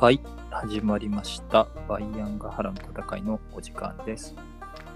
[0.00, 0.20] はい、
[0.52, 1.66] 始まりました。
[1.88, 4.32] バイアンガハラの戦いのお時間です。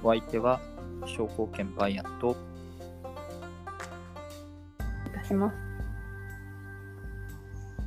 [0.00, 0.60] お相手は、
[1.06, 2.36] 商工兼バイアンと、
[5.08, 5.56] いたします。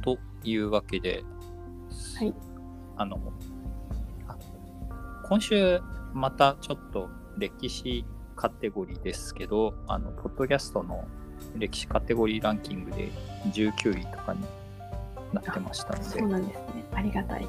[0.03, 1.23] というわけで、
[2.19, 2.33] はい。
[2.97, 3.17] あの、
[4.27, 4.35] あ
[5.29, 5.79] 今週
[6.13, 8.03] またちょっと歴史
[8.35, 11.07] カテゴリーですけど、あの、ポッドキャストの
[11.55, 13.09] 歴史カテゴリーランキングで
[13.53, 14.41] 19位とかに
[15.31, 16.64] なってましたのでそう、なんですね。
[16.95, 17.47] ありがたい。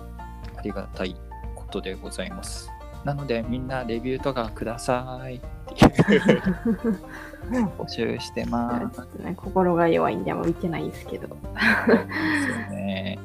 [0.57, 1.17] ありがたい
[1.55, 2.71] ことでございます。
[3.05, 9.01] なので、みんなレビューとかくださいっていう募集してます。
[9.23, 11.29] ね、心が弱いんであんま見てないですけど。
[11.29, 13.19] ですですね。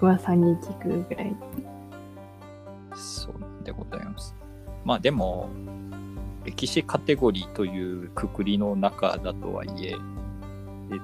[0.00, 1.36] 噂に聞くぐらい。
[2.94, 4.34] そうでございます。
[4.84, 5.50] まあでも、
[6.44, 9.96] 歴史カテゴリーというくくりの中だとはいえ、えっ、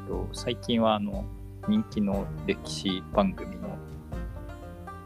[0.09, 1.27] と、最近はあの、
[1.69, 3.77] 人気の歴史番組の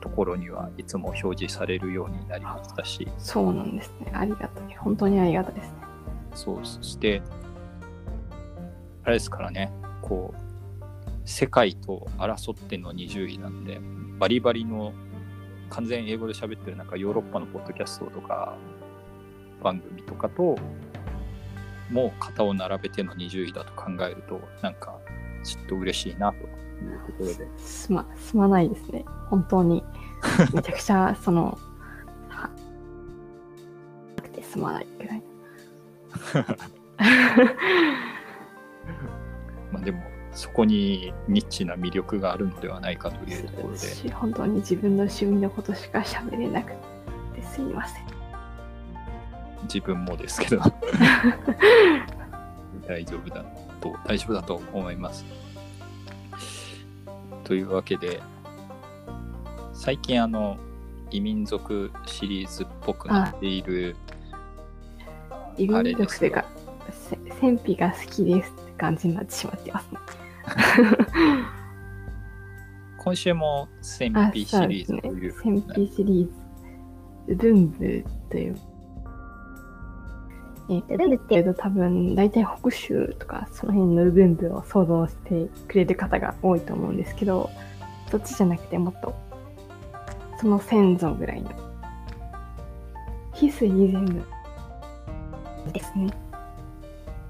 [0.01, 4.11] ところにはいつも表示されるようになりましたし、そうなんですね。
[4.13, 4.77] ありがたい。
[4.77, 5.75] 本当にありがたいですね。
[6.35, 7.23] そう、そして、
[9.05, 10.41] あれですからね、こう、
[11.25, 13.81] 世界と争っての20位なんで、
[14.19, 14.93] バリバリの
[15.71, 18.57] 完全英語で喋ってるなんかヨーロッパのポッドキャストとか
[19.63, 20.57] 番組とかと、
[21.91, 24.99] もう肩を並べての20位だと考えると、なんか
[25.45, 26.39] ちょっと嬉しいなと
[26.85, 29.05] いうところで、すま、すまないですね。
[29.29, 29.85] 本当に。
[30.55, 31.59] めちゃくちゃ、その、
[32.29, 32.51] は、
[34.17, 35.23] なくてすまないぐらい。
[39.73, 46.73] まあでも、そこにニッチな魅力があるのではないかというところで、し本当に自分の趣味のことしか喋れなく
[47.35, 48.05] てすいません。
[49.65, 50.63] 自分もですけど
[52.87, 53.45] 大丈夫だ
[53.81, 55.25] と大丈夫だと思います
[57.51, 58.23] というわけで
[59.73, 60.57] 最近あの
[61.11, 63.97] 異民族シリーズっぽくなっている
[65.57, 66.45] イベンあれですよトというか、
[66.93, 69.99] せ戦費が好きですって感じになってしまってますね。
[73.03, 75.35] 今週も戦あ、費シリーズという。
[75.43, 76.29] 戦費シリー
[77.27, 77.35] ズ。
[77.35, 78.57] 文部という。
[80.71, 87.51] えー、っていうと多分大体北州とかその辺の文部を想像してくれる方が多いと思うんですけど、
[88.11, 89.15] そっちじゃなくてもっと
[90.41, 91.51] その先祖ぐらいの。
[93.35, 94.23] 翡翠全部
[95.73, 96.11] ですね。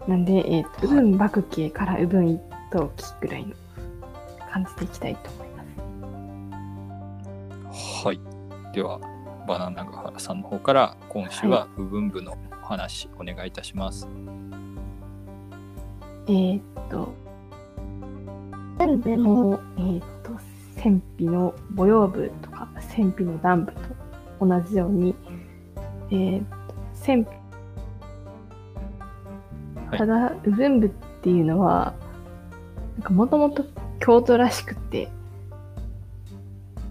[0.07, 2.41] なんで、えっ、と、はい右分幕系から右分一
[2.73, 3.55] 等期ぐらいの
[4.51, 5.65] 感じでいきたいと思いま
[7.73, 8.07] す。
[8.07, 8.21] はい
[8.75, 9.01] では
[9.47, 12.37] バナナガハラさんの方から今週は部分部のお
[12.71, 14.09] 話お願いいたします、
[16.29, 17.13] えーっと、
[18.79, 20.31] 全部の、えーっと、
[20.77, 25.17] 戦費の母用部とか、戦費の南部と同じように、
[26.11, 27.37] えーっと、戦費、
[29.89, 29.99] はい。
[29.99, 30.91] ただ、右分部っ
[31.23, 31.93] ていうのは、
[32.99, 33.65] なんかもともと
[33.99, 35.09] 京都らしくて、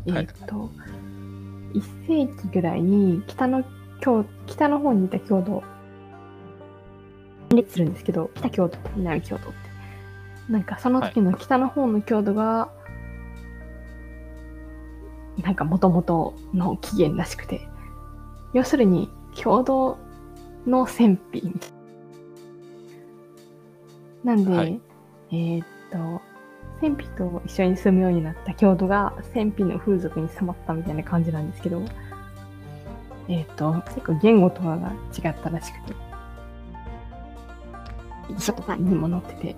[0.08, 0.70] えーっと、
[1.74, 3.64] 1世紀ぐらいに北の
[4.00, 5.64] 京北の方にいた京都
[7.50, 9.70] 分裂するんですけど、北京都と南京都って。
[10.50, 12.70] なんかその時の北の方の京都が、
[15.44, 17.68] なんか元々の起源らしくて、
[18.54, 19.98] 要するに郷土
[20.66, 21.72] の戦費みたい
[24.24, 24.36] な。
[24.36, 24.82] なんで、はい
[25.32, 26.22] えーっと、
[26.82, 31.82] 戦費と一緒に住むようになった郷土が戦費の風俗に染まったみたいな感じなんですけど、
[33.32, 35.94] えーっと、結構言語とかが違ったらしくて、
[38.30, 39.56] 一緒とかにも載ってて、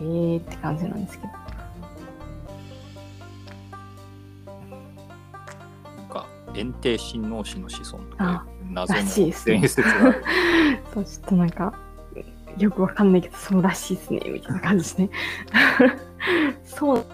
[0.00, 1.32] えーって感じなんですけど。
[5.96, 9.60] なんか炎帝親王氏の子孫とか謎らのしいですね。
[9.60, 10.24] 伝説がある。
[10.92, 11.72] そう、ちょっとなんか、
[12.58, 15.10] よくわかんないけど、そうらしいですね、みたいな感じですね。
[16.64, 17.06] そう、ちょ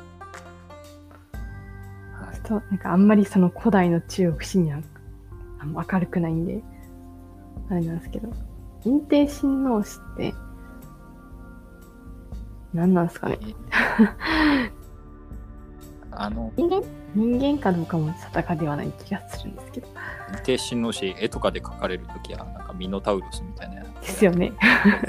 [2.14, 2.38] はい。
[2.38, 4.80] っとなんかあんまりその古代の中国史には
[5.74, 6.62] 明るくないんで、
[7.70, 8.32] あれなんですけど、
[8.84, 10.34] 陰帝親王氏って、
[12.74, 13.38] 何なんですかね。
[16.12, 16.82] あの人間？
[17.14, 19.88] 人間かどうかも定かではない気がするんですけど。
[20.28, 24.52] 炎帝親王氏絵とかで描かれるときはなんかミノタウロスみたいなですよね。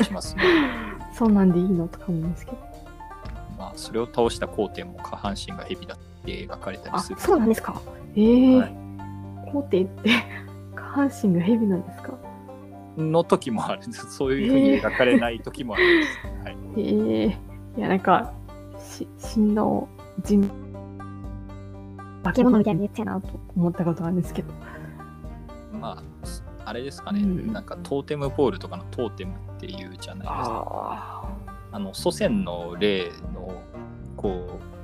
[0.02, 0.44] しますね
[1.14, 2.58] そうなんでいいのとか思うんですけど。
[3.58, 7.82] まあそれを倒した皇帝も下半身が蛇だって描かれたりあする、そうなんですか
[8.16, 8.76] ええはい
[9.52, 10.10] 皇帝って
[10.88, 12.14] 下半身が蛇なんですか？
[12.98, 13.88] の時もある。
[13.88, 17.38] んですそういうふうに描かれない時もあるんです、はい、ええ。
[17.78, 18.34] いや、なんか、
[18.80, 19.88] し、親王、
[20.24, 20.50] 人、
[22.24, 24.52] 化け物みたいに言ってたなと思ったことがあるんですけど。
[25.74, 26.04] まあ、
[26.66, 27.54] あれですかね、うん。
[27.54, 31.30] なんかトーテムポールとかのトーテムっていうじゃないですか。
[31.72, 33.62] あの祖先の霊の
[34.16, 34.77] こう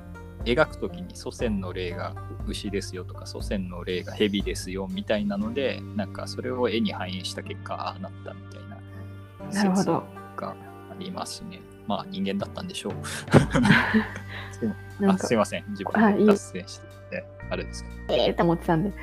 [0.45, 2.15] 描くときに祖先の霊が
[2.47, 10.03] 牛ですよとか祖先の霊が蛇ですよみたいなのでなんかそれを絵に反映した結果ああなったみたいななるほど。
[10.35, 10.55] があ
[10.97, 11.61] りますね。
[11.87, 12.93] まあ人間だったんでしょう。
[15.07, 18.21] あすい、ません自分で脱線しててあれですけど。
[18.21, 18.93] ええと思ってたんで。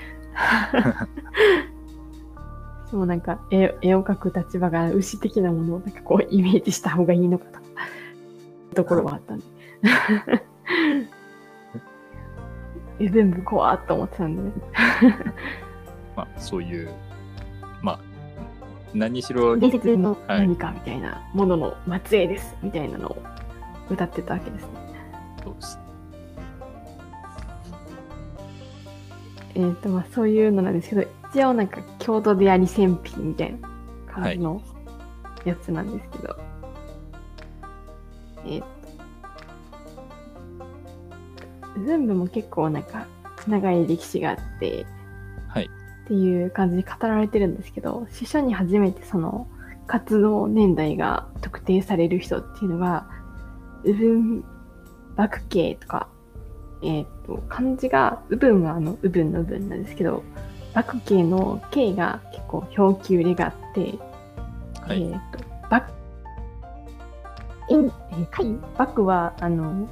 [2.90, 7.60] でもなんか絵絵を描く立場が牛的なものをなんかこうイメージした方がいいのかとか
[8.75, 9.44] ところはあったんで。
[13.00, 14.52] え全部怖っと思ってたんで、ね、
[16.14, 16.91] まあそういう
[17.82, 18.00] まあ
[18.94, 20.41] 何しろ伝説のはい。
[20.41, 23.17] 何かみたいなものの末裔ですみたいなのを
[23.88, 24.69] 歌ってたわけですね。
[25.43, 25.79] そうです。
[29.55, 33.69] えっ、とまあそういうのなんですけど一応なんか郷土であり戦費みたいな
[34.12, 34.62] 感じの
[35.44, 36.37] やつなんですけど、
[38.47, 38.79] えっ、と
[41.84, 43.06] 全部も結構なんか
[43.46, 44.86] 長い歴史があって
[45.48, 45.70] はい。
[46.04, 49.46] っていう感じで語られてるんですけど司書に初めてその
[49.86, 53.06] 活動年代が特定される人っていうのが
[53.84, 54.44] ウブン
[55.16, 56.08] 幕系とか
[56.82, 60.24] えっ、と漢字がウブンはあのウブンのウブンなんですけど
[60.74, 63.98] 幕系の系が結構表記売りがあって、
[64.80, 65.02] はい、
[67.70, 69.88] えっ、ー、貝バクはあの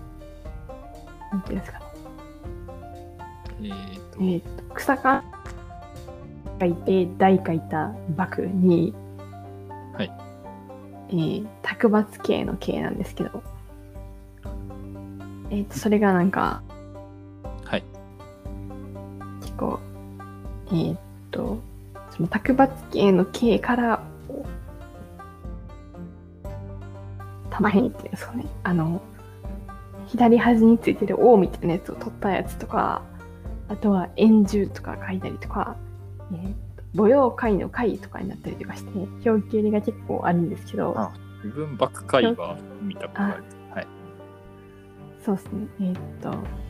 [1.32, 1.80] なんていうんですか。
[3.60, 4.18] えーと。
[4.20, 5.24] えー、と草が
[6.60, 8.94] 書いて大書いた幕に、
[9.94, 10.12] はい。
[11.10, 13.42] えー、卓抜系の系なんですけど、
[15.50, 16.62] えー、とそれがなんか
[17.64, 17.84] はい。
[19.40, 19.80] 結構
[20.68, 20.98] えー、っ
[21.30, 21.58] と
[22.10, 24.02] その卓抜系の系から
[27.50, 28.46] 玉へんっていうんですかね。
[28.62, 29.00] あの
[30.08, 33.02] 左端についてる王みたいなやつを取ったやつとか
[33.68, 35.76] あとは円柱とか書いたりとか、
[36.32, 38.90] えー、と母用会の会とかになったりとかして
[39.28, 41.12] 表記入りが結構あるんですけどあ
[41.42, 43.44] 部分バック会は見たことある。
[43.72, 43.86] はい。
[45.24, 45.68] そうですね。
[45.80, 46.68] えーっと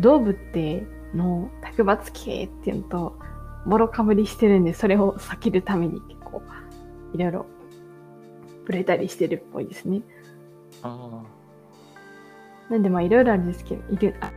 [0.00, 3.18] 動物っての卓抜系っていうのと
[3.64, 6.42] もろかぶりしてるんでそれを避けるために結構
[7.14, 7.46] いろいろ
[8.66, 10.02] 触れたりしてるっぽいですね。
[10.82, 11.22] あ
[12.70, 14.32] なんでまあいろいろあるんですけどいるあ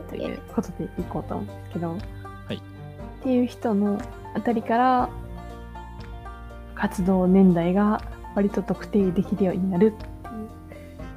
[0.00, 1.98] ということでいこうと思うんですけど、は
[2.50, 2.56] い。
[2.56, 2.60] っ
[3.22, 4.00] ていう人の
[4.34, 5.10] あたりから
[6.74, 8.02] 活動年代が
[8.34, 10.48] 割と特定できるようになるっていう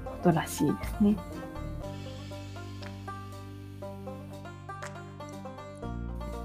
[0.05, 1.15] ことらしいですね。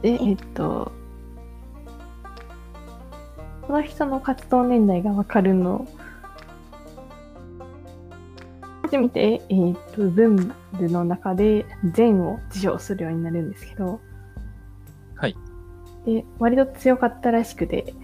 [0.02, 0.92] で、えっと、
[3.70, 5.87] この人の活動年代がわかるの
[8.82, 11.64] 初めて、えー、と文部の中で
[11.94, 14.00] 善を辞書するようになるんですけど、
[15.14, 15.37] はい。
[16.04, 17.94] で、割と強かったらしくて、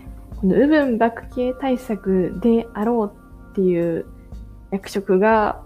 [0.40, 4.06] この右分幕系対策であろうっていう
[4.70, 5.64] 役職が、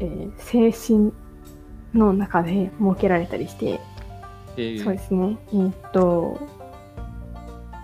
[0.00, 1.12] えー精神
[1.94, 3.80] の中で設けられたりして、
[4.56, 5.38] えーそうですね。
[5.52, 6.36] えーっと、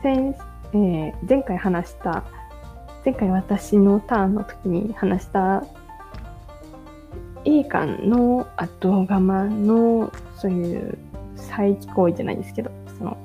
[0.02, 0.35] 先
[0.76, 2.23] えー前回話した、
[3.02, 5.64] 前回私のターンの時に話した、
[7.47, 10.99] 栄冠の後釜の、そういう
[11.35, 13.16] 再起行為じゃないですけど、その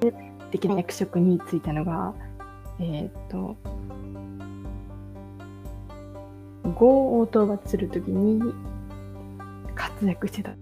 [0.00, 0.14] で、
[0.50, 2.14] 的な役職に就いたのが、
[2.80, 3.56] えーと、
[6.74, 8.40] 呉を討伐するときに
[9.74, 10.52] 活躍してた。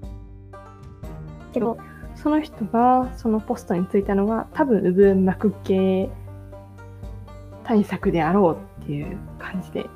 [1.52, 1.78] けど、
[2.26, 6.10] その人がそのポストに就いたのが多分、部分幕系
[7.62, 9.86] 対策であろうっていう感じで、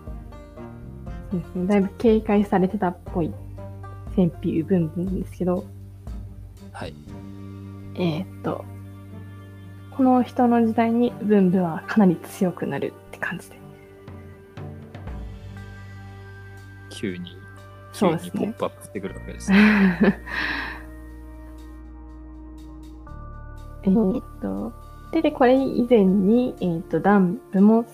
[1.33, 3.35] そうですね、だいぶ警戒されてたっぽい
[4.15, 5.65] 戦費部分なんですけど、
[6.71, 6.95] はい
[7.97, 8.65] えーっと、
[9.91, 13.59] この人の時代に文部はかなり強くなるって感じで。
[16.91, 17.37] 急に
[17.93, 20.21] 急にポップアップしてくるわけですね。
[23.83, 24.73] えーっと、
[25.13, 27.85] で、で、これ以前に、えーっと、ダン部も、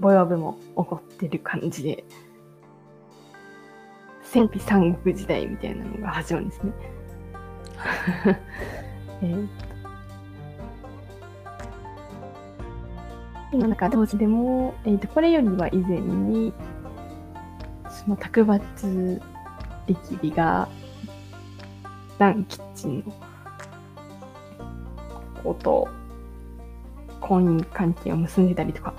[0.00, 2.04] ボヨ部も起こってる感じで、
[4.22, 6.72] 戦費三国時代みたいなのが始まるんですね。
[9.22, 9.72] えーっと
[13.56, 16.52] の中同時でも、えー、とこれよりは以前に
[17.90, 19.20] その卓抜
[19.86, 20.68] 力理が
[22.18, 23.12] ダンキッチンの
[25.42, 25.88] こと
[27.20, 28.94] 婚姻関係を結んでたりとか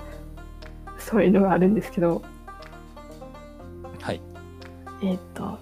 [0.98, 2.22] そういうのがあるんですけど
[4.00, 4.20] はい。
[5.02, 5.58] えっ、と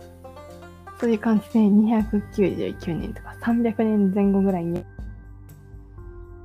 [0.98, 4.84] そういう感じで299年とか300年前後ぐらいに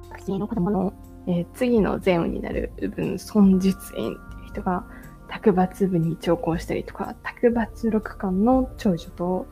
[0.09, 0.93] 学生の子供の、
[1.27, 4.85] えー次の前王になる部分孫術園っていう人が
[5.29, 9.45] 卓抜部に調校したりとか卓抜六冠の長女と、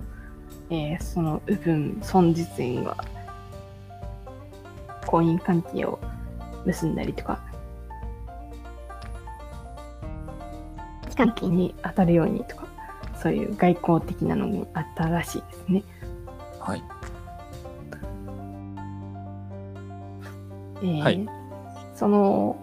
[0.69, 2.97] えーその部分孫術園は
[5.05, 6.00] 婚姻関係を
[6.65, 7.39] 結んだりとか
[11.15, 12.67] 関係に当たるようにとか
[13.21, 15.83] そういう外交的なのもあったらしいですね。
[16.59, 16.83] はい。
[20.81, 21.27] えーはい
[21.95, 22.57] その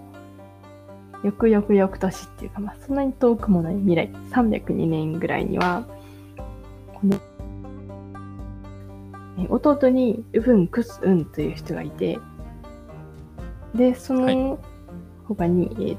[1.25, 5.87] 翌々翌年っていうか、まあ、そんなに遠くもない未来302年ぐらいには
[6.93, 7.17] この
[9.39, 12.19] えー弟にウブン・クス・ウンという人がいて
[13.75, 14.37] でそはい。
[14.37, 14.59] の
[15.27, 15.97] 他に、えー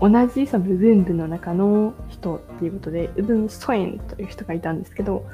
[0.00, 5.24] 同じその部分部の中の人っていうことでウブン・ソエンという人がいたんですけど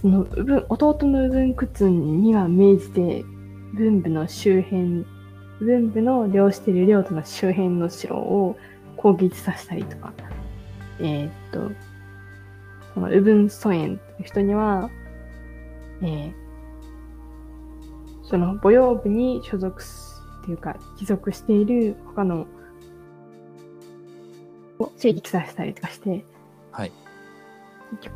[0.00, 3.24] そのウブン弟のウブン・クツンには命じて
[3.72, 5.04] 文部の周辺
[5.58, 8.56] 文部の領している領土の周辺の城を
[8.96, 10.12] 攻撃させたりとか
[11.00, 11.72] えーっと
[12.94, 14.90] そのウブン・ソエンという人には、
[16.02, 16.43] えー
[18.24, 22.46] その母養部に所属すっていうか帰属している他の
[24.78, 26.24] を襲撃させたりとかして
[26.72, 26.92] はい。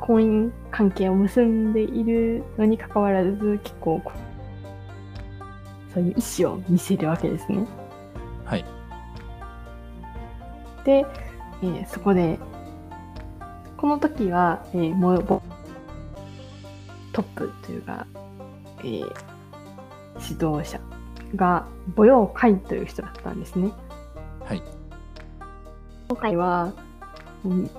[0.00, 4.02] 婚姻関係を結んでいるのに関わらず結構
[5.94, 7.64] そういう意思を見せるわけですね。
[8.44, 8.64] はい。
[10.84, 11.06] で、
[11.62, 12.38] えーそこで
[13.76, 15.40] この時は、えーもうぼ
[17.12, 18.06] トップというか、
[18.80, 19.37] えー
[20.20, 20.80] 指導者
[21.36, 23.72] が母養会という人だったんですね。
[24.44, 24.62] はい。
[26.08, 26.72] 今回は、
[27.44, 27.70] うん、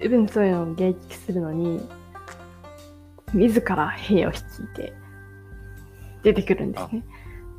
[0.00, 1.80] ウブンそういうのを迎撃するのに、
[3.32, 4.92] 自ら兵を率いて
[6.22, 7.04] 出てくるんですね。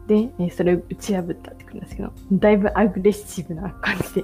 [0.08, 4.24] で、えーそれを打ち破ったってくるんですけど、だいぶアグレッシブな感じで。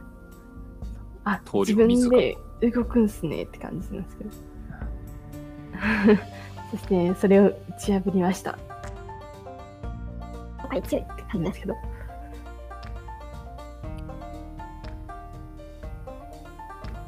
[1.24, 4.30] あ、通自分で動くんすねって感じなんですけど。
[6.76, 8.58] そして、それを打ち破りました。
[10.58, 11.74] はい、強いって感じですけど。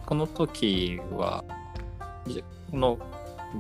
[0.07, 1.45] この時は、
[2.27, 2.99] じこの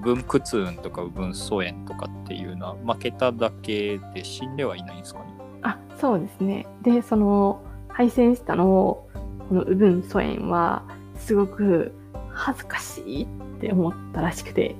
[0.02, 5.26] 分屈運とか分素炎とかっていうのは負けただけで死んではいないんですかね？
[5.62, 9.08] あそうですねでその敗戦したのを
[9.48, 10.82] このウブン・ソエンは
[11.16, 11.92] すごく
[12.30, 13.26] 恥ずかしいっ
[13.60, 14.76] て思ったらしくて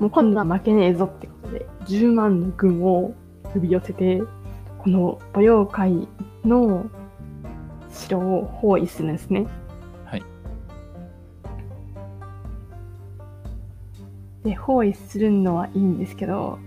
[0.00, 3.14] もう今度は負けねえぞってことで10万の軍を
[3.52, 4.22] 呼び寄せて
[4.78, 6.08] この母養会
[6.44, 6.88] の
[7.90, 9.46] 城を包囲するんですね
[10.04, 10.24] はい
[14.44, 16.58] で包囲するのはいいんですけど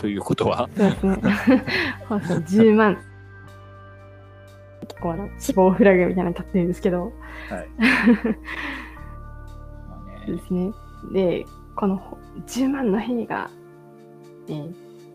[0.00, 1.16] ということは、そうですね。
[2.08, 2.96] そうそう、10万。
[4.90, 7.12] 結構あの、死亡フラグみたいなの立ってるんですけど、
[7.48, 7.68] はい。
[9.88, 10.72] まあね、そうですね。
[11.12, 13.50] で、このほ10万の兵が、
[14.48, 14.74] えー、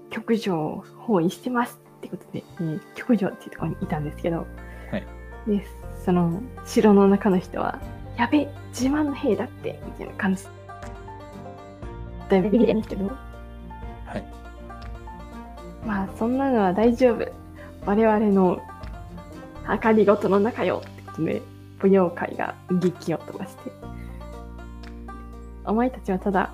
[0.09, 4.47] 極上を包囲してますってことで、えー、極上っていうところにいたんですけど、
[4.91, 5.07] はい
[5.47, 5.63] で、
[6.03, 7.79] その城の中の人は、
[8.17, 10.45] やべ、10万の兵だって、みたいな感じ。
[12.29, 14.23] だいぶビビるんですけど、はい。
[15.85, 17.27] まあそんなのは大丈夫。
[17.85, 18.59] 我々の
[19.81, 21.41] 計りごとの中よってことで、
[21.81, 23.71] 舞踊会が劇を飛ばして。
[25.65, 26.53] お前たちはただ、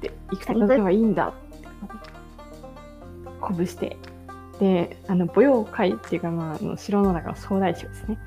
[0.00, 1.68] で、戦に行けばいいんだって
[3.40, 3.96] 鼓舞して。
[4.60, 8.18] で、あの、舞踊会っていうか、まあ、あの城の中の総大将ですね。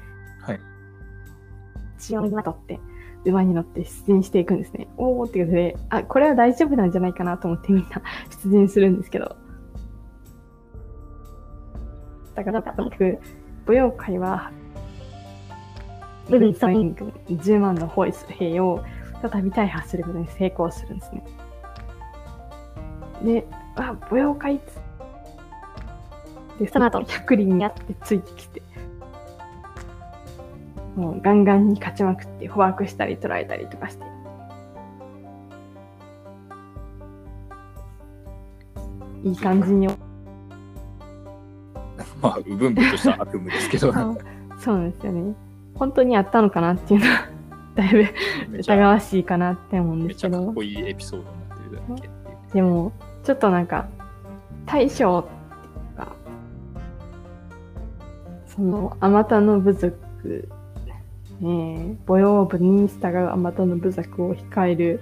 [0.42, 0.60] はい。
[1.98, 2.80] 血をまとって、
[3.26, 4.88] 馬に乗って出陣していくんですね。
[4.98, 8.02] おーってことで、あ、これは大丈夫なんじゃないかなと思ってみんな
[8.44, 9.36] 出陣するんですけど。
[12.44, 13.20] だから、とにかく、
[13.68, 14.52] 舞踊会は、
[16.30, 18.84] 部分総員軍10万の包囲する兵を
[19.22, 21.24] 再び大破することに成功するんですね。
[23.24, 24.62] で、あ、舞踊会
[26.60, 28.62] で、その後100人やってついてきて、
[30.96, 34.06] もうガンガンに勝ちまくって、捕獲したり捕らえたりとかして。
[39.24, 39.90] いい感じに。
[42.22, 43.94] まあ、部分部としては悪夢ですけど、
[44.60, 45.36] そうですよね。
[45.76, 47.30] 本当にあったのかなっていうのは、
[47.76, 47.94] だい
[48.52, 50.64] ぶ疑わしいかなって思うんですけどめちゃかっこ。
[50.64, 52.54] いいエピソードになってるだけ。
[52.54, 52.92] でも、
[53.24, 53.88] ちょっとなんか、
[54.66, 56.14] 大将っていうか、
[58.48, 60.50] その、あまたの部族、
[61.40, 65.00] ねえ、母用部に従うあまたの部族を控える、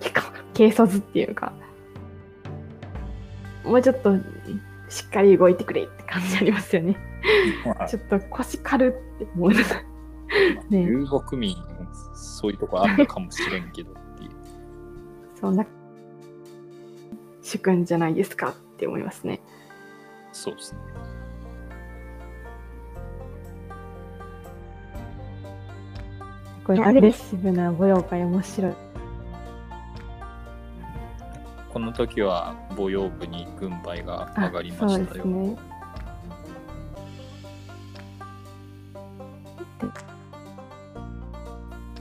[0.00, 1.52] 結構軽率っていうか、
[3.68, 4.16] もうちょっと
[4.88, 6.96] しっかり動いてくれって感じありますよね。
[7.64, 9.60] まあちょっと腰軽って思うのが。
[10.70, 11.56] ね遊牧民、
[12.14, 14.30] そういうとこあるかもしれんけどっていう。
[15.40, 15.64] そんな、
[17.42, 19.40] 主君じゃないですかって思いますね。
[20.32, 20.78] そうですね。
[26.64, 28.72] これアグレッシブな舞踊会面白い。
[31.72, 35.04] この時は母用部に軍配が上がりましたよ。
[35.06, 35.56] ですね。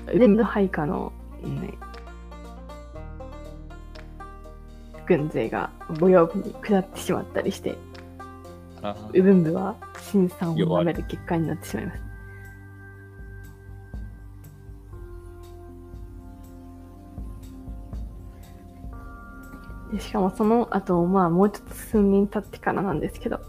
[0.07, 1.11] で全部配下の、
[1.43, 1.73] ね、
[5.05, 5.69] 軍勢が
[5.99, 7.77] 母用部に下ってしまったりして、
[8.81, 9.75] あ右分部は
[10.11, 12.06] 辛酸を舐める結果になってしまいます。
[19.97, 23.39] でしかもその後、まあもうちょっと数年経ってからなんですけど、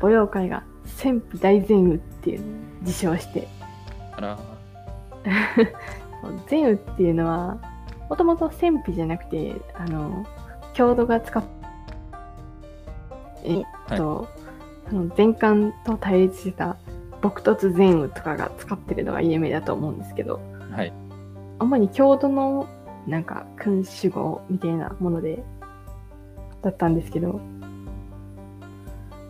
[0.00, 2.42] 母妖怪が戦費大善雨っていう
[2.82, 3.48] 自称して、
[4.12, 4.38] あら、
[6.48, 7.58] 善雨っていうのは、
[8.08, 10.24] もともと戦費じゃなくて、あの、
[10.74, 11.42] 郷土が使っ
[13.44, 13.64] えっ
[13.96, 14.28] と、
[14.88, 16.76] あの前漢と対立してた
[17.22, 20.92] 朴突善雨とかが使ってるのが有名だと思うんですけど、はい。
[21.58, 22.66] 主に郷土の
[23.06, 25.42] なんか君主語みたいなもので、
[26.62, 27.40] だったんですけど、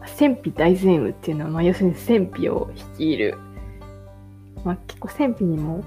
[0.07, 3.38] 戦費大善雨っていうのは、まあ、要するに戦費を率いる、
[4.64, 5.83] まあ、結構戦費にも、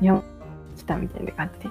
[0.00, 0.22] 日本
[0.76, 1.70] 来たみたいな感じで、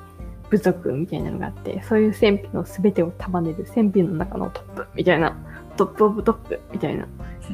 [0.49, 5.35] 部族みたいなのがあって、そういう戦費の全てを束ねる戦費の中のトップみたいな、
[5.75, 7.07] トップオブトップみたいな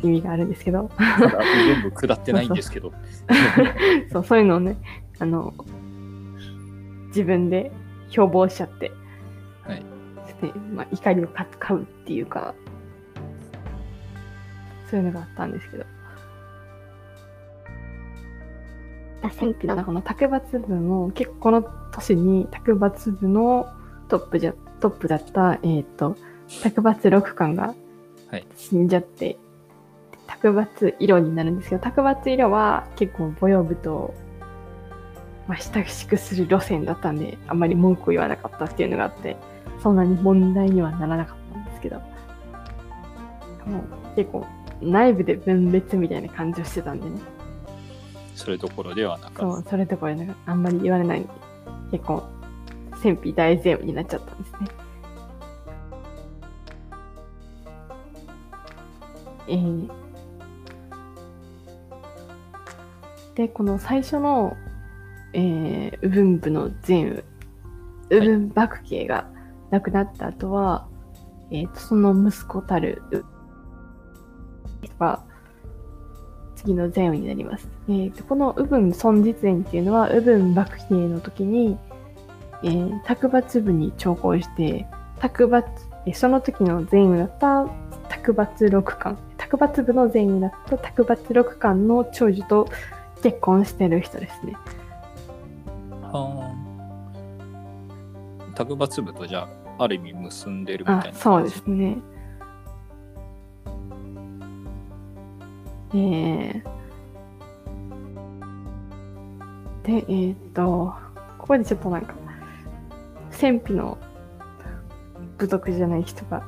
[0.04, 2.92] 意味があるんですけど、全部下ってないんですけど。
[4.12, 4.78] そう、そういうのをね、
[5.20, 5.54] あの、
[7.08, 7.72] 自分で
[8.10, 8.99] 標榜しちゃって、はい。
[10.42, 12.54] でまあ、怒りを買買うっていうか、
[14.90, 15.86] そういうのがあったんですけど。
[19.32, 23.68] 戦費のこの卓抜部も結構この年に卓抜部の
[24.08, 26.16] トップじゃトップだった、えっ、と、
[26.64, 27.76] 卓抜六巻が
[28.32, 28.46] はい。
[28.56, 29.38] 死んじゃって、
[30.28, 34.14] 卓抜色になるんですけど、卓抜色は結構母用部と、
[35.48, 39.36] まあ、親しくする路線だったんで、あんまり文句を言わなかったっていうのがあって、
[39.82, 41.98] そんなに問題にはならなかったんですけど、
[43.66, 44.46] もう結構
[44.82, 47.20] 内部で分別みたいな感じをしてたんでね、
[48.40, 51.20] それどころではなかっそう、それとこれなんかあんまり言われない。
[51.20, 51.30] んで、
[51.92, 52.24] 結構、
[53.02, 54.58] 戦費大全部になっちゃったんですね。
[59.48, 59.90] えー。
[63.36, 64.56] で、この最初の、
[65.34, 67.24] えー、右分部の全
[68.10, 69.30] 雨、右分幕慶が
[69.72, 70.88] 亡くなった後は、
[71.52, 73.24] えーとその息子たる、う
[75.00, 75.24] が、
[76.56, 77.68] 次の善雨になります。
[77.88, 81.78] えーとこの右分尊実園っていうのは、右分幕慶の時に、
[82.64, 84.88] えー、卓抜部に調校して、
[85.20, 85.64] 卓抜、
[86.14, 87.68] その時の善雨だった
[88.10, 92.68] 卓抜六巻、卓抜部の善雨だった卓抜六巻の長女と
[93.22, 94.56] 結婚してる人ですね。
[96.02, 96.56] はあ。
[98.56, 99.48] 卓抜部とじゃあ、
[99.80, 101.18] ある意味結んでるみたいな。
[101.18, 101.98] そうですね。
[105.94, 106.62] えー、
[109.84, 110.94] で、えーっと、
[111.38, 112.14] ここでちょっとなんか、
[113.32, 113.98] 戦費の
[115.38, 116.46] 部族じゃない人が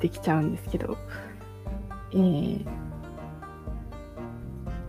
[0.00, 0.96] できちゃうんですけど、
[2.12, 2.66] えー、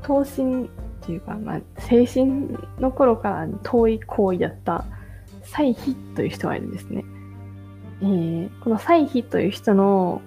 [0.01, 0.69] 闘神っ
[1.01, 4.85] ていうか、まあ、精神の頃から遠い行為だった
[5.43, 7.03] 歳費という人がいるんですね。
[8.01, 10.21] えーこの歳費という人の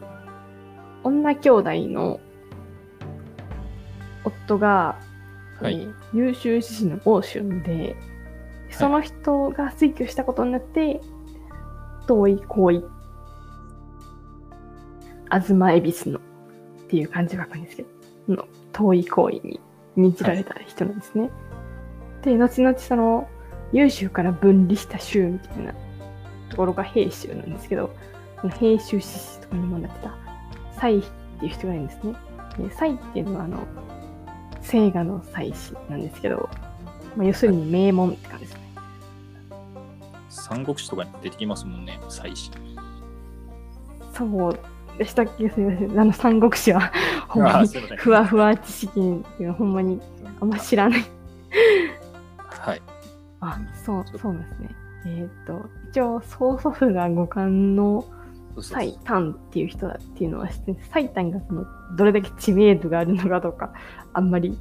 [1.02, 2.20] 女兄弟の
[4.24, 4.98] 夫が、
[5.60, 7.96] はいえー優秀志士の欧春で、
[8.70, 11.00] その人が推挙したことになって、
[12.06, 12.84] 遠い行為、
[15.30, 16.22] 東恵比寿のっ
[16.88, 17.88] ていう漢字が書くんですけど、
[18.28, 19.60] の遠い行為に
[19.96, 21.30] 認じられた人なんですね。
[22.22, 23.28] で、後々その、
[23.72, 25.74] 優秀から分離した州みたいな
[26.54, 27.90] ところが兵州なんですけど、
[28.40, 30.14] その兵州志士とかにもなってた、
[30.78, 32.14] 祭妃っていう人がいるんですね。
[32.58, 33.58] で、祭っていうのはあの、
[34.60, 36.48] 聖画の祭司なんですけど、
[37.16, 38.60] まあ、要するに名門って感じですね。
[40.28, 42.50] 三国志とかに出てきますもんね、祭司。
[44.12, 44.58] そう
[44.98, 45.50] でしたっけ？
[45.50, 46.00] すみません。
[46.00, 46.92] あの、三国志は、
[47.28, 50.00] ほんまにふわふわ知識っていうのはほんまに
[50.40, 51.04] あんま知らない。
[52.48, 52.82] はい。
[53.40, 54.68] あ、そう、そうなんですね。
[55.06, 58.04] えーっと、一応、曽祖父が五冠の
[58.60, 61.64] 最短っていう人だっていうのは知ってる最短がその
[61.96, 63.72] どれだけ知名度があるのかとか、
[64.12, 64.58] あんまり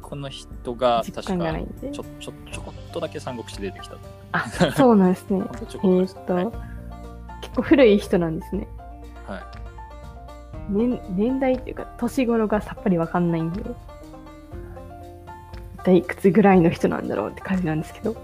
[0.00, 1.58] この人が実確か
[1.92, 2.04] ちょ。
[2.20, 3.96] ちょちょこっとだけ三国志出てきた。
[4.32, 5.40] あ、そうなんですね。
[5.44, 6.52] えこっとですーっと、
[7.42, 8.66] 結構古い人なんですね。
[9.26, 9.42] はい。
[10.70, 13.60] 年年代っていうか年頃がさっぱりわかんないんで
[15.74, 18.16] 一体いくつぐらいの人なんだろうって感じなんですけど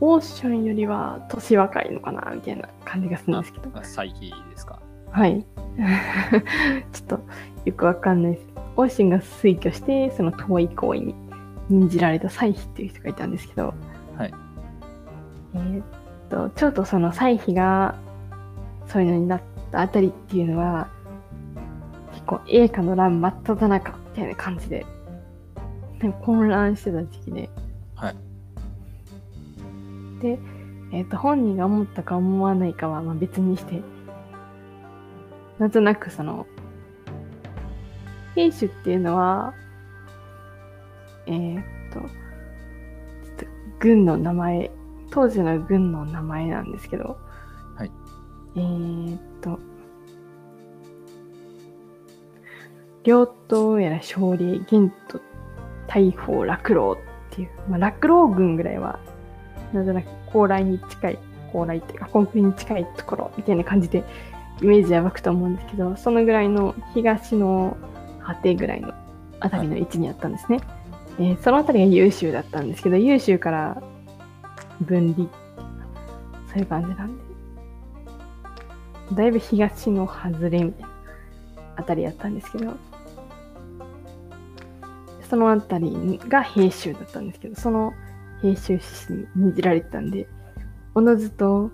[0.00, 4.80] オーシャンよりは年若いのかなみたいな感じがするんですけどあ祭妃ですか。
[5.10, 5.44] はい
[6.92, 7.20] ちょっと
[7.64, 11.14] よくわかんないですオーシャンが推挙してその遠い行為に
[11.68, 13.74] 任じられた歳妃っていう人がいたんですけど
[14.16, 14.34] はい。
[15.54, 15.84] えーっ
[16.28, 17.96] と、ちょっとその歳費が
[18.86, 20.88] そういうのになったあたりっていうのは、
[22.12, 24.86] 結構栄華の乱真っ只中みたいな感じで、
[26.00, 27.40] でも混乱してた時期で。
[27.40, 27.69] はい。
[30.20, 30.38] で、
[30.92, 33.82] えーっと、本人が思ったか思わないかはまあ別にして、
[35.58, 36.46] なんとなくその、
[38.34, 39.54] 兵種っていうのは、
[41.26, 42.08] えーっと、ちょっ
[43.38, 43.46] と
[43.80, 44.70] 軍の名前
[45.10, 47.18] 当時の軍の名前なんですけど、
[47.76, 47.90] はい。
[48.56, 49.58] えーっと、
[53.02, 55.20] 両党やら勝利、元と
[55.88, 59.00] 大砲、落狼っていう、まあ、落狼軍ぐらいは、
[59.72, 61.18] なんとなく高麗に近い、
[61.52, 64.04] 高麗っていうか、コンクリに近いところみたいな感じで、
[64.62, 67.76] イメージは湧くと思うんですけど、そのぐらいの東の
[68.22, 68.92] 果てぐらいの
[69.40, 70.60] あたりの位置にあったんですね。
[71.18, 73.82] えーそのあたりが優秀だったんですけど、優秀から
[74.80, 75.28] 分離、
[76.48, 77.22] そういう感じなんで、
[79.14, 80.88] だいぶ東の外れみたいな
[81.76, 82.74] あたりやったんですけど、
[85.28, 87.92] そのあたりが兵州だったんですけど、その
[88.42, 90.28] 兵州志士に任じられてたんで、
[90.94, 91.70] おのずと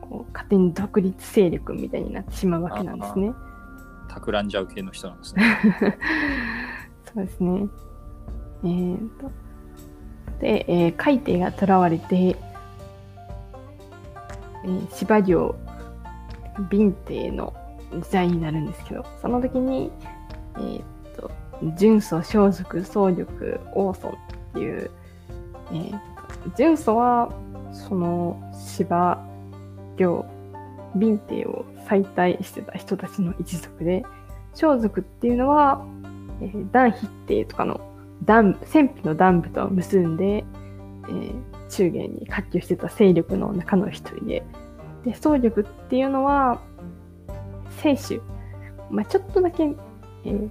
[0.00, 3.32] こう勝手に独立勢力みたいになってしまうわけなんですね。
[4.08, 5.58] 企んじゃう系の人なんですね。
[7.14, 7.68] そうですね。
[8.64, 9.30] えー、と。
[10.40, 15.54] で、えー海底が囚われて、えー、司馬領、
[16.70, 17.54] 敏帝の
[18.00, 19.90] 時代になるんですけど、その時に、
[20.56, 20.82] えー、
[21.16, 21.30] と、
[21.76, 24.12] 純祖、装束、総力、王孫っ
[24.54, 24.90] ていう、
[25.70, 25.98] えー、と
[26.56, 27.32] 純祖は、
[27.72, 29.18] その司馬
[29.96, 30.24] 領、
[30.94, 34.04] 敏帝を再退してた人たちの一族で、
[34.54, 35.84] 装束っていうのは、
[36.40, 37.80] えー、断筆帝とかの
[38.24, 40.44] 断戦費の断部と結んで、
[41.08, 44.42] えー中原に割拠してた勢力の中の一人で、
[45.06, 46.60] で、総力っていうのは、
[47.80, 48.20] 清州、
[48.90, 50.50] まあ、ちょっとだけ、えー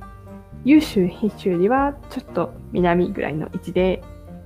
[0.64, 4.04] 優秀兵州よりはちょっと南ぐらいの位置で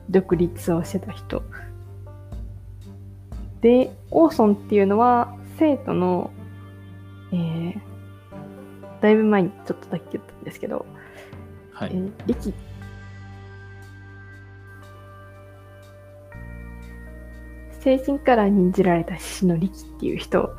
[0.09, 1.43] 独立をしてた人。
[3.61, 6.31] で、王孫っていうのは生徒の、
[7.31, 7.95] えー
[9.01, 10.85] だいぶ前にちょっとだけ言ったんですけど、
[11.73, 11.91] はい。
[11.93, 12.53] えー力
[17.81, 20.55] 精神から任じられた獅子の力っていう人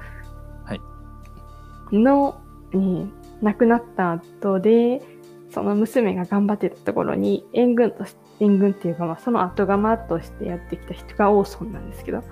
[0.64, 2.40] はいの、
[2.72, 3.10] えー
[3.42, 5.02] 亡くなった後で
[5.50, 12.22] その娘が頑張ってたところに援軍とし援軍っていうか、まあ、その後釜としてやってきた人が王孫なんですけど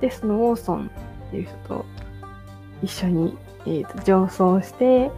[0.00, 0.88] でその王孫っ
[1.30, 1.84] ていう人と
[2.82, 5.10] 一緒に、えーと上奏して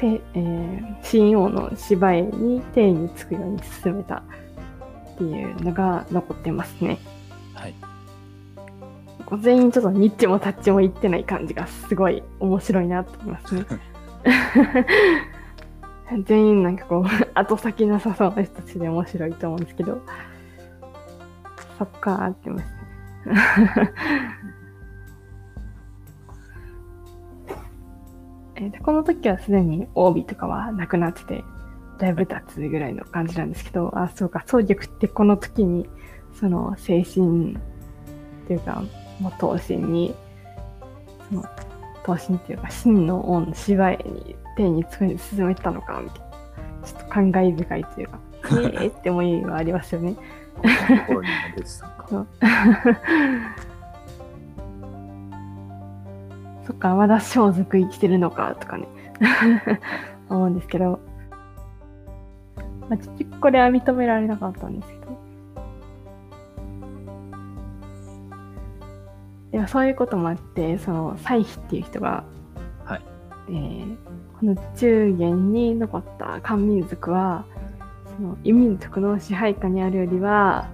[0.00, 4.22] せえー新王の芝居に定につくように進めたっ
[5.18, 6.98] ていうのが残ってますね。
[7.54, 7.74] はい。
[9.42, 13.64] 全員ちょっとニッチもタッチもいってない感じがすごい面白いなと思いますね。
[16.24, 20.02] 全員なんかこう 後先なさそうな人たちで面白いと思うんですけど、
[21.78, 22.70] そっかーってますね。
[28.56, 31.44] えーでこの時はすでに帯とかはなくなってて、
[31.98, 35.88] だいぶ経つぐらいの感じなんですけど、あ、そうか、総力ってこの時に、
[36.34, 37.56] その精神っ
[38.46, 38.82] ていうか、
[39.18, 40.14] もう闘神に、
[41.30, 41.44] その、
[42.04, 44.84] 等身っていうか真の恩芝居に手に
[45.18, 46.30] 進めたのかみたいな。
[46.84, 48.18] ちょっと感慨深いというか。
[48.52, 50.16] ええ って思いはありますよね。
[52.08, 52.26] そう。
[56.66, 58.88] そっかまだ装束生きてるのかとかね。
[60.28, 61.00] 思うんですけど、
[62.88, 65.00] まあ、ちこれは認められなかったんですけど。
[69.52, 72.24] でもそういうこともあってその歳費っていう人が、
[72.84, 73.02] はい。
[73.48, 74.09] えー
[74.40, 77.44] この中原に残った漢民族は
[78.16, 80.66] その異民族の支配下にあるよりは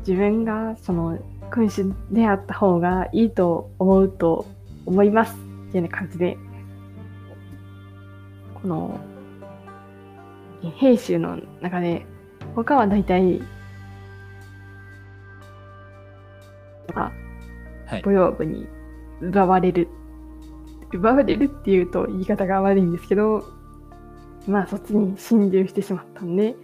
[0.00, 1.16] 自分がその
[1.52, 4.44] 君主であった方がいいと思うと
[4.86, 5.36] 思います
[5.68, 6.36] っていう感じで
[8.60, 8.98] この
[10.64, 12.04] え兵衆の中で
[12.56, 13.40] 他は大体
[16.96, 17.12] あ
[17.86, 18.02] はい。
[18.02, 18.66] 母養部に
[19.20, 19.86] 奪われる
[20.94, 23.44] 奪われるっていうと言い方が悪いんですけど
[24.46, 26.54] まあそっちに侵入してしまったんで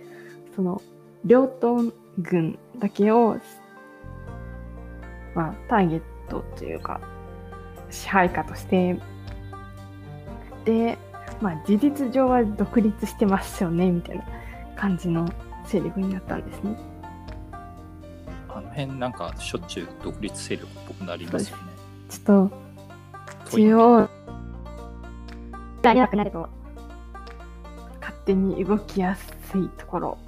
[0.55, 0.81] その
[1.25, 3.39] 両党軍だけを
[5.35, 7.01] まあターゲットというか
[7.91, 8.99] 支配下として
[10.65, 10.97] で
[11.41, 14.25] まあ事実上は独立してますよねみたいな
[14.77, 15.29] 感じの
[15.67, 16.77] 勢力になったんですね。
[18.49, 21.63] あの辺なんかしょっちゅう独立勢力っぽくなりますよね。
[22.09, 22.71] ちょっと
[23.51, 24.09] 中央
[25.89, 26.49] が弱くなると
[28.01, 30.19] 勝手に動きやすいところ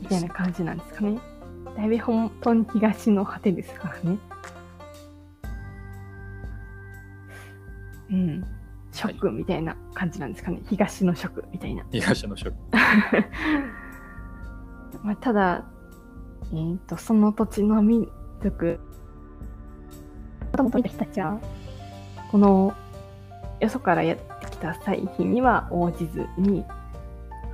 [0.00, 1.18] みたいな感じなんですかね。
[1.76, 4.18] だいぶ本当に東の果てですからね。
[8.10, 8.44] うん。
[8.92, 10.60] 食みたいな感じなんですかね。
[10.68, 11.84] 東の食みたいな。
[11.90, 12.50] 東の諸
[15.02, 15.64] まあ、ただ、
[16.52, 18.08] えー、とその土地の民
[18.42, 18.80] 族
[20.52, 21.38] もともといた人たちは
[22.30, 22.74] この
[23.60, 24.16] よそからや
[24.56, 26.64] た歳費には応じずに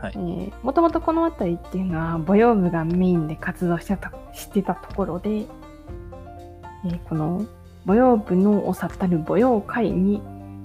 [0.02, 0.52] はい。
[0.64, 7.46] もともとこの辺りっていうのは母養部がメインで活動してたしてたところで、えーこの
[7.86, 10.22] 母養部のおさったる母養会に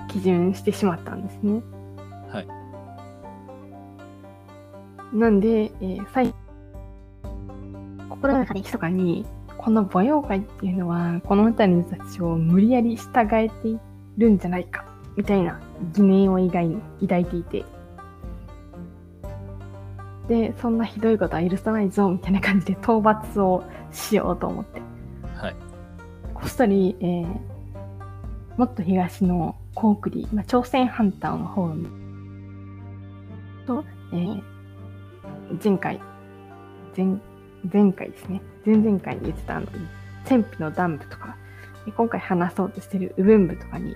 [0.07, 1.61] 基準してしまったんですね。
[2.31, 2.47] はい。
[5.15, 6.33] なんで、えー、最
[8.09, 9.25] 心の中で密かに、
[9.57, 13.79] この母養会っていうのは、この辺りの人たちを無理やり従えてい
[14.17, 15.59] るんじゃないか、みたいな
[15.93, 17.65] 疑念を意外に抱いていて、
[20.27, 24.81] で、そんなひどいことは許さないぞ、みたいな感じで討伐をしようと思って、
[25.35, 25.55] はい。
[26.33, 27.57] こっそり、えー
[28.57, 31.87] もっと東の高句麗、まあ、朝鮮半島の方に、
[33.67, 34.57] と、えー
[35.63, 36.01] 前回、
[36.95, 37.05] 前、
[37.71, 38.41] 前回ですね。
[38.65, 39.67] 前々回に言ってたあの、
[40.25, 41.37] 戦費の南部とか、
[41.87, 43.95] え今回話そうとしてる右分部とかに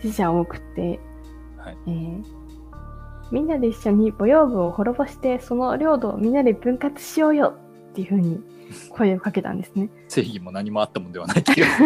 [0.00, 0.98] 死者を送って、
[1.66, 1.78] はい。
[1.86, 2.46] えー
[3.32, 7.54] みんなで一緒に母養部を滅ぼして、その領土をみんなで分割しようよ
[7.90, 8.40] っていうふうに
[8.90, 9.90] 声をかけたんですね。
[10.08, 11.66] 正義も何もあったもんではないっていう。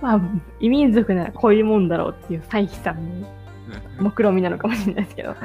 [0.00, 0.20] まあ、
[0.60, 3.26] 異民族ならこういうもんだろうっていう歳費さんの
[3.98, 5.34] 目論見みなのかもしれないですけど。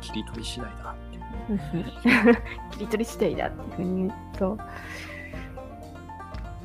[0.00, 2.34] 切り取り次第だっていう。
[2.72, 4.58] 切り取り次第だっていうふうにね、そう。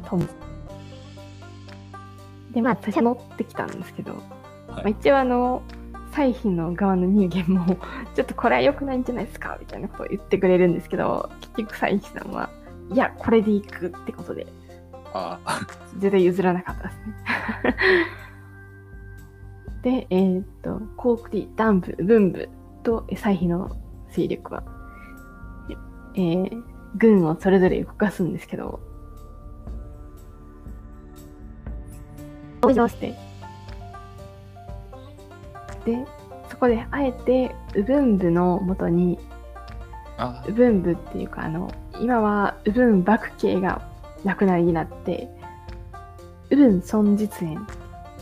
[0.03, 0.17] と
[2.53, 4.13] で、まあ、私は乗ってきたんですけど、
[4.67, 5.63] まあ、一応あの、
[6.11, 7.77] 歳費の側の人間も、
[8.15, 12.49] ちょっとこれは良くないんじゃないですかみたいなことを言ってくれるんですけど、結局歳費さんは、
[12.91, 14.47] いや、これでいくってことで、
[15.13, 15.59] ああ、
[15.97, 17.15] 絶対譲らなかったですね。
[20.07, 22.49] で、えーっと、コークリ、ダン部、文部
[22.83, 23.71] とえ歳費の
[24.09, 24.63] 勢力は、
[26.15, 26.63] えー
[26.95, 28.79] 軍をそれぞれ動かすんですけど、
[32.61, 33.15] 登場して、
[35.85, 36.05] で、
[36.49, 39.19] そこであえて、右分部の元に、
[40.17, 40.43] あ。
[40.47, 43.81] 右分部っていうか、あの、今は右分幕系が
[44.23, 45.27] 亡くなりになって、
[46.49, 47.65] 右分孫実園、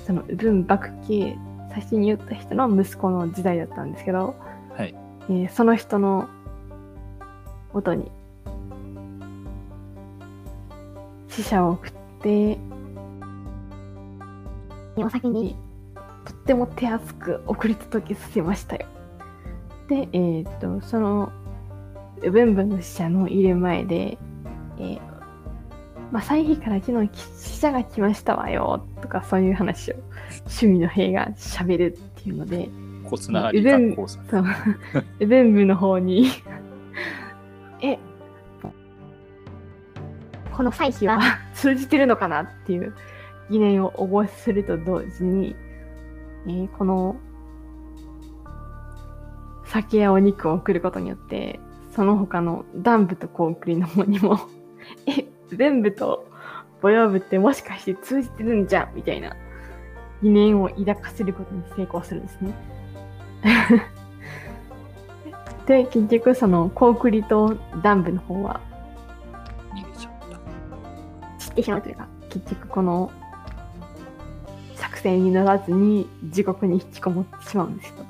[0.06, 1.38] その右分幕系、
[1.71, 4.36] 最初に言った人の息子の時代だったんですけど、
[4.75, 4.95] はい。
[5.30, 6.28] えーその人の
[7.71, 8.12] 元に
[11.28, 12.58] 死者を送って、
[15.03, 15.55] お先に
[16.25, 18.85] とっても手厚く送り届けさせましたよ。
[19.88, 21.31] で、えーっと、その、
[22.21, 24.17] ブンブンの死者の入れ前で、
[24.77, 25.09] えー
[26.12, 29.95] まあ、歳費から昨日死者が来ましたわよ、とかそういう話を
[30.47, 32.69] 周囲の兵が喋るっていうので、
[33.09, 34.27] コツナハリうぶん学校さん。
[34.27, 34.45] そう、
[35.19, 36.27] ウブンブの方に、
[37.81, 37.97] え、
[40.51, 41.19] この歳費は
[41.53, 42.93] 通じてるのかなっていう
[43.49, 45.55] 疑念を覚すると同時に、
[46.47, 47.15] えーこの
[49.69, 51.59] 酒やお肉を送ることによって、
[51.95, 54.39] その他のダンブとコンクリの方にも、
[55.05, 56.27] え、全部と
[56.81, 59.35] ボヨーブってもしかして通じてるんじゃんみたいな
[60.23, 62.53] 疑念を抱かせることに成功するんですね。
[65.67, 68.59] で、結局そのコンクリとダンブの方は
[69.73, 70.39] 逃げちゃった。
[71.38, 73.12] 散ってしまうというか、結局この
[74.99, 78.05] 作戦に乗らずに地獄に引きこもってしまうんですよ。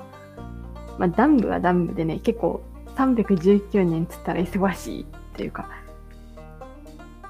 [0.98, 2.62] まあ、ダンブはダンブでね、結構
[2.96, 5.68] 319年つったら忙しいっていうか、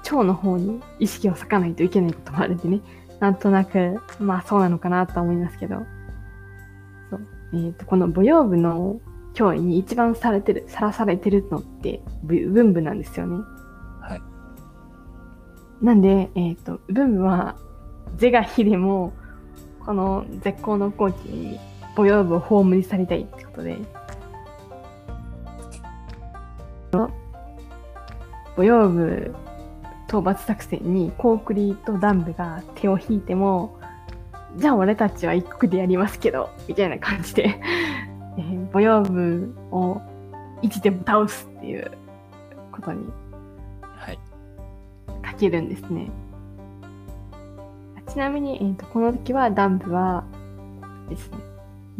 [0.03, 2.81] 腸の方に意識を割かないといけないこともあるんでね、
[3.19, 5.75] なんとなく、まあそうなのかなとは思いますけど、
[7.11, 7.27] そう。
[7.53, 8.99] えっ、と、この舞踊部の
[9.35, 13.43] 脅威に一番されてる、さらされてるのって、ぶ文部なんですよね。
[14.01, 15.85] はい。
[15.85, 17.55] なんで、えっ、と、文部は、
[18.17, 19.13] 是が非でも、
[19.85, 21.59] この絶好の好機に、
[21.95, 23.77] 母養部を葬り去りたいってことで、
[28.55, 29.35] 母養部
[30.07, 33.79] 討伐作戦にコークリとダンブが手を引いても、
[34.57, 37.59] じゃあ俺たちは一国でやりますけど、みたいな感じで、
[38.37, 40.01] えー母養部を
[40.61, 41.91] いつでも倒すっていう
[42.71, 43.05] ことに
[43.81, 44.19] はい。
[45.21, 46.09] かけるんですね。
[48.11, 50.25] ちなみに、えー、とこの時はダンブは
[51.09, 51.37] ですね、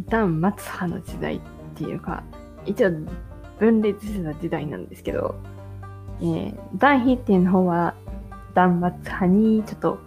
[0.09, 1.39] ダン・マツハの時代っ
[1.75, 2.21] ていうか、
[2.65, 2.91] 一応
[3.59, 5.35] 分裂してた時代なんですけど、
[6.19, 7.95] えーダン・ヒッテンの方は
[8.53, 9.99] ダン・マツハにちょっと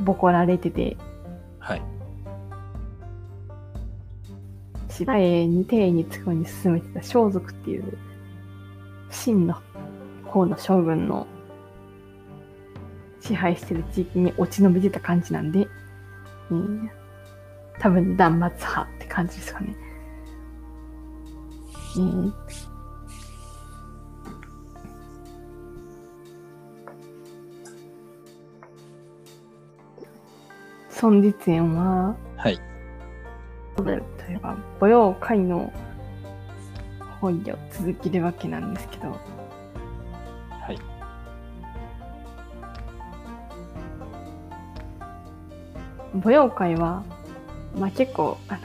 [0.00, 0.96] ボコられてて、
[1.58, 1.82] はい。
[4.88, 7.98] 白江に帝につくに進めてた装束っていう、
[9.10, 9.56] 秦の
[10.24, 11.26] 方の将軍の
[13.28, 15.68] 支配してる地域に落ち延びてた感じなんで、
[16.50, 16.90] うん、
[17.78, 19.76] 多分断末派って感じですかね。
[21.96, 22.32] えー
[31.00, 32.58] 孫実園は、はい。
[33.76, 33.94] とい
[34.34, 35.72] うか、母用会の
[37.20, 39.16] 本を続けるわけなんですけど、
[46.14, 47.04] 母用会は、
[47.78, 48.60] まあ結構、あの、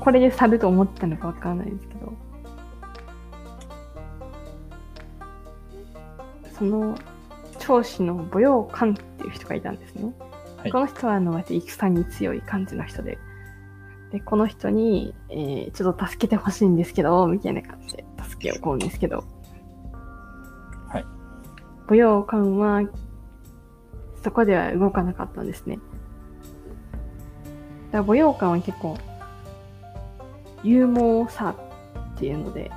[0.00, 2.12] これで去ると思ったのかわからないですけど、
[6.58, 6.98] その、
[7.58, 10.12] 長子の母用官っていう人がいたんですね。
[10.58, 13.18] はいこの人は、あの、割と戦に強い感じの人で、
[14.10, 19.24] で、この人に、えーちょっと助けてほしいんですけど、みたいな感じで助けを請うんですけど、
[20.88, 21.04] はい。
[21.86, 22.82] 母用官は、
[24.22, 25.78] そこでは動かなかったんですね。
[27.90, 28.96] だから母用官は結構、
[30.64, 31.54] 勇猛さ
[32.16, 32.70] っていうので、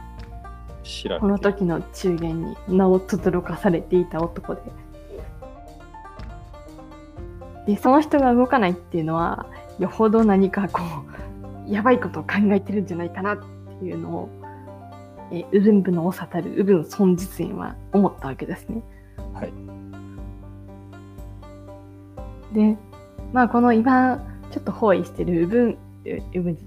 [1.20, 4.62] この時の中元に名を轟かされていた男で。
[7.68, 9.46] で、その人が動かないっていうのは、
[9.80, 10.82] よほど何かこ
[11.68, 13.38] う、やばいことを考えてるんじゃないかなっ
[13.80, 14.30] ていうのを、
[15.32, 18.84] えー、ウブン部の長たるウブン孫実園は思ったわけですね。
[19.34, 19.81] はい。
[22.54, 22.78] で、
[23.34, 24.18] まあこの今、
[24.52, 25.78] ちょっと包囲してるウブン、
[26.36, 26.58] ウブン、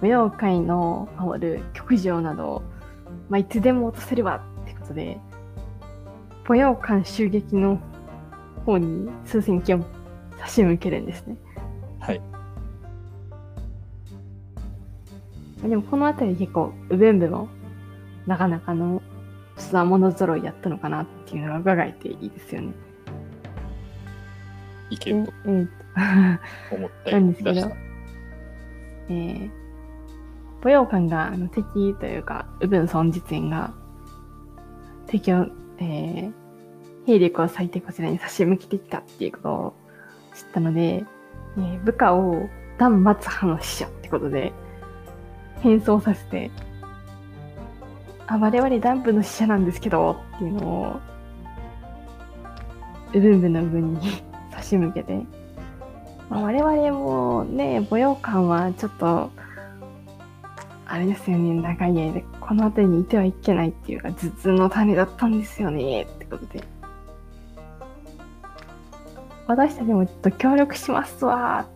[0.00, 2.62] 舞踊界の守る極上などを、
[3.28, 5.18] まあいつでも落とせるわってことで、
[6.48, 7.78] 舞踊館襲撃の
[8.66, 9.84] 方に数千機を
[10.38, 11.36] 差し向けるんですね。
[12.00, 12.20] はい。
[15.62, 17.48] でもこの辺り結構、ウブン部も
[18.26, 19.02] なかなかの
[19.56, 22.72] つわもの揃いやったのかなっていうのが伺えていいですよね。
[24.90, 25.66] でいけるとえー
[26.68, 27.54] と思ったなんですけど。
[27.54, 27.76] 出した。
[29.08, 29.50] えー、
[30.62, 33.72] 母用館があの敵というか、ウブン孫実園が
[35.06, 35.46] 敵を、
[35.78, 36.32] えー、
[37.06, 39.74] 兵力を割いてこちらに差し向けてきたっていうことを
[40.34, 41.04] 知ったので、
[41.56, 42.48] えー部下を
[42.78, 44.52] 断末派の使者ってことで
[45.60, 46.50] 変装させて、
[48.26, 51.00] あ、我々ダンプの使者なんですけどっていうのを、
[53.12, 54.29] ウブン部の軍に差
[54.70, 55.20] し向けて、
[56.28, 59.30] まあ、我々もね、母用館はちょっと、
[60.86, 66.62] あれですよね、長い間、この辺りにいてはいけないっていうか、頭痛の種だったんですよね、ってことで。
[69.46, 71.66] 私たちもちょっと協力しますわ。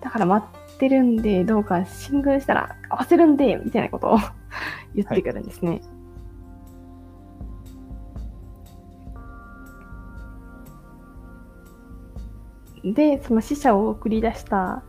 [0.00, 4.18] だから待ってるんで、どうか進軍したら合わせるんで、みたいなことを
[4.94, 5.80] 言ってくるんですね。
[12.84, 14.82] で、その死者を送り出した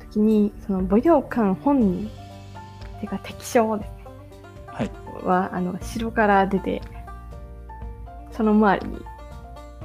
[0.00, 2.10] 時に、その武道館本人、
[3.00, 3.94] てか敵将ですね。
[4.66, 4.90] はい。
[5.24, 6.82] は、あの、城から出て、
[8.32, 8.98] その周りに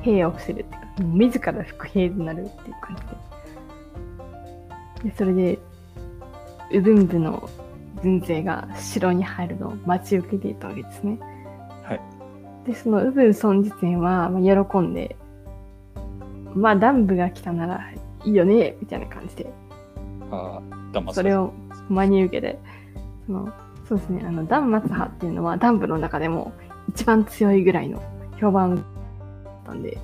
[0.01, 3.03] 兵を伏せるっていうか、もう自ら伏兵になるっていう感じ
[5.03, 5.09] で。
[5.09, 5.59] で、それで、
[6.71, 7.49] ウブンブの
[8.01, 11.19] 軍勢が城に入るのを待ち受けていたわけですね。
[11.83, 12.01] はい。
[12.65, 15.15] で、そのウブン孫実演は、まあ、喜んで、
[16.59, 17.91] まあ、ダンブが来たなら
[18.25, 19.51] いいよね、みたいな感じで、
[20.31, 20.61] あ
[20.93, 21.53] あ、それを
[21.89, 22.59] 真に受けて、
[23.25, 23.53] その、
[23.87, 26.53] そうですね、あの、ダンマツハっていうのはダンブの中でも
[26.89, 28.01] 一番強いぐらいの
[28.39, 28.85] 評判だっ
[29.65, 29.97] たんで、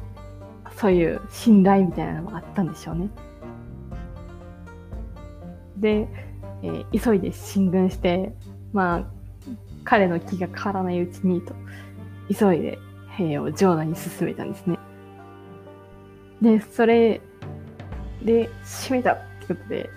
[0.78, 3.10] そういう信頼みたいなのもあったんでしょうね。
[5.78, 6.08] で、
[6.64, 8.34] えー急いで進軍して、
[8.72, 9.04] まあ、
[9.84, 11.54] 彼の気が変わらないうちにと、
[12.34, 12.80] 急いで
[13.10, 14.80] 兵を城内に進めたんですね。
[16.42, 17.22] で、それ
[18.24, 19.90] で、閉めたってことで、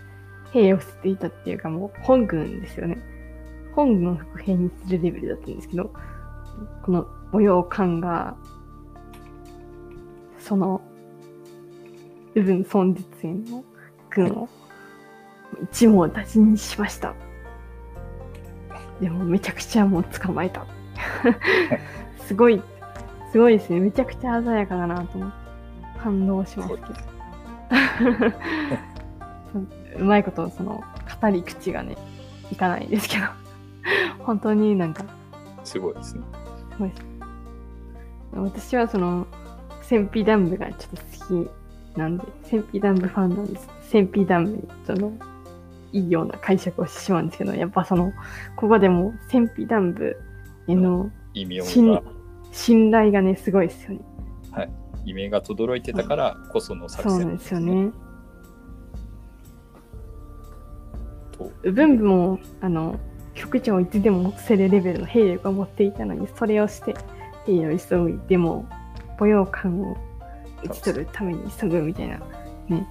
[0.53, 2.99] 兵を捨てていたっていうかもう本軍ですよね。
[3.75, 5.93] 本軍を伏兵にするレベルだったんですけど、
[6.83, 8.37] この模様感が、
[10.39, 10.81] その、
[12.35, 13.65] 部分孫実演の
[14.11, 14.49] 軍を
[15.73, 17.15] 一網打尽にしました。
[19.01, 20.67] でもめちゃくちゃもう捕まえた。
[22.27, 22.63] すごい、
[23.33, 23.81] すごいですね。
[23.81, 25.48] めちゃくちゃ鮮やかだなと思って
[26.03, 26.87] 感動しますけど。
[29.99, 30.83] うまいこと、その、
[31.21, 31.97] 語り口がね、
[32.53, 33.25] いかないですけど、
[34.25, 35.05] 本当になんか、
[35.65, 36.23] すごいですね。
[36.73, 37.03] すごいです。
[38.33, 39.27] 私はその、
[39.83, 40.97] センピダンブがちょっと
[41.27, 41.47] 好
[41.97, 43.69] きなんで、センピダンブファンなんです。
[43.83, 45.13] センピダンブに、その、
[45.93, 48.13] いいような解釈をしてしまうんですけど、やっぱその、
[48.57, 50.17] ここでも、センピダンブ
[50.67, 52.03] への異名信が、
[52.53, 54.01] 信頼がね、すごいですよね。
[54.55, 57.93] 異名が轟いてたからこその作戦そうですよね。
[61.39, 61.53] と。
[61.63, 62.99] ウブンブも、あの、
[63.35, 66.97] 局長をいつでもせるレベルの兵力を持っていたのに、それをして、
[67.47, 68.69] 兵を急いでも、
[69.19, 69.97] 母用館を
[70.65, 72.19] 打ち取るために急ぐみたいな、
[72.69, 72.87] ね。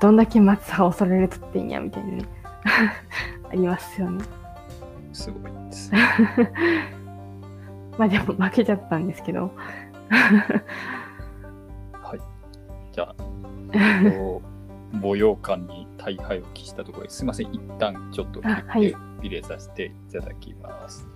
[0.00, 2.24] どんだけ松葉を恐れるとってんや、みたいなね。
[3.50, 4.24] ありますよね。
[5.12, 5.92] すごいです。
[7.98, 9.50] まあでも負けちゃったんですけど。
[12.02, 12.20] はい。
[12.92, 13.14] じゃあ、
[13.72, 14.42] えっと
[15.00, 18.94] 母用館に大敗を期したところですいません、一旦ちょっと入
[19.30, 21.08] れさせていただきます。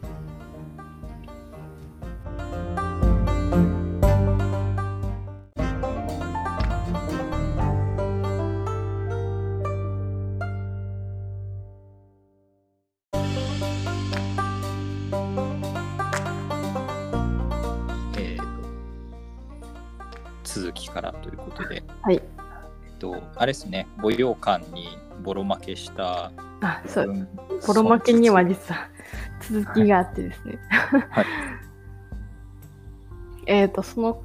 [21.57, 22.15] ことで、はい。
[22.15, 22.23] えっ
[22.99, 27.07] と、あれですね、母用館にボロ負けしたあ、そう。
[27.07, 27.29] 分
[27.67, 28.89] ボロ負けには損実は
[29.41, 30.59] 続きがあってですね。
[31.11, 31.27] はい
[33.47, 34.23] えっと、その、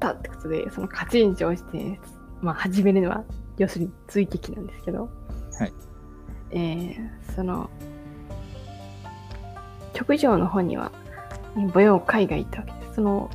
[0.00, 2.00] たってことで、その勝ちに応じて、
[2.40, 3.24] まあ、始めるのは、
[3.58, 5.10] 要するに追撃なんですけど、
[5.58, 5.72] はい。
[6.50, 7.68] えー、その、
[9.94, 10.90] 直上の方には、
[11.54, 12.94] ね母用会がいたわけです。
[12.94, 13.30] その、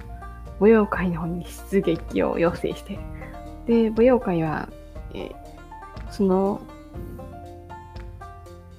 [0.60, 3.00] 母用会の方に出撃を要請して、
[3.66, 4.70] で、母用会は、
[5.14, 5.50] えー
[6.12, 6.62] その、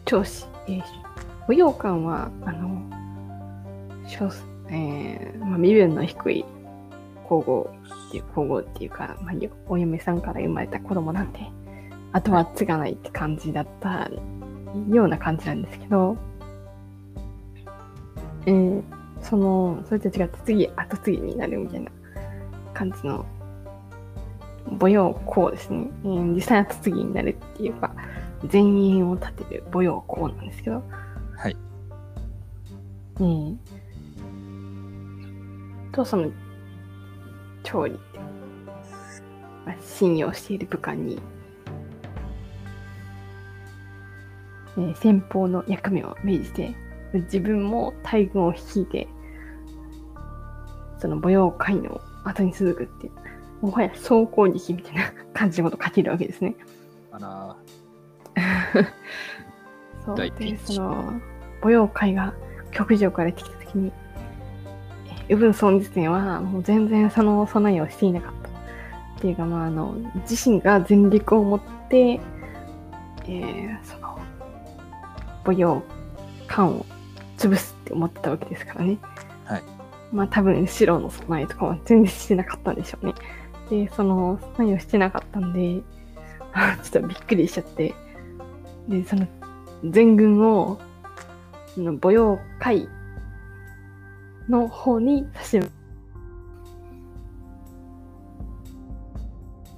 [0.04, 0.82] 調子、えー、
[1.48, 2.82] 舞踊館は、あの、
[4.68, 6.44] えーまあ、身分の低い
[7.24, 7.70] 皇后
[8.08, 9.34] っていう、皇后っていうか、まあ、
[9.68, 11.40] お嫁さんから生まれた子供なんで、
[12.12, 14.10] あとは継がないって感じだった
[14.90, 16.16] ような感じなんですけど、
[18.46, 21.90] えーその、それと違って次、後継ぎになるみたいな
[22.74, 23.24] 感じの
[24.78, 25.90] 母用校ですね。
[26.04, 27.94] えー実際後継ぎになるっていうか、
[28.50, 30.82] 前縁を立てる母用校なんですけど、
[31.36, 31.56] はい。
[33.16, 33.56] えー
[35.92, 36.30] と、その、
[37.62, 37.98] 調理、
[39.66, 41.20] まあ信用している部下に、
[44.76, 46.74] えー先方の役目を命じて、
[47.12, 49.08] 自分も大軍を率いて、
[50.98, 56.54] その母用会の後に続くっていう、もはや総攻撃みたいな感じのことを書けるわけですね。
[57.10, 57.56] あら、
[60.04, 61.20] そうで、その、
[61.60, 62.34] 母用会が
[62.70, 63.92] 極上からやってきたときに、
[65.28, 68.50] えウブンソン時点はもう全然その備えをしていなかった。
[69.20, 69.94] っていうか、まあ、あの、
[70.28, 74.18] 自身が全力を持って、えーその、
[75.44, 75.82] 母用
[76.48, 76.86] 館を
[77.40, 78.98] 潰すって思ってたわけですからね。
[79.44, 79.62] はい。
[80.12, 83.14] まあ多分後ろの備えとかは全然してなかったんでしょうね。
[83.70, 85.80] で、その備えをしてなかったんで、
[86.82, 87.94] ちょっとびっくりしちゃって、
[88.88, 89.26] で、その
[89.88, 90.78] 全軍を、
[91.74, 92.88] その母用会
[94.48, 95.60] の方に差し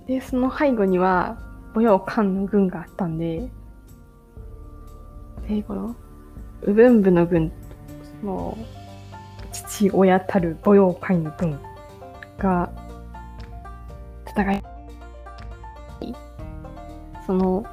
[0.07, 1.39] で、その背後には
[1.75, 3.49] 母用官の軍があったんで、
[5.49, 5.95] で、この、
[6.67, 7.51] 右分部の軍、
[8.21, 8.59] その、
[9.53, 11.59] 父親たる母用会の軍
[12.39, 12.71] が、
[14.27, 14.63] 戦い、
[17.27, 17.67] その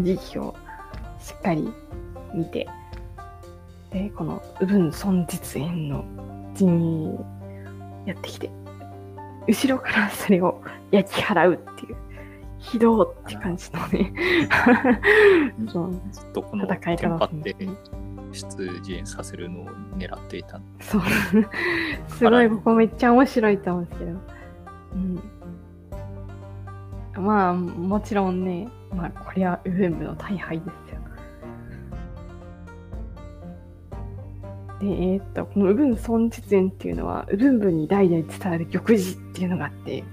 [0.00, 0.54] 時期を
[1.20, 1.72] しっかり
[2.34, 2.66] 見て、
[3.92, 6.04] で、この右分孫実園の
[6.54, 7.14] 陣
[8.06, 8.50] 営やってきて、
[9.46, 11.96] 後ろからそれを焼き払うっていう、
[12.58, 14.12] ひどうって感じのね、
[16.12, 17.74] ずっとこの戦い方だったんですね
[18.32, 20.60] 出陣させるのを狙っていた。
[20.80, 21.02] そう。
[22.08, 24.10] すごい、ここめっちゃ面白いと思うんですけど。
[27.16, 27.24] うん。
[27.24, 31.00] まあ、もちろんね、まあ、これはウェブの大敗ですよ。
[34.80, 40.04] で、えーっと、このウブン孫実園っていうのは、ウブンブンに代々伝わる玉璽っていうのがあって、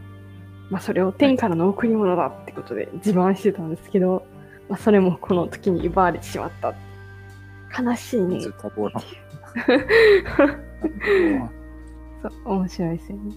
[0.69, 4.25] まあ、それを天からの贈り物だってことで自慢してたんですけど、
[4.69, 6.73] まあ、それもこの時に奪われてしまった。
[7.77, 8.39] 悲しいね。
[8.39, 8.99] ズタボロ。
[12.21, 13.35] そう、面白いですよね。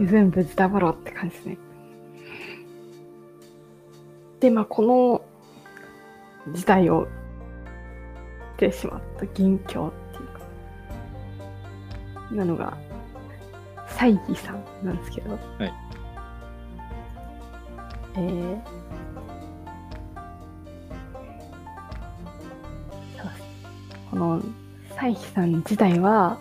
[0.00, 1.58] 全部ズタボロって感じですね。
[4.40, 5.24] で、まあ、この
[6.52, 7.08] 事態を
[8.56, 10.40] してしまった元凶っていうか、
[12.32, 12.76] なのが、
[13.88, 15.72] 西義さんなんですけど、はい
[18.16, 18.83] えー
[24.14, 24.40] この
[24.90, 26.38] 西義さん自体は、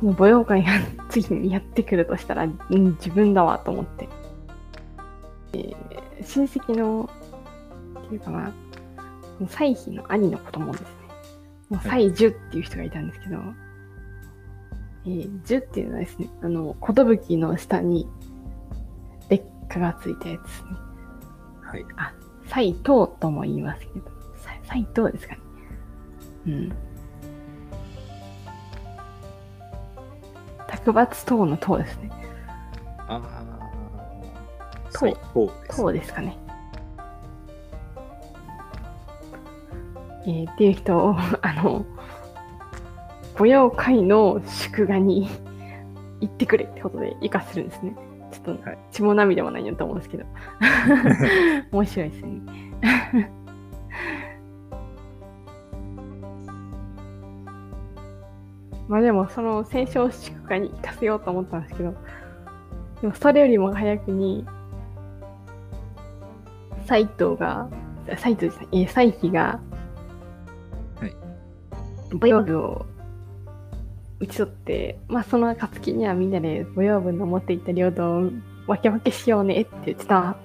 [0.00, 0.72] この舞踊会が
[1.10, 4.08] 次にやってくるとしたら、うん、自分だわと思って。
[5.52, 7.08] えー親戚の、
[8.06, 8.52] っていうかまあ、
[9.38, 10.88] この西妃の兄の子供ですね。
[11.68, 13.36] もうはい西樹っていう人がいたんですけど、
[15.04, 18.08] えー、樹っていうのはですね、あの、寿の下に
[19.28, 20.68] 劣化がついたやつですね。
[21.62, 21.84] はい。
[21.96, 22.14] あ、
[22.46, 22.82] 斎藤
[23.20, 24.06] とも言いますけど、
[24.38, 25.40] さ斎藤ですかね。
[26.46, 26.85] うん。
[30.86, 32.10] 卓抜等の等ですね。
[33.08, 33.46] ああ。
[34.92, 35.76] 塔最高です。
[35.76, 36.38] 等ですかね。
[40.26, 41.84] えーっていう人を、 あの、
[43.34, 45.28] 母用会の祝賀に
[46.20, 47.94] 行ってくれってことで生かするんですね。
[48.30, 50.24] ちょっとはい血も涙もないんだと思うんですけど。
[51.72, 53.32] 面白いですね。
[58.88, 61.94] まあでもその戦勝祝賀に行かせようと思ったんですけど、
[63.00, 64.46] でもそれよりも早くに、
[66.86, 67.68] 斎藤が、
[68.18, 69.60] 斎藤じゃない、えー、斎妃が、
[71.00, 71.16] はい。
[72.12, 72.86] 母用部を
[74.20, 78.30] 打ち取って、まあその暁にはみんなで母用部の持っていった領土を
[78.66, 80.36] 分け分けしようねって言ってた、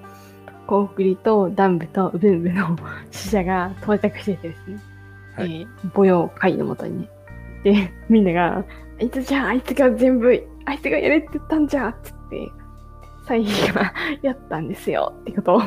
[0.68, 2.76] 高栗りと南部と右分部の
[3.12, 4.78] 使者が到着しててですね、
[5.36, 7.10] はいえー母用会のもとにね。
[7.64, 8.66] で、みんなが、
[9.00, 12.52] あいつじゃあ、あいつが全部、あいつがやれって言ったんじゃっつって、
[13.28, 15.62] 最後がやったんですよってことを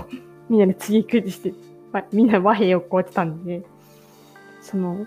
[0.48, 1.54] みんなで次くじして、
[1.92, 3.62] まあ、みんな和平をこうやってたんで、
[4.60, 5.06] その、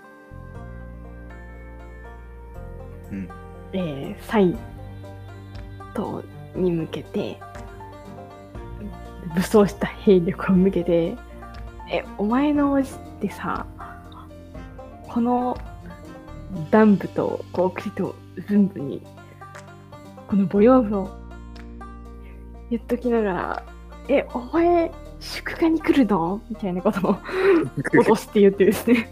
[3.10, 3.28] うん。
[3.72, 4.56] えー、サイ
[5.94, 6.22] ト
[6.54, 7.38] に向けて、
[9.34, 11.16] 武装した兵力を向けて、
[11.90, 13.66] え、お前のおじってさ、
[15.08, 15.56] この
[16.72, 18.14] 南部と高栗と
[18.46, 19.02] 分部に、
[20.26, 21.10] この母用部を
[22.70, 23.62] 言っときながら、
[24.08, 24.90] え、お前、
[25.20, 26.40] 祝賀に来るの？
[26.48, 27.14] みたいなことを
[27.92, 29.10] 脅して言ってですね。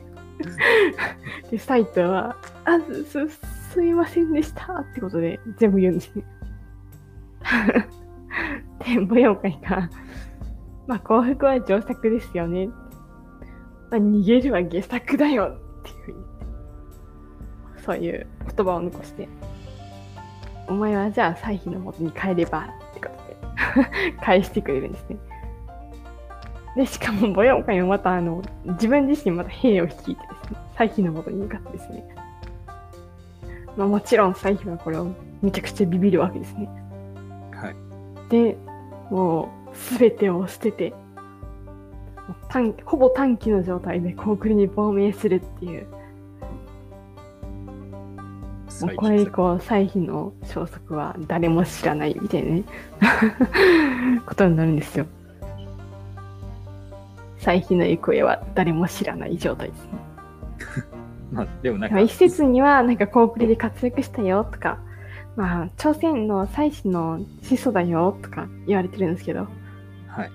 [1.50, 3.28] で、サイトは、あ、す、
[3.72, 6.24] すいませんでしたってことで全部言うんですね。
[8.84, 9.90] で、母用会が、
[10.86, 12.68] まあ幸福は上策ですよね。
[12.68, 12.74] ま
[13.92, 15.58] あ逃げるは下策だよ
[17.86, 18.26] そういう
[18.56, 19.28] 言葉を残して、
[20.66, 25.16] お前はじゃあ歳費の元に帰ればってことで 返してくれるんですね。
[26.76, 32.04] で、しかも母用会もまたあの、自分自身また兵を率いてですね、歳費の元に向かってですね、
[33.76, 35.06] まあもちろん歳費はこれを
[35.40, 36.68] めちゃくちゃビビるわけですね。
[37.52, 37.76] はい。
[38.30, 38.56] で、
[39.10, 40.92] もう、すべてを捨てて、
[42.84, 45.86] ほぼ短期の状態でコークルに亡命するっていう、
[48.80, 52.64] もうこれ以降、歳費の消息は誰も知らないみたいなね、
[54.26, 55.06] ことになるんですよ。
[57.38, 59.90] 歳費の行方は誰も知らない状態ですね。
[61.32, 64.78] まあ、でもなんか、一説には、なんかコープレで活躍したよとか、
[65.36, 69.46] まあ、朝鮮の妻子の始祖だよとか言われてるんですけど、
[70.08, 70.30] はい。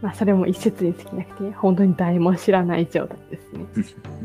[0.00, 3.66] まあ、それも一説に過ぎなくて、本当に誰も知らない状態ですね。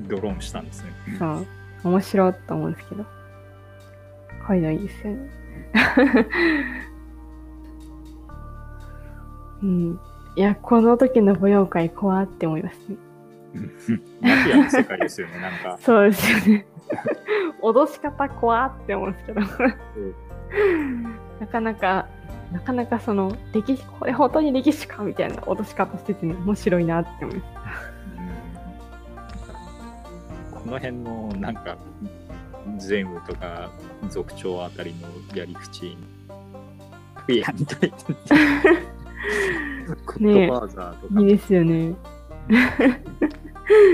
[0.08, 0.92] ドローンしたんですね。
[1.20, 1.46] そう。
[1.84, 3.06] 面白いと思うんですけど。
[4.46, 5.30] こういうのいいですよね。
[9.64, 10.00] うん。
[10.36, 12.98] いや、この時の舞踊会怖って思いますね。
[14.22, 15.78] マフィアの世界ですよね、なんか。
[15.82, 16.66] そうですよね。
[17.62, 19.42] 脅し方怖って思うんですけど。
[21.40, 22.08] なかなか、
[22.52, 27.48] なかなかその、歴史、これ本当に歴史かみたいな脅し方してて、ね、面白いなって思います。
[27.48, 27.54] うん
[30.64, 31.78] この辺の、なんか、
[32.78, 33.72] ゼムとか
[34.10, 35.98] 族長あたりのやり口、
[37.26, 37.98] フィアみたいな。
[39.88, 41.22] ゴッドファーザーとか。
[41.22, 41.96] いいですよね。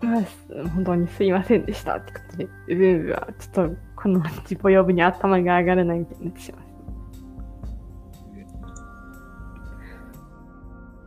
[0.00, 0.22] まあ、
[0.70, 6.62] 本当にすいませんでしたってことで、ウブブはちょっとこの自己呼ぶに頭が上がらないみたいになってしまう。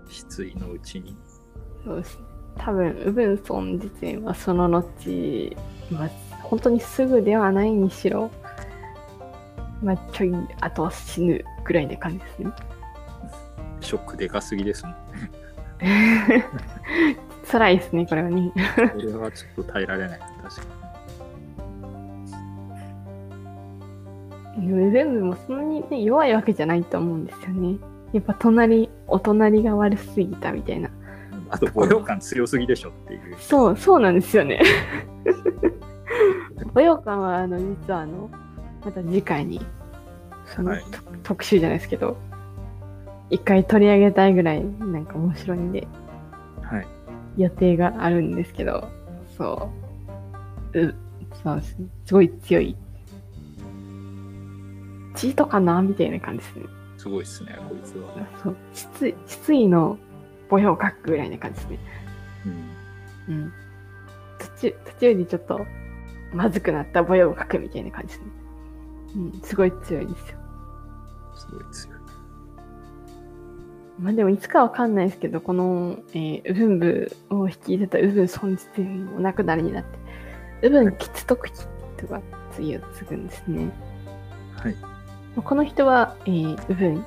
[0.10, 1.16] 失意のうちに。
[1.86, 2.26] そうですね。
[2.58, 5.56] 多分、ウブンソン自身はその後、
[5.90, 6.10] まあ、
[6.44, 8.30] 本当にすぐではないにしろ、
[9.82, 12.52] まあ、ちょい後は死ぬぐらいな感じですね。
[13.80, 14.96] ショックでかすぎですもん。
[17.50, 18.52] 辛いですね、これはね。
[18.56, 18.62] こ
[19.02, 20.20] れはちょっと耐えられない。
[20.20, 20.82] 確か
[24.58, 27.78] でも全部もそんなに、ね、弱いわけじゃないと思うんですよね。
[28.14, 30.90] やっぱ隣、お隣が悪すぎたみたいな。
[31.52, 31.56] に。
[31.56, 33.36] あと、ボヨ感強すぎでしょっていう。
[33.40, 34.62] そう、そうなんですよね。
[36.74, 38.30] 舞踊館は、あの、実はあの、
[38.84, 39.62] また次回に、
[40.46, 42.18] その、はいと特集じゃないですけど、
[43.30, 45.88] 一回取り上げたいぐらい、なんか面白いんで、
[46.62, 46.88] はい。
[47.38, 48.88] 予定があるんですけど、
[49.38, 49.70] そ
[50.74, 50.96] う、う、
[51.44, 51.88] そうですね。
[52.06, 52.76] すごい強い。
[55.16, 56.66] チートかなみたいな感じですね。
[56.98, 58.28] すごいですね、こいつは。
[58.44, 59.98] そう、失意、失意の
[60.52, 61.80] 模様を書くぐらいな感じですね。
[63.28, 63.36] うん。
[63.36, 63.54] うん。
[64.38, 65.66] 途中、途中にちょっと、
[66.34, 68.26] まずくなった模様を書くみたいな感じですね。
[69.16, 70.38] うん、すごい強いですよ。
[71.36, 72.02] すごい強い。
[74.00, 82.22] まあでもいつかわかんないですけど、この、えー、ウブンブを率いてたウブン孫自身もお亡くなりになって、ウブン吉徳吉とか
[82.52, 83.70] 次を継ぐんですね。
[84.56, 84.76] はい。
[85.36, 87.06] この人は、えー、ウブン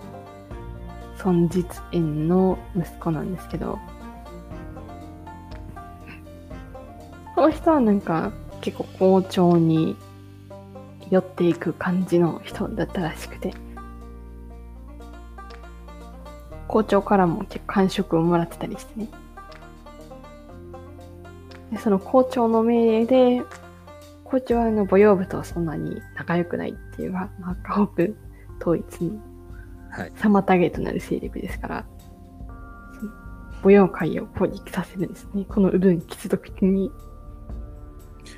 [1.22, 3.78] 孫実縁の息子なんですけど、
[7.34, 9.96] この人はなんか結構校長に
[11.10, 13.54] 寄っていく感じの人だったらしくて、
[16.68, 19.08] 校長からも結構感触をもらってたりしてね。
[21.72, 23.42] でその校長の命令で、
[24.24, 28.04] 校長はあの母養部とはそんなに仲良くないっていうか、まあ、河北
[28.60, 29.33] 統一の。
[30.16, 31.86] 妨げとなる勢力ですから、
[32.98, 33.12] その
[33.62, 35.44] 母養会を攻撃させるんですね。
[35.48, 36.90] この部分貴族的に。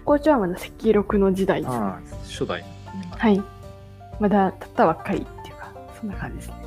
[0.04, 1.72] 校長はまだ赤禄の時代です。
[1.72, 2.64] ああ、初代。
[3.10, 3.42] はい。
[4.20, 6.66] まだたったばっかりっていうか、そんな感じですね。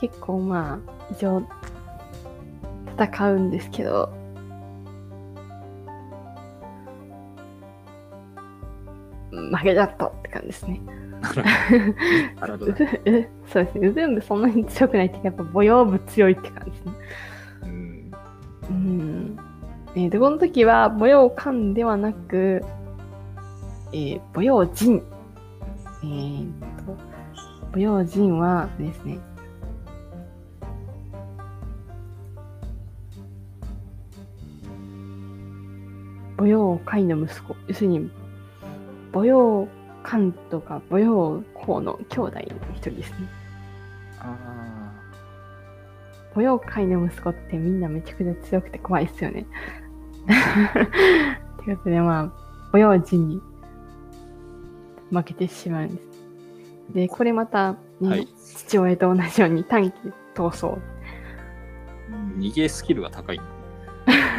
[0.00, 1.42] 結構まあ、一応、
[2.98, 4.12] 戦うんですけど、
[9.36, 10.80] 負けちゃったって感じですね。
[12.46, 13.88] そうですね。
[13.88, 16.92] ウブンブそんなに強くないってやっぱ母養部強いって感じですね。
[17.62, 18.12] うん。
[18.68, 19.38] うん。
[19.94, 22.62] えーで、この時は母養官ではなく、
[23.92, 25.02] えー、母養人。
[26.02, 26.50] えー、
[26.84, 26.96] と、
[27.72, 29.18] 母養人はですね、
[36.36, 37.56] 母養会の息子。
[37.66, 38.10] 要するに、
[39.16, 39.66] 母養
[40.02, 42.42] 官とか母養公の兄弟の
[42.74, 43.16] 一人ですね。
[44.18, 44.92] あ
[46.34, 49.46] 母養会の息子ってみんなめちゃくちゃ強くて怖いですよね。
[51.64, 52.32] ということでまあ、
[52.72, 53.40] 母養人に
[55.10, 56.08] 負けてしまうんです。
[56.92, 59.94] で、これまた、ねはい父親と同じように短期
[60.34, 60.66] 逃走。
[60.66, 60.78] あ。
[62.36, 63.40] 逃げスキルが高い。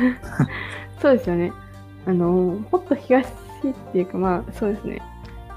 [1.02, 1.52] そうですよね。
[2.06, 2.28] あの、
[2.72, 3.26] もっと東
[3.60, 5.02] っていうかまあ、そうですね。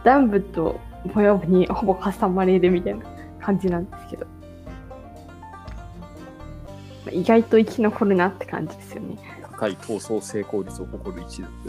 [0.04, 0.80] 南部と
[1.14, 3.04] 模様部にほぼ挟まれるみたいな
[3.40, 4.26] 感じなんですけど。
[4.26, 4.32] ま
[7.08, 9.18] あ意外と生き残るなって感じですよね。
[9.42, 11.52] 高い逃走成功率を誇る一族。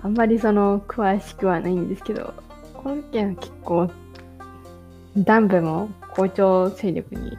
[0.00, 2.32] あんまりその詳しくはないんですけど、
[2.74, 3.90] この件は結構、
[5.14, 7.36] 南部も校長勢力に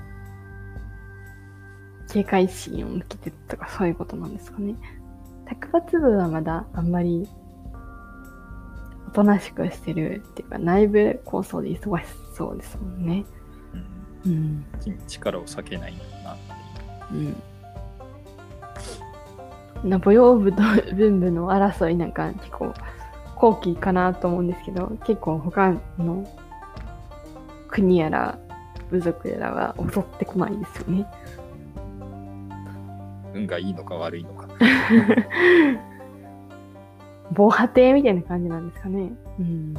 [2.11, 4.75] 警戒心を向けてるとかそういうことなんですかね。
[5.49, 7.27] 卓抜部はまだあんまり
[9.07, 13.25] おとなしくしてるっていうか内部構想で忙しそうですもんね。
[14.25, 14.65] うんうん。
[15.07, 16.37] 力を避けないんだなっ
[17.09, 17.35] ていう。
[19.83, 19.89] うん。
[19.89, 20.61] な母用部と
[20.95, 22.73] 文部の争いなんか結構
[23.35, 26.27] 後期かなと思うんですけど結構他の
[27.69, 28.37] 国やら
[28.91, 31.05] 部族やらは襲ってこないですよね。
[33.33, 34.38] 運がいいのか悪いのか。
[37.33, 39.11] 防波堤みたいな感じなんですかね。
[39.39, 39.73] うん。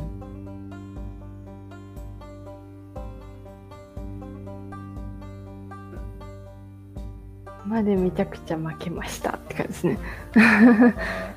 [7.70, 9.98] までめちゃくちゃ負けましたって感じですね。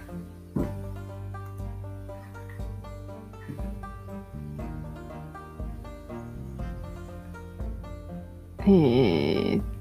[8.65, 9.72] へえ。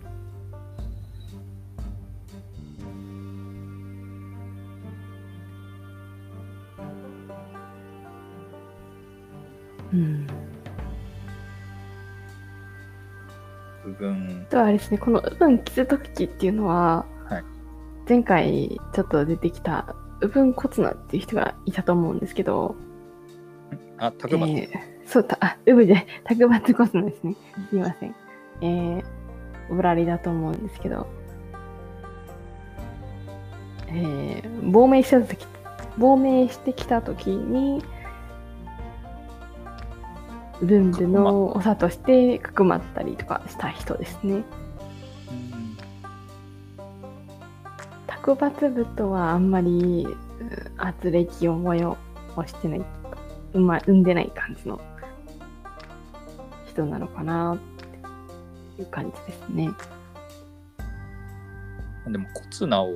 [9.92, 10.26] うん。
[13.84, 17.44] 部分あとはあれですね、このウブンキズトキチっていうのは、はい
[18.08, 22.74] 前回ちょっと出てきたウブンコツナっていう人がいたと思うんですけど、
[23.98, 27.36] あ、タグマえーそうた、あ、ウブで、タグバツコツナですね。
[27.70, 28.14] すいません。
[28.62, 29.04] えー、
[29.70, 31.06] オブラリだと思うんですけど、
[33.88, 35.46] えー、亡命した時、
[35.98, 37.84] 亡命してきた時に、
[40.62, 44.34] 文部の長としてかくまったりとかした人ですね。
[44.34, 44.44] うん。
[48.06, 50.16] 卓抜部とはあんまりうん
[50.78, 51.96] 圧力を催
[52.46, 52.84] してない、
[53.54, 54.80] うま生んでない感じの
[56.66, 57.58] 人なのかなっ
[58.76, 59.70] ていう感じですね。
[62.06, 62.88] でも、コツナを、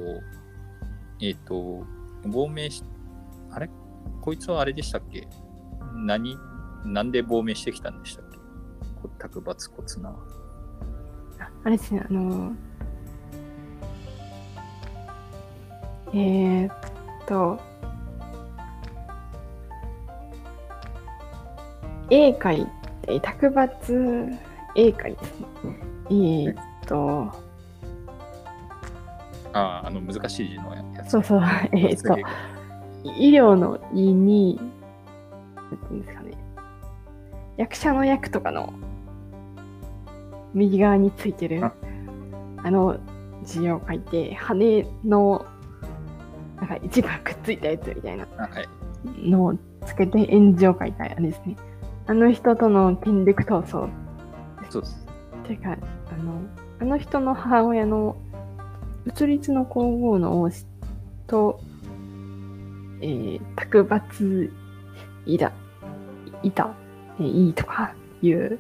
[1.21, 1.85] えっ、と、
[2.25, 2.83] 亡命し、
[3.51, 3.71] あれ？
[4.21, 5.29] こいつはあれでしたっけ？
[5.95, 6.37] 何、
[6.87, 8.37] なんで亡命してきたんでしたっけ？
[9.03, 10.16] こ卓抜コツナは。
[11.41, 12.53] ああれですね、あの、
[16.12, 16.76] えー、っ
[17.26, 17.61] と、
[22.11, 22.66] 英会っ
[23.03, 24.39] て、卓抜
[24.76, 25.47] 英会ですね。
[26.09, 26.57] えー、っ
[26.87, 27.32] と、
[29.53, 31.11] ああ、あの難しい字のやつ。
[31.11, 31.41] そうそう、
[31.72, 32.16] えー、っと、
[33.18, 34.61] 医療の医に、
[35.57, 36.26] なんていうんですかね、
[37.57, 38.73] 役者の役とかの
[40.55, 41.73] 右側についてるあ
[42.63, 42.99] あの
[43.45, 45.47] 字を書いて、羽の
[46.57, 48.27] なんか一番くっついたやつみたいな。
[49.19, 49.55] のを
[49.87, 51.57] つけて演じを書いたあれですね。
[52.07, 53.89] あの人との権力闘争
[54.71, 55.07] そうです。
[55.45, 55.77] ていうか、あ
[56.23, 56.41] の、
[56.81, 58.17] あの人の母親の、
[59.05, 60.67] 宇立の皇后の王子
[61.27, 61.61] と、
[63.01, 64.51] えー、卓抜
[65.27, 65.53] いだ、
[66.43, 66.86] いた、えー
[67.19, 68.59] いいとかいう、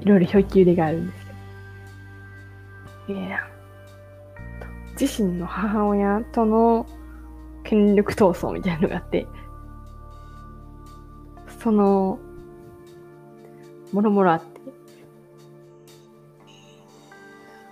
[0.00, 1.26] いろいろ表記入れがあるんです
[3.06, 3.50] けど、えー
[5.00, 6.86] 自身の母親との
[7.64, 9.26] 権力闘争みたいなのがあって、
[11.62, 12.18] その、
[13.92, 14.60] もろもろあって、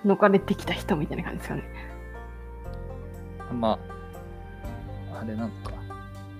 [0.06, 1.62] 逃れてきた人みたいな感じですかね。
[3.52, 3.78] ま
[5.12, 5.77] あ、あれなのか。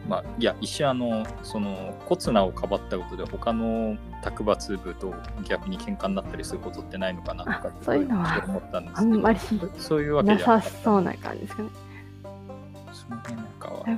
[0.08, 11.68] まあ、いや、一瞬あの、その、コツナをかばったことで、他の卓抜部と逆に喧嘩になったりすることってないのかなとかあそういうのは思ったんですあんまりけど、そういうわけなさそうな感じですかね。
[12.92, 13.92] その辺なんかは、卓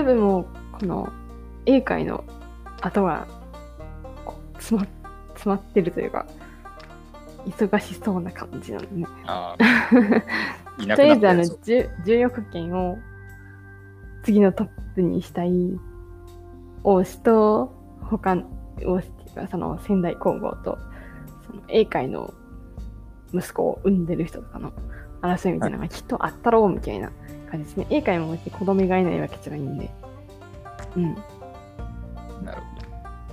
[0.00, 1.12] 抜部も、この、
[1.66, 2.24] 英会の
[2.80, 3.28] 後が、
[4.54, 4.86] 詰ま、
[5.34, 6.26] 詰まってるというか、
[7.46, 9.06] 忙しそうな感じなんでね。
[9.26, 9.56] あ
[10.76, 12.98] とりあえず、あの、なったやつを重重欲権を
[14.22, 15.50] 次のトップにしたい
[16.84, 18.44] 王子と、他の
[18.84, 20.78] 王子っていうか、その仙台皇后と、
[21.46, 22.32] その英会の
[23.32, 24.72] 息子を産んでる人とかの
[25.22, 27.10] 争いみたいなのがきっとあったろうみたいな
[27.50, 27.86] 感じですね。
[27.90, 29.90] 英会も別に子供がいないわけじゃないんで、
[30.96, 31.14] うん。
[32.44, 32.82] なるほど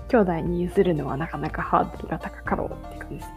[0.09, 3.33] 兄弟に譲るのはなかなかハードルが高かろうって感じですね。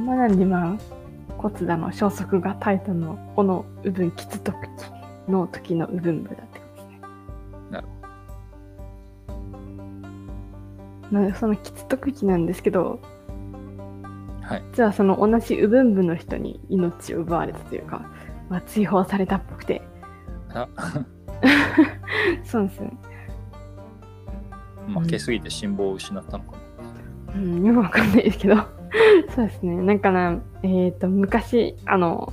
[0.00, 0.76] まあなんでまあ、
[1.42, 4.58] 骨だの消息が絶えたのはこの部分吉徳
[5.26, 7.00] 期の時の部分部だってことですね。
[7.70, 7.88] なる
[11.10, 13.00] まあ、その吉徳期なんですけど
[14.42, 14.62] はい。
[14.72, 18.06] 実はその同じ部分部の人に命を奪われたというか、
[18.48, 19.82] まあ、追放されたっぽくて
[20.54, 20.68] あ
[22.44, 22.92] そうですね。
[24.94, 27.34] 負けすぎて辛抱を失ったのかな。
[27.34, 28.81] うん、よくわかんないですけど
[29.34, 29.76] そうですね。
[29.76, 32.32] なんかなえっ、と昔あの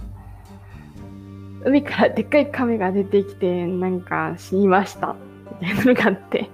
[1.65, 5.15] 海からでっかい亀が出てきてなんか死にました。
[5.61, 6.49] みたいなのがあって。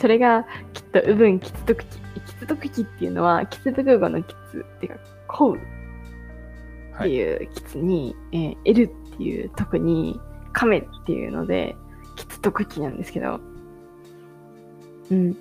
[0.00, 5.60] それがきっとウブンキツトクキキツトクキっていうのはキツブク語のキツっていうかコウっ
[6.92, 7.10] はい。
[7.10, 7.44] てい。
[7.44, 10.20] うキツに、えー L っていう特に
[10.52, 11.74] 亀っていうので
[12.16, 13.40] キツトクキなんですけど。
[15.10, 15.36] うん。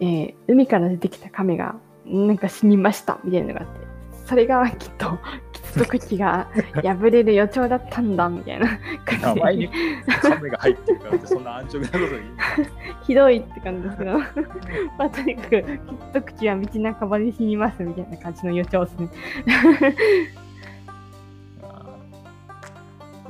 [0.00, 1.76] えー海から出てきた亀が
[2.06, 3.86] なんか死にましたみたいなのがあって
[4.26, 5.18] それがきっと
[5.52, 6.48] キツトクキが
[6.82, 9.70] 破れる予兆だったんだみたいな感じ名前にで
[10.20, 12.22] 亀が入ってるからってそんな安直なこと言い
[13.06, 14.18] ひどいって感じですけど。
[14.98, 19.08] まあとにかくキツトクキは道半ばで死にますみたいな感じの予兆ですね。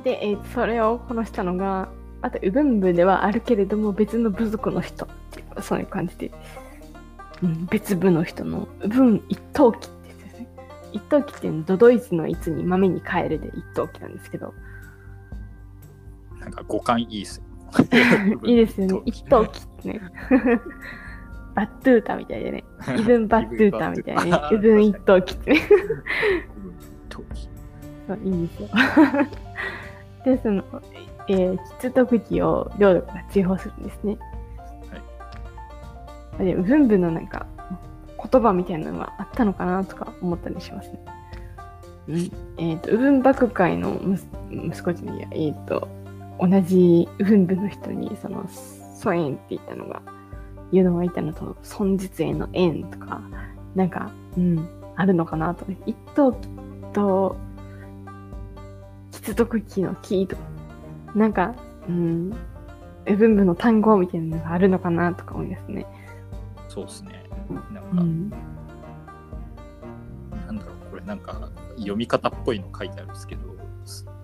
[0.02, 1.88] で、えーそれを殺したのが、
[2.22, 6.30] あと、ウブン部ではあるけれども、別の部族の人っていうか、そういう感じで、
[7.42, 10.48] うん、別部の人の、ウブン一等機ってやつですね。
[10.92, 14.54] 一等機っていうのは、ドドイツのいつに豆に変えるで一等機なんですけど、
[16.40, 17.44] なんか五感いいっすよ。
[18.44, 19.02] いいですよね。
[19.06, 20.00] 一等機ってね。
[21.54, 22.64] バットゥータみたいでね。
[22.98, 24.56] イブンバットゥータみたいなね。
[24.56, 25.60] ウブン一等機ってね。
[28.06, 28.68] そういいんですよ。
[30.24, 30.62] で、その、
[31.28, 34.18] えー、吉徳期を領土から追放するんですね。
[36.38, 37.46] 文部のなんか、
[38.32, 41.04] 言葉みたいなのがあったのかなとか思ったりしますね。
[42.08, 42.32] うん。
[42.58, 45.88] えっ、と、ウブン幕会の息息子じゃないや、えっ、と、
[46.40, 50.02] 同じウブン部の人に、その、ソエンって言ったのが、
[50.72, 53.22] いうのがいたのと、孫実縁の縁とか、
[53.74, 55.66] なんか、うん、あるのかなと。
[55.86, 56.48] 一等期
[56.92, 57.36] と、
[59.12, 60.42] 吉徳期の木とか、
[61.14, 61.54] なんか、
[61.88, 62.30] うん、
[63.04, 65.86] 文部の単語みたいなのがあるのかなとか思いますね。
[66.76, 67.24] そうですね。
[67.72, 68.30] なんか、うん。
[68.30, 68.36] な
[70.52, 73.56] んだろう、これなんか読み方っぽいの書いてあるんですけど、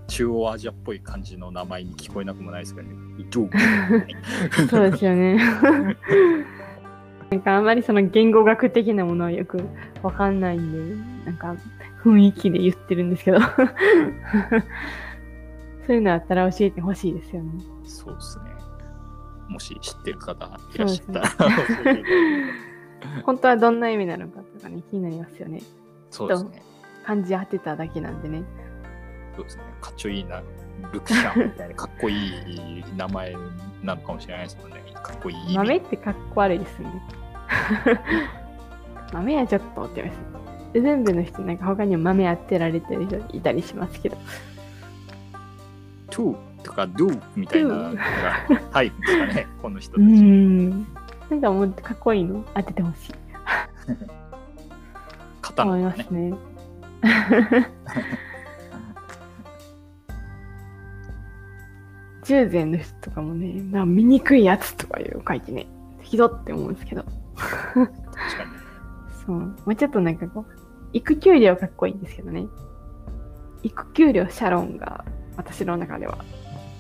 [0.07, 2.90] 中央アジアっぽい感じの名前に聞こえなくもないですかね。
[3.16, 3.48] 伊藤
[4.68, 5.38] そうですよね。
[7.30, 9.64] なんかあんまりその言語学的なものはよく
[10.03, 11.57] わかんないんで、なんか
[12.05, 13.38] 雰囲気で言ってるんですけど。
[15.86, 17.50] そういうのあったら教えてほしいですよね。
[17.84, 18.61] そうですね。
[19.53, 21.28] もし知ってる方いらっしゃったら
[23.24, 25.61] 本当はどんな意味なのかとかね、気になりますよね。
[26.11, 26.62] そうですね。
[27.05, 28.44] 漢字当てただけなんでね。
[29.36, 29.62] そうですね。
[29.80, 30.42] かっちょいいな、
[30.92, 33.34] ルクシャンみたいな かっこいい名前
[33.82, 34.82] なのかもしれないですもんね。
[34.94, 35.57] かっこいい。
[35.57, 37.03] 豆ってかっこ悪いですよね。
[39.12, 40.80] 豆はちょっとってますね。
[40.80, 44.16] 全部の人なんか他にも豆当てられてる人いたりしますけど。
[46.11, 48.00] トゥとかドゥみたいなのが
[48.72, 50.04] 入るんですかね、この人うたち。
[50.22, 50.86] ん。
[51.30, 52.44] なんかもっとかっこいいの？
[52.54, 53.12] 当ててほしい。
[53.88, 54.08] 思い
[55.42, 55.82] 刀がね。
[55.84, 56.34] ますね。
[62.24, 65.66] 従前の人とかもね、な醜いやつとかいう書いてね、
[66.02, 67.02] ひどって思うんですけど。
[67.02, 67.90] 確かに。
[69.26, 69.36] そう。
[69.38, 70.52] もうちょっとなんかこう、
[70.92, 72.46] 育休料かっこいいんですけどね。
[73.64, 75.04] 育休料シャロンが
[75.36, 76.18] 私の中では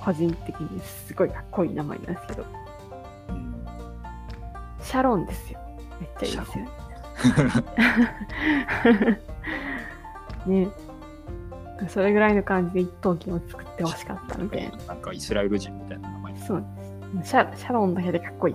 [0.04, 2.46] 個人的にすごいかっこいい名前なんですけど、
[3.28, 3.52] うん
[4.82, 5.60] シャロンですよ。
[6.00, 6.64] めっちゃいいですよ
[10.46, 10.66] ね。
[10.66, 10.68] ね
[11.88, 14.76] それぐらいの感じで一等機を作ってほしかったみたいな。
[14.86, 16.36] なんかイスラエル人みたいな名前。
[16.36, 16.64] そう
[17.14, 17.30] です。
[17.30, 18.52] シャシャロンだけでかっこい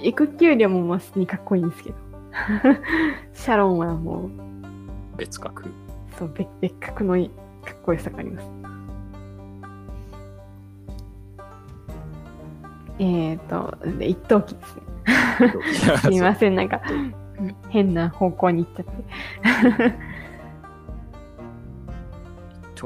[0.00, 0.08] い。
[0.08, 1.96] 育休料もまあ普通にかっこいいんですけど。
[3.34, 5.64] シャロンはもう、別格。
[6.18, 7.30] そう別別格のいい
[7.64, 8.61] かっこよさがあります。
[13.02, 14.82] えっ、ー、と、で一等機ですね。
[16.02, 16.80] すみません、なんか
[17.68, 18.92] 変な方向に行っちゃって。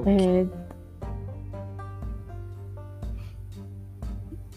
[0.06, 0.50] えー、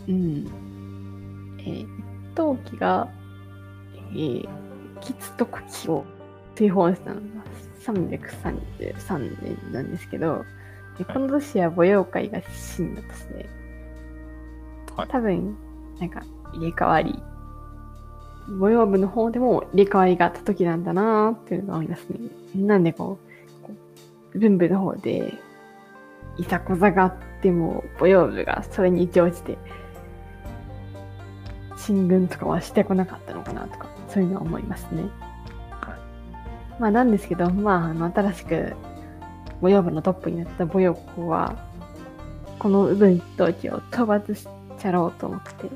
[0.08, 1.58] うん。
[1.60, 1.88] えー、一
[2.36, 3.10] 等機が、
[4.12, 4.50] えー、
[5.02, 6.06] 吉徳期を
[6.56, 7.22] 追放したのが
[7.84, 10.46] 333年なんですけど、
[10.98, 13.59] でこの年は舞踊会が死んだ年で、
[15.00, 15.58] はい多分、
[16.00, 16.24] なんか
[16.54, 17.22] 入れ替わり、
[18.48, 22.20] 舞踊部の方でも入れ替わりがあった時なんだなーっていうのが思いますね。
[22.56, 23.20] なんでこ
[23.64, 23.74] う、こ
[24.34, 25.34] う文部の方で、
[26.38, 29.58] いざこざがあっても、母用部がそれに乗じて、
[31.78, 35.04] 進軍とかはしてこなかったのかなとか、そういうのは思いますね。
[36.80, 38.74] まあなんですけど、まあ、あの、新しく
[39.62, 41.58] 母用部のトップになった母用校は、
[42.58, 44.48] この部分一等地を討伐し
[44.80, 45.70] ちゃろうと思って、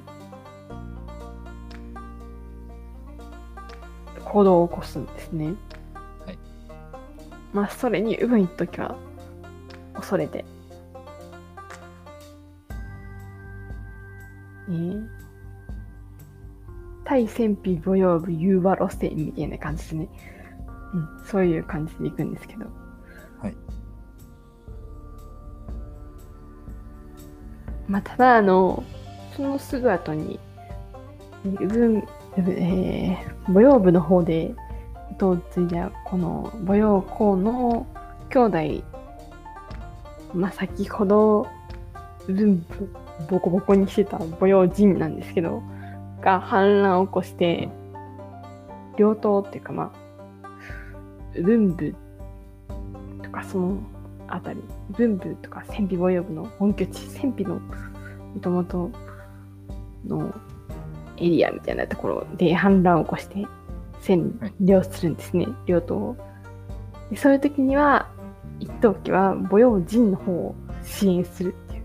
[4.24, 5.54] 行動を起こすんですね。
[6.26, 6.39] はい。
[7.54, 8.95] まあ、それに、ウブン一時は
[9.93, 10.43] 恐れて、
[14.70, 15.08] えー、
[17.06, 20.10] 対戦費母用部融和路線みたいな感じでね、
[20.93, 22.82] うん、そういう感じで行くんですけど。
[27.88, 28.84] まあ、ただ、あの、
[29.36, 30.39] そのすぐ後に、
[31.43, 32.07] 部分、
[32.38, 34.53] えー、母用部の方で、
[35.11, 37.86] 後を継いだ、この母用校の
[38.29, 38.84] 兄弟、
[40.34, 41.47] まあ、先ほど、
[42.27, 42.89] 分布、
[43.29, 45.61] ボコボコにしてた母用陣なんですけど、
[46.21, 47.69] が反乱を起こして、
[48.97, 50.03] 両党っていうかまあ、
[51.41, 51.95] 文部
[53.23, 53.77] とかその
[54.34, 54.59] あたり、
[54.89, 58.89] 文部とか戦費母用部の本拠地、戦費のもともと
[60.07, 60.34] の
[61.17, 63.45] エリアみたいなところで反乱を起こして
[64.01, 66.17] 占領するんですね、両党を。
[67.11, 68.09] でそういう時には、
[68.59, 71.84] 一等家は母用陣の方を支援するっていう。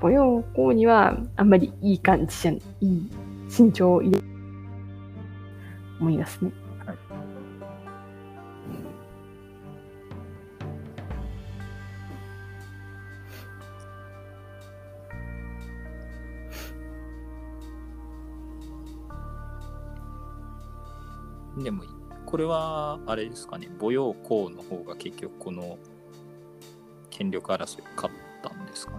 [0.00, 3.10] 母用校にはあんまりいい感じじゃん、いい
[3.56, 4.20] 身長を入れ
[6.00, 6.50] 思いますね。
[21.64, 21.82] でも、
[22.26, 25.78] これは、あれですかね、母用公の方が結局この
[27.08, 28.92] 権力争い勝ったんですか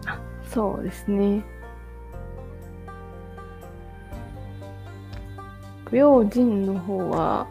[0.52, 1.44] そうですね。
[5.88, 7.46] 不用心の方は、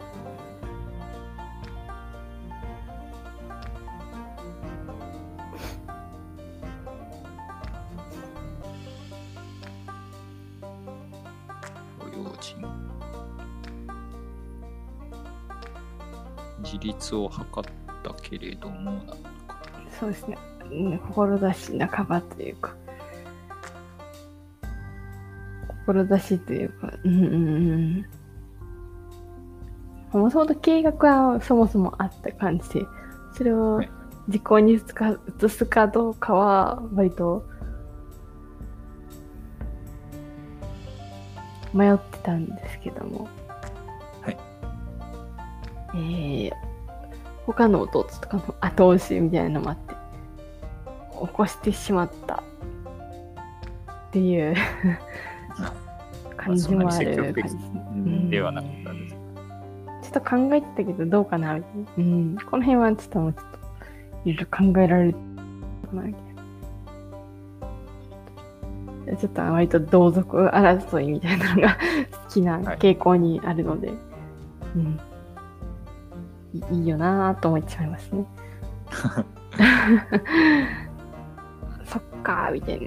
[17.14, 17.44] を図っ
[18.02, 19.00] たけれども。
[19.98, 20.38] そうですね。
[20.70, 22.74] うん志半ばというか、
[25.86, 28.04] 志というか、うんうん
[30.12, 30.20] うん。
[30.20, 32.86] もともと計画はそもそもあった感じで、
[33.34, 33.90] それをはい
[34.28, 37.46] 実行に移すか移すかどうかは、割と
[41.72, 43.28] 迷ってたんですけども。
[44.22, 44.38] はい。
[45.94, 46.52] えー、
[47.46, 49.94] 他の弟とかの後押しみたいなのもあって、
[51.26, 52.42] 起こしてしまった
[54.08, 54.54] っていう
[56.36, 57.62] 感じもある感じですね。
[57.92, 59.16] うんではなかったんです。
[60.02, 61.54] ちょっと考えてたけどどうかな。
[61.54, 62.36] うん。
[62.50, 63.58] この辺はちょっともうちょっと
[64.28, 65.18] いろいろ考えられるか
[65.92, 66.02] な。
[69.16, 71.78] ちょっと割と同族争いみたいなのが
[72.26, 73.92] 好きな傾向にあるので、
[74.74, 74.98] うん。
[76.54, 78.24] いいいよなぁと思っちゃいますね。
[81.84, 82.86] そっかーみたいな。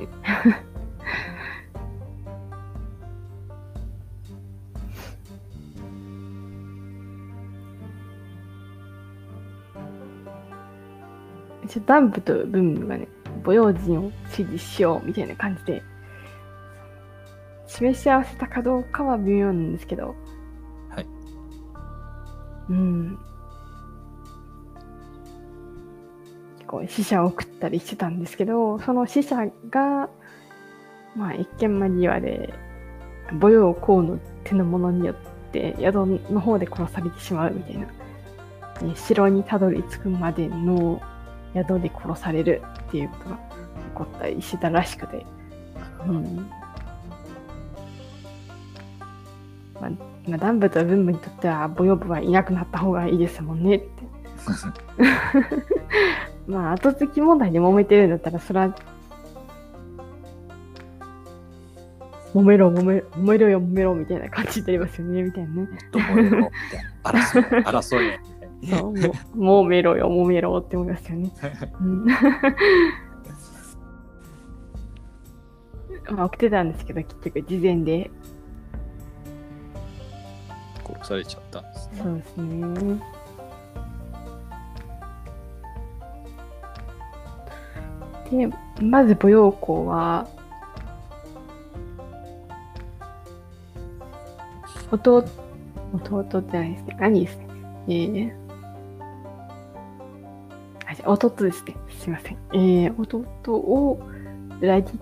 [11.69, 13.07] 一応ダンプとブンブがね、
[13.45, 15.83] 母用人を支持しようみたいな感じで、
[17.67, 20.15] 示し合わせたかどうかは微妙なんですけど、
[20.89, 21.05] はい。
[22.69, 23.19] うん。
[26.69, 30.07] 結構死者を送ったりしてたんですけど、その死者が、
[31.15, 32.53] まあ一見間際で、
[33.39, 35.15] 母用公の手の者によっ
[35.51, 37.87] て宿の方で殺されてしまうみたいな。
[37.87, 41.01] ね城にたどり着くまでの
[41.55, 43.41] 宿で殺されるっていうことが起
[43.95, 45.25] こったりしてたらしくて。
[46.07, 46.47] うん。
[49.81, 49.89] まあ、
[50.27, 53.89] まあ、ダンブとブンにとっては、ボヨブはいなくなった方がいいですもんねって。
[56.49, 58.75] まあ、後付き問題で揉めてるんだったら、それは、
[62.33, 65.69] 揉めろ、揉め揉めろよ、揉めろ、みたいな感じになりますよね、みたいなね。
[65.91, 66.51] どうもよ、みたいな。
[67.21, 68.19] 争え、争え。
[68.67, 68.93] そう、
[69.37, 71.31] も揉めろよ、揉めろって思いますよね。
[71.79, 72.05] うん
[76.09, 78.09] まあ、送ってたんですけど、結局、事前で。
[80.83, 82.01] 殺されちゃったんですね。
[82.01, 83.18] そうですね。
[88.31, 88.49] で、
[88.81, 90.27] まず舞踊校は、
[94.91, 95.23] 弟、
[95.93, 96.97] 弟じゃないですね。
[96.99, 97.47] 兄ですね。
[97.87, 98.33] えー、
[100.87, 101.75] あじゃあ弟ですね。
[101.99, 102.37] すいません。
[102.53, 103.99] えー、弟を
[104.61, 104.99] 裏切っ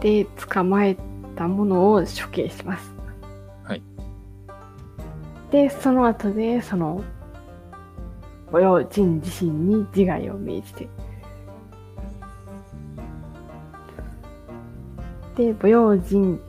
[0.00, 0.96] て捕まえ
[1.36, 2.92] たものを処刑します。
[3.64, 3.82] はい。
[5.50, 7.02] で、その後で、その、
[8.50, 10.88] ご用心自身に自害を命じて、
[15.36, 16.40] で、舞踊人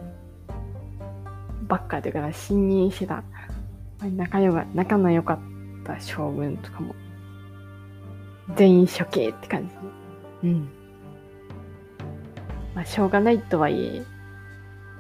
[1.67, 3.23] ばっかというか、侵入してた、
[4.01, 5.39] 仲良が仲の良かっ
[5.85, 6.93] た将軍とかも、
[8.55, 9.75] 全員処刑って感じ。
[10.47, 10.69] うん。
[12.75, 13.99] まあ、しょうがないとはいえ、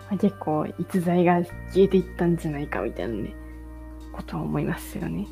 [0.09, 3.35] まあ、結構逸材が消えていったんじゃないかみたいなね、
[4.13, 5.27] ことは思いますよね。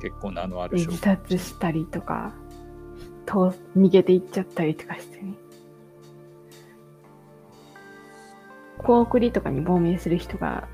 [0.00, 2.32] 結構名のあるで自殺したりとか、
[3.26, 5.34] と逃げていっちゃったりとかしてね。
[8.84, 10.68] コウクリとかに亡命する人が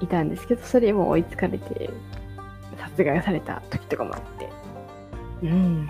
[0.00, 1.90] いたんですけど、それも追いつかれて
[2.78, 4.48] 殺害された時とかもあって。
[5.42, 5.88] うん。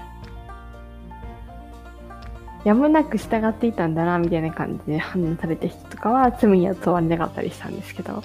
[2.64, 8.22] やむなく従っていたんだな、みたいな感じで反応された人とかは罪には問われなかったりしたんですけど。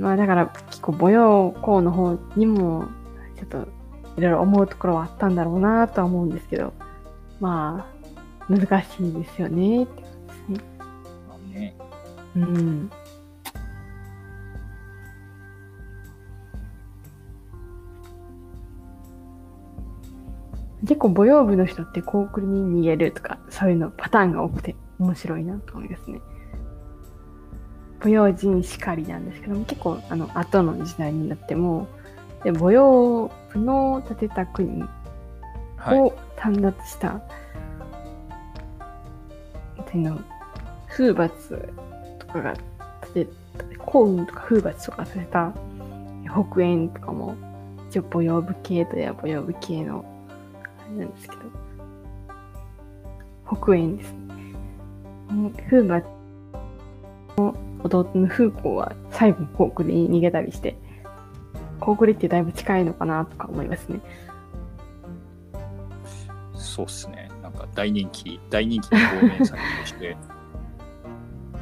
[0.00, 2.88] まあだから結構母用校の方にも
[3.36, 3.68] ちょっと
[4.16, 6.72] いろいろ思うところはあったんだろうなとは思うんですけど、
[7.38, 10.02] まあ難しいですよねって
[11.58, 11.74] ね。
[12.36, 12.90] うん。
[20.86, 26.20] 結構母用部の人ってコウクリに逃げるとかそういうのパターンが多くて面白いなと思いますね。
[28.00, 31.88] 母用人しかりなんですけども結構あの後の時代になっても
[32.44, 34.84] で母用部の建てた国
[35.78, 35.98] はい。
[35.98, 37.22] を短奪した、っ
[39.86, 40.20] ていうの
[40.90, 41.72] 風罰
[42.18, 42.54] とかが
[43.02, 43.26] 立て
[43.78, 45.52] 幸運とか風罰とかさせた
[46.24, 47.36] 北縁とかも
[47.90, 50.04] 一応母用部系といえば母用部系の
[50.80, 51.42] あれなんですけど
[53.56, 54.18] 北縁ですね
[55.70, 56.06] 風罰
[57.36, 60.76] の弟の風光は最後コウクリに逃げたりして
[61.80, 64.00] コウクリってだいぶ近いのかなとか思いますね
[66.78, 67.28] そうっすね。
[67.42, 70.16] なんか大人気、大人気の亡命作として、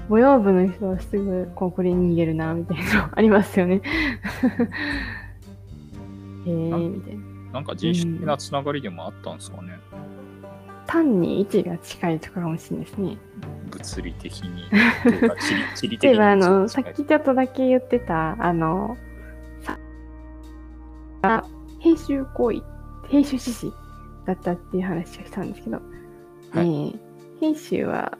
[0.09, 3.83] 模様部の人はすぐこうこれに逃げるなみたいなのありますよね。
[6.47, 7.23] えー、みたいな。
[7.55, 9.79] なんか人種的なつながりでもあったんですかね。
[10.87, 13.17] 単に位置が近いとかかもしれないですね。
[13.71, 14.65] 物理的に。
[16.01, 18.97] 例えばあの、さっきちょっとだけ言ってた、あの、
[19.63, 19.79] さ
[21.23, 21.45] あ
[21.81, 22.63] 編集行為、
[23.09, 23.73] 編集志士
[24.25, 25.81] だったっていう話をしたんですけど、
[26.53, 27.07] はいえー
[27.41, 28.17] 編集は、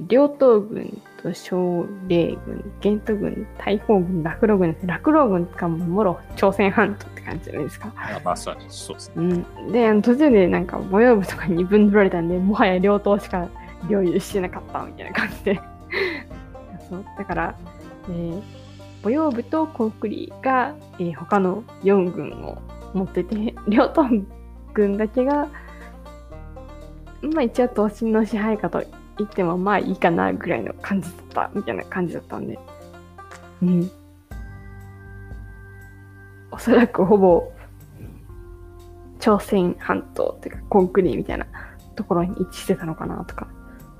[0.00, 4.76] 両党軍と奨励軍、玄都軍、大砲軍、落狼軍。
[4.86, 7.92] 落狼軍とかももろ朝鮮半島って感じじゃないですか。
[7.96, 9.44] あまさにそうですね。
[9.58, 13.48] うん、で途中でなんか模様部とかに分取られたんでもはや両党しか
[13.88, 15.60] 領有してなかったみたいな感じで
[16.88, 17.54] そうだから、
[18.08, 18.42] えー、
[19.02, 22.58] 模様部とコウクリが、えー他の4軍を
[22.92, 24.04] 持ってて両党
[24.72, 25.48] 軍だけが
[27.22, 28.82] まあ一応東進の支配下と
[29.18, 32.58] 言ってもまあいいかなぐらいの感じだったみたいな感じだったんで
[33.62, 33.90] うん
[36.50, 37.52] おそらくほぼ
[39.18, 41.46] 朝鮮半島っていうかコンクリみたいな
[41.96, 43.48] ところに位置してたのかなとか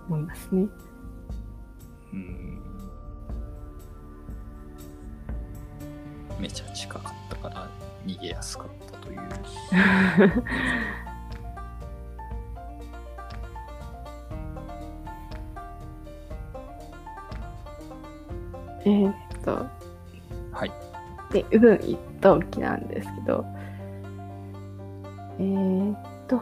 [0.06, 0.68] 思いますね。
[2.12, 2.62] うん。
[6.38, 7.70] めちゃ近かったから
[8.04, 9.20] 逃げやすかったという。
[21.34, 23.44] で、部分一等機なんですけど、
[25.40, 25.98] えーっ
[26.28, 26.40] と、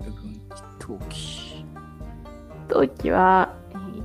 [0.00, 1.64] 部分一等機。
[2.68, 4.04] 同期は、えー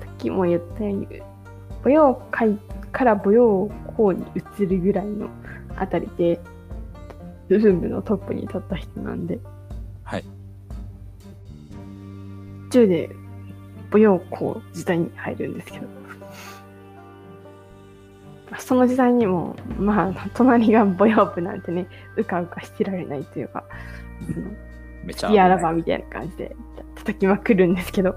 [0.00, 1.06] さっきも言ったように、
[1.84, 2.58] 舞踊会
[2.90, 5.28] から舞踊校に移るぐらいの
[5.76, 6.40] あたりで、
[7.48, 9.38] 部分部のトップに立った人なんで、
[10.02, 10.24] はい。
[12.70, 13.10] 途中で
[13.92, 15.86] 舞踊校時代に入るんですけど、
[18.58, 23.64] その時代にも、まあ、隣が舞踊部なんてね、うかうかしてられないというか、
[24.32, 24.50] その
[25.04, 26.56] めちゃ好きあらばみたいな感じで
[26.96, 28.16] 叩きまくるんですけど、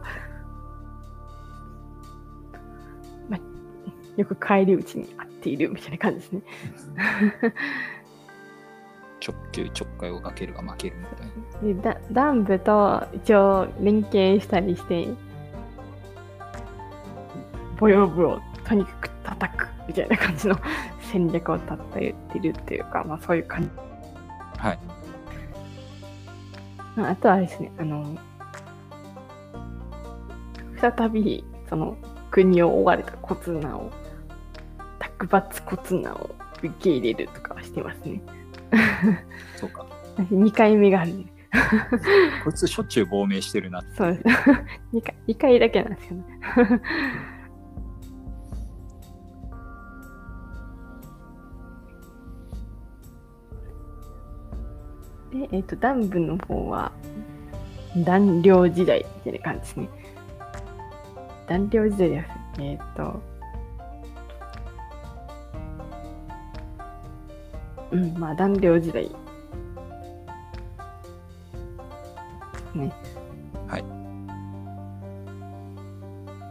[3.30, 3.40] まあ、
[4.16, 6.42] よく帰り討ちに合っているみたいな感じですね。
[9.28, 11.28] 直球ちょっかいをかけるが負けるみたい
[11.74, 11.82] な。
[11.82, 15.08] でダダンブと一応連携したりして、
[17.80, 20.58] ボヨブをとにかく叩くみたいな感じの
[21.12, 23.70] 戦略を立っているっていうか、まあそういう感じ。
[24.58, 24.80] はい。
[26.96, 28.18] まあ、あとはあれですね、あの、
[30.80, 31.98] 再びその
[32.32, 33.92] 国を追われたコツナを、
[35.00, 38.22] 卓抜コツナを受け入れるとかはしてますね。
[39.56, 39.86] そうか。
[40.32, 41.26] 2回目があるね。
[42.44, 43.96] こいつしょっちゅう亡命してるなって。
[43.96, 44.24] そうです。
[44.94, 46.26] 2回、2回だけなんですよね。
[55.32, 56.92] で、えっ、と、南部の方は、
[57.98, 59.90] 断領時代みたいな感じですね。
[61.48, 62.30] 断領時代です。
[62.60, 63.22] えっ、と、
[67.92, 69.10] うん、まあ、断領時代。
[72.76, 72.94] ね。
[73.68, 73.84] はい。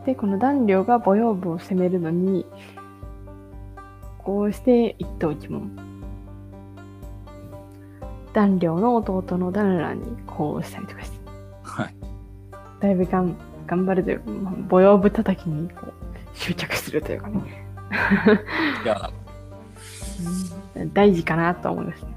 [0.07, 2.47] で、この断領が母養部を攻めるのに、
[4.19, 5.71] こうして一等一問。
[8.33, 11.19] 断領の弟の団らにこうしたりとかして、
[11.63, 11.95] はい。
[12.81, 13.35] だいぶがん
[13.67, 15.93] 頑張るというか、まあ母養部叩きにこう
[16.35, 17.41] 執着するというかね、
[18.85, 19.11] いや、
[20.93, 22.03] 大事かなと思います。
[22.03, 22.17] ね。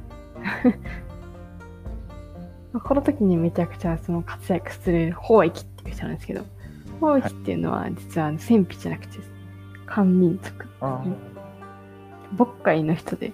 [2.73, 6.45] まあこの時にめちゃくちゃその活躍する法益っていう人なんですけど、
[6.99, 9.19] 法益っていうのは実は戦費じゃなくて
[9.85, 10.67] 漢民族。
[10.81, 11.03] あ
[12.37, 13.31] 渤海の人で、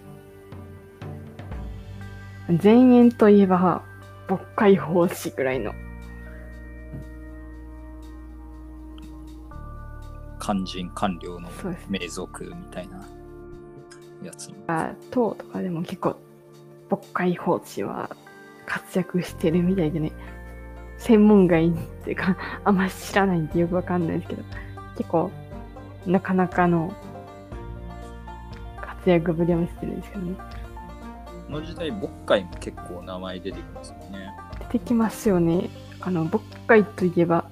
[2.64, 3.84] 前縁といえば、
[4.28, 5.74] 渤海法師ぐらいの、
[10.40, 11.50] 肝心官僚の
[11.90, 13.06] 名族みたいな
[14.24, 14.50] やつ。
[15.12, 16.16] 党とかでも結構、
[16.90, 18.16] 渤海法師は
[18.66, 20.12] 活躍してるみたいでね、
[20.98, 21.72] 専門外っ
[22.04, 24.44] ていうか、 あんま知らないんでよくわかんないですけど、
[24.98, 25.32] 結構、
[26.06, 26.94] なかなかの
[28.82, 30.36] 活躍ぶりを見せてるんですけどね。
[31.48, 34.32] この時代、渤海も結構名前出てきますよね。
[34.60, 35.70] 出てきますよね。
[36.02, 37.46] あの、渤海といえば、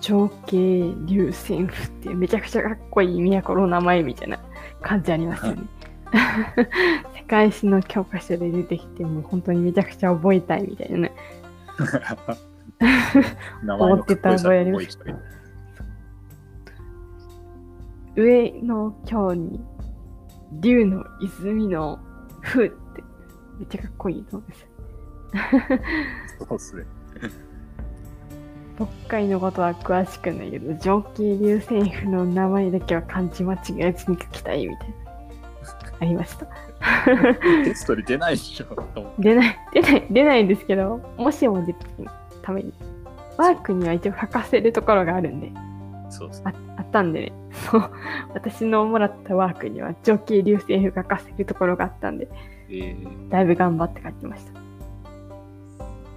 [0.00, 4.38] 長慶流戦譜ってめちゃくちゃかっこいい都の名前みたいな
[4.84, 5.62] 感じありますよね。
[7.16, 11.12] 世界史の教科書で出てきてもう本当にめちゃくちゃ覚えたいみたいなね。
[13.66, 14.98] 思ってた覚えあります
[18.16, 19.60] 上の京に
[20.60, 21.98] 竜の泉の
[22.42, 23.02] 風って
[23.58, 24.68] めっちゃかっこいいと思うんですよ。
[26.46, 26.84] そうっすね。
[28.78, 34.94] 渤海のことは詳しくないけど、上慶流戦譜の名前だけは漢字間違えずに書きたいみたいな。
[36.00, 36.46] ありました？
[37.64, 38.66] テストで出ないでしょ。
[39.18, 42.10] 出ない、出ない、出ないんですけど、もしも出た時の
[42.42, 42.72] ために。
[43.36, 45.52] ワークには一応書かせるところがあるんで、
[46.10, 47.32] そうですああったんでね、
[47.70, 47.90] そう、
[48.32, 52.28] 私のもらったワークには上慶流星譜書かせるところがあったんで、
[52.68, 54.52] えー、だいぶ頑張って書きました。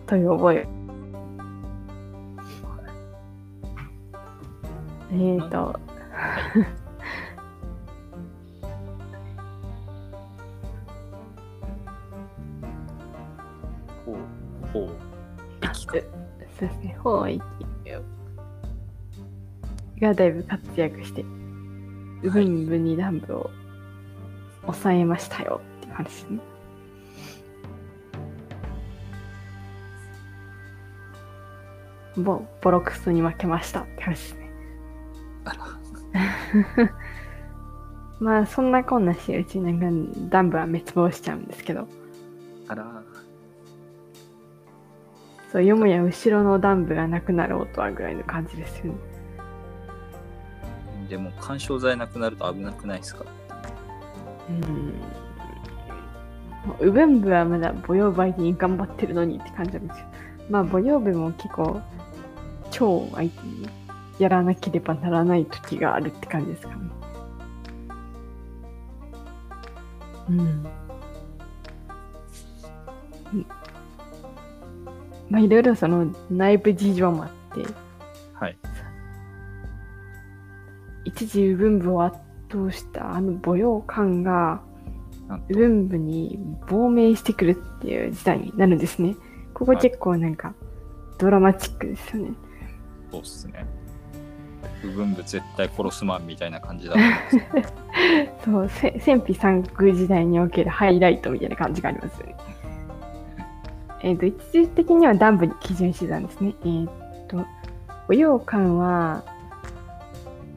[0.05, 0.67] という覚え。
[5.09, 5.79] えーと、
[14.05, 14.15] ほう、
[14.73, 14.89] ほう、
[15.61, 15.93] 駅か。
[16.59, 17.41] そうですね、方域
[20.01, 21.23] がだいぶ活躍して、
[22.21, 23.49] 部分部に南部を
[24.63, 26.39] 抑えましたよっていう話ですね。
[32.17, 34.46] ボボロクソに負けましたって話ですね。
[35.49, 36.89] あら、
[38.19, 41.87] まあそんなこんなしてるうちになんかダンブは滅亡しちゃうんですけど、
[42.67, 43.03] あら、
[45.51, 48.99] そう、よもや後ろのダンブがなくなろうとはぐらいの感じですよね。
[51.09, 53.25] でも干渉剤なくなると危なくないですか？
[54.49, 54.93] うん。
[56.85, 60.05] ウブンブはまだ母養部相手に頑張ってるのにって感じなんですよ。
[60.49, 61.79] まあ母養部も結構
[62.71, 63.69] 超相手に
[64.19, 66.76] やらなければならない時があるって感じですかね。
[70.30, 70.39] うん。
[70.39, 70.68] うん
[75.30, 77.65] まあいろいろその内部事情もあって、
[78.34, 78.57] はい。
[81.06, 82.18] 一時ウブンブを圧
[82.52, 84.61] 倒したあの母養官が
[85.27, 86.39] なんとウブンブに
[86.69, 89.15] 亡命してくるっていう事態になるんですね。
[89.53, 90.53] ここはい結構なんか
[91.18, 92.31] ドラマチックですよね。
[93.11, 93.65] そうっすね。
[94.81, 102.35] 部分部絶対殺すマンみたいな感じだと思うんですよ そう、せ戦費三国時代におけるハイライトみたいな感じがありますよね。
[104.01, 106.53] えっ、と、一時的には南部に基準してたんですね。
[106.63, 106.88] えっ、
[107.27, 107.38] と、
[108.07, 109.23] 舞踊館は、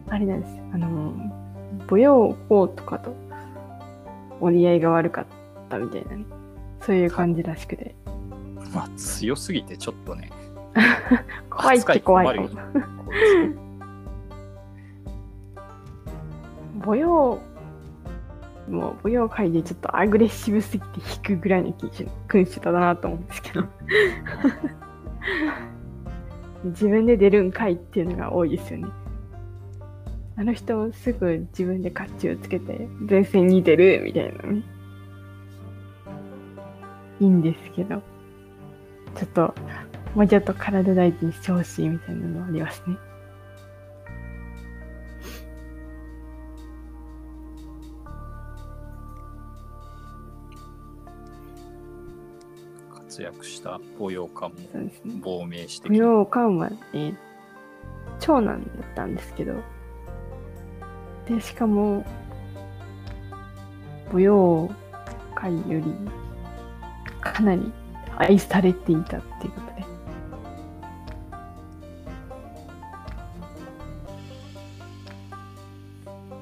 [0.09, 0.65] あれなんですよ。
[0.75, 1.15] あの、
[1.91, 3.15] 舞踊法とかと
[4.41, 5.27] 折り合いが悪かっ
[5.69, 6.25] たみたいなね。
[6.81, 7.95] そういう感じらしくて。
[8.75, 10.31] まあ強すぎてちょっとね。
[11.51, 12.49] 怖いって怖いかも
[16.85, 17.39] 舞踊
[18.69, 21.73] もう舞踊界でちょっとアグレッシブすぎて引くぐらいの
[22.29, 23.65] 君主だなと思うんですけど。
[26.65, 28.89] 自分で出るんかいっていうのが多いですよね。
[30.37, 34.63] あの人すぐ自分で甲冑をつけて前線に出るみたいなね。
[37.19, 38.03] いいんですけど。
[39.17, 39.55] ちょっと
[40.15, 42.97] もうちょっと体大事にしてほしいみたいなのありますね。
[53.21, 54.91] 活躍した舞踊館も
[55.21, 55.89] 亡命して
[56.25, 57.17] 館は、えー
[58.19, 59.55] 長男だったんですけど。
[61.27, 62.05] でしかも
[64.13, 64.71] 舞踊
[65.35, 65.85] 界より
[67.23, 67.73] かなり
[68.19, 69.85] 愛されていたっていうことで。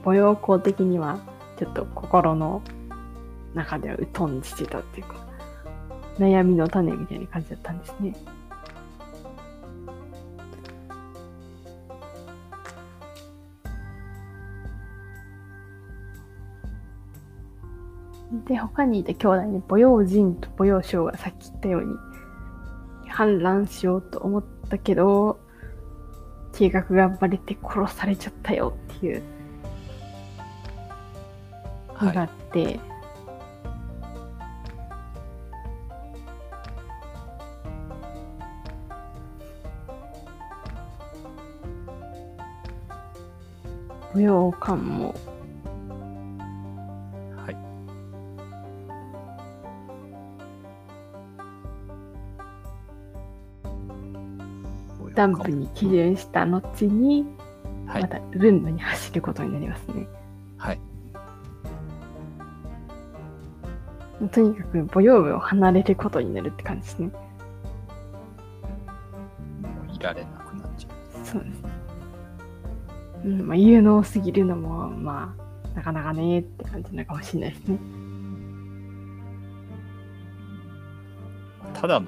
[0.05, 1.21] 舞踊校的には
[1.61, 2.61] ちょっと心の
[3.55, 5.28] 中では疎んしてたっていうか
[6.19, 8.15] 悩みの種みたいな感じだったんですね。
[18.47, 21.95] で、他にいた兄弟に母用人と母用将がさっき言ったように
[23.09, 25.39] 反乱しようと思ったけど、
[26.53, 29.23] 計画がバレて殺されちゃったよっていう
[32.01, 32.81] のがあって、
[44.25, 45.15] 踊館も
[47.49, 47.55] い。
[55.05, 55.15] はい。
[55.15, 57.27] ダンプに起準した後に、
[57.87, 60.07] はいまたルンブに走ることになりますね。
[60.59, 60.81] はい。
[64.33, 67.07] とにかく舞踊部を離れることになるって感じですね。
[67.07, 67.13] も
[69.91, 70.38] ういられなく
[73.29, 75.35] うん、まあ、有能すぎるのも、ま
[75.75, 77.79] あ、なかなかねって感じなのかもしれないですね。
[81.75, 82.07] ただの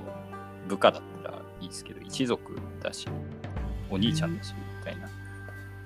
[0.67, 3.07] 部下だったらいいですけど、一族だし、
[3.91, 5.09] お兄ちゃんだし、みたいな。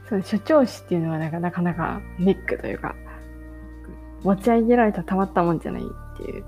[0.08, 2.94] その所長氏っていうのはなんかなかなかネックというか、
[4.22, 6.44] 持ち上げられたらたまったもんじゃないっていう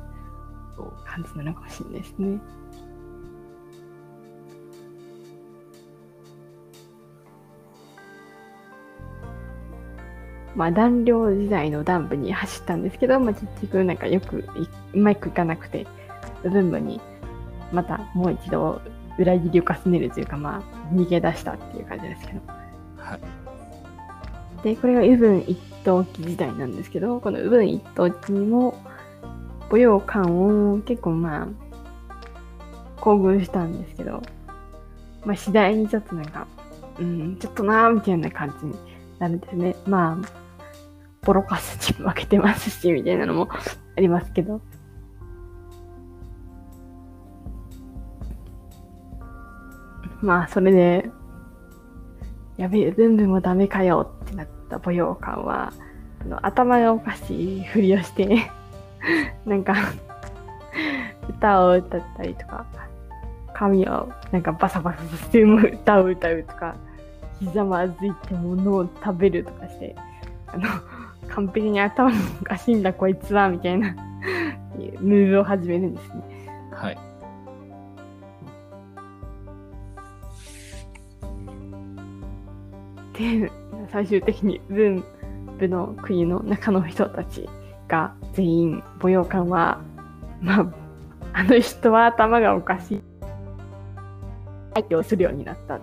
[1.05, 2.39] 感じなのかもしれないですね。
[10.57, 14.45] まあ、団領時代の団部に走ったんですけど、まあ、結局なんかよく
[14.95, 15.87] うまくいかなくて、
[16.43, 17.01] 分部に
[17.73, 18.81] またもう一度
[19.19, 22.41] 裏切りを重ねるというか、まあ、逃げ出したっていう感じですけど。
[22.97, 23.21] はい。
[24.63, 28.83] で、これが右分一等期時代なんですけど、この右分一等期にも、
[29.71, 31.49] 舞踊館を結構まあ、
[33.01, 34.23] 興奮したんですけど、
[35.25, 36.47] まあ次第にちょっとなんか、
[36.99, 38.75] うん、ちょっとなーみたいな感じに
[39.19, 39.77] なるんですね。
[39.87, 40.46] まあ、
[41.27, 44.61] ボロカスに負けてますし、みたいなのもありますけど。
[50.23, 51.11] まあ、それで、
[52.57, 55.73] やべえ、全部もダメかよってなった舞踊館は、
[56.21, 58.51] あの頭がおかしいふりをして、
[59.45, 59.75] なんか、
[61.29, 62.65] 歌を歌ったりとか、
[63.53, 66.77] 髪をなんかバサバサさせむ歌を歌うとか、
[67.41, 69.97] ひざまずいて物を食べるとかして、
[70.47, 70.69] あの、
[71.29, 73.95] 完璧に頭がおかしいんだこいつは、みたいな、
[75.01, 76.23] ムーブを始めるんですね。
[76.73, 76.99] はい。
[83.19, 83.51] で
[83.91, 85.03] 最終的に文
[85.59, 87.49] 部の国の中の人たち
[87.89, 89.81] が全員舞踊館は
[90.41, 90.67] まあ
[91.33, 93.03] あの人は頭がおかしい
[94.75, 95.81] 相手をするようになった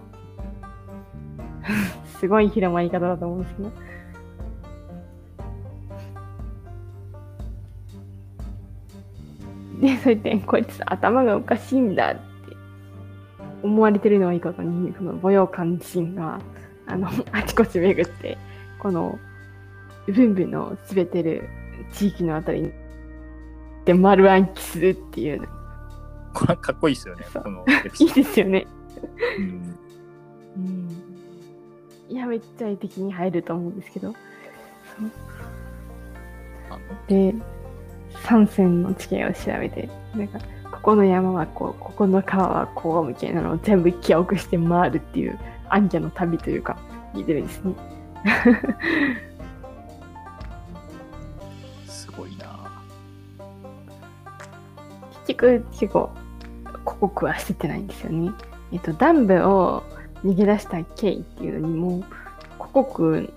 [2.20, 3.72] すごい広まり方だと思うんですけど
[9.84, 12.22] でそうやってこいつ頭がおかしいんだって
[13.62, 16.40] 思われてるのはいいことに、この母陽館自身が、
[16.88, 18.38] あの、 あちこち巡って、
[18.80, 19.20] この、
[20.08, 21.50] 文武の滑ってる
[21.92, 22.72] 地域のあたりに、
[23.86, 25.42] で丸暗記するっていう、
[26.34, 28.66] これかっこいいですよね、このいいーですよね。
[29.02, 29.08] ド。
[29.38, 29.76] うん
[30.56, 30.90] うん。
[32.10, 34.14] いや、めっちゃ絵的に入ると思うんですけど。
[37.08, 37.36] で、
[38.24, 40.40] 三線の地形を調べて、なんか、
[40.72, 46.78] ここの山はこう、ここの川はこう、みたいなのを全部記憶して回るっていう、暗記の旅というか、
[47.14, 47.74] 似てるんですね。
[51.88, 52.46] すごいな。
[55.28, 56.10] 結局、結構、
[56.86, 58.32] ここは捨ててないんですよね。
[58.72, 59.84] えっと、ダンブを
[60.24, 62.04] 逃げ出した経緯っていうのにも、
[62.72, 63.30] 古国っ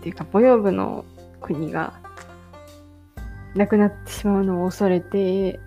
[0.00, 1.04] ていうか、母養部の
[1.40, 1.99] 国が
[3.54, 5.60] なくなってしまうのを恐れて、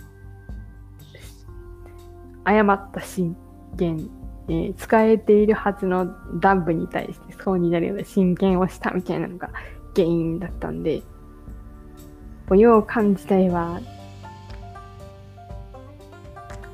[2.44, 3.36] 誤った進
[3.76, 4.10] 言、
[4.50, 9.50] えー使えているはずのダンブに対してそうになるような進言をしたみたいなのが
[9.96, 11.02] 原因だったんで、
[12.48, 13.80] 母養館自体は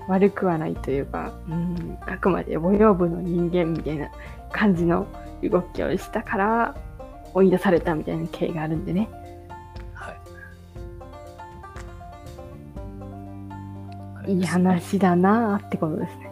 [0.07, 4.09] 悪くはないというか、うん、あくまで母養部の人間みたいな
[4.51, 5.05] 感じの
[5.43, 6.75] 動きをしたから
[7.35, 9.07] 追い出されたみたいな経緯があるんでね。
[14.29, 14.39] い。
[14.39, 16.31] いい話だなーってことですね。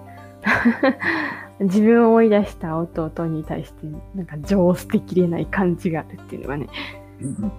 [1.60, 6.68] 自分を追い出した弟に対してなんか上捨てきれない感じがあるっていうのがね、
[7.22, 7.52] うん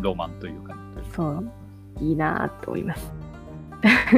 [0.00, 0.80] ロマンというか、ね、
[1.14, 1.50] そう、
[2.00, 3.12] いいなーと思います。
[3.82, 4.12] あ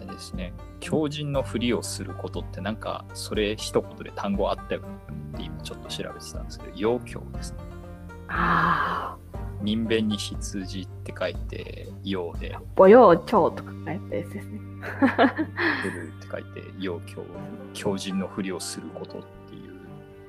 [0.00, 0.52] れですね。
[0.80, 4.90] 強靭のふりをすることってなんかそれ一言で単語あったよなっ
[5.36, 7.58] て今ちょっと調べてたんですけど、陽教ですね。
[8.28, 9.16] あ
[9.62, 14.60] 人弁に羊って書いて、陽で、あ、母養長とかがやったやつですね。
[15.82, 17.24] 出るって書いて、陽教、
[17.74, 19.72] 強靭のふりをすることっていう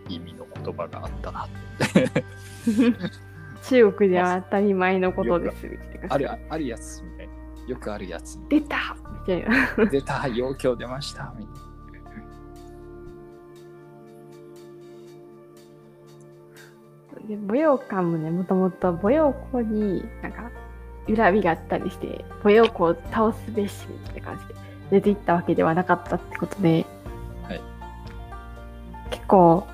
[0.10, 1.48] 意味の言葉があったなっ
[1.94, 2.26] て。
[3.64, 6.08] 中国では当たり前のことですみたいな。
[6.10, 7.34] ある、あるやつみたいな。
[7.68, 8.40] よくあるやつ。
[8.50, 9.44] 出たみたい
[9.78, 9.86] な。
[9.86, 11.34] 出た、陽教出ました。
[11.38, 11.69] みたいな
[17.30, 20.50] で母養館もねもともと母養校になんか
[21.08, 26.88] 恨みがあったりして母養校を倒すべしみたいな感じで出ていったわけではなかったってことで、
[27.44, 27.62] はい。
[29.12, 29.68] 結構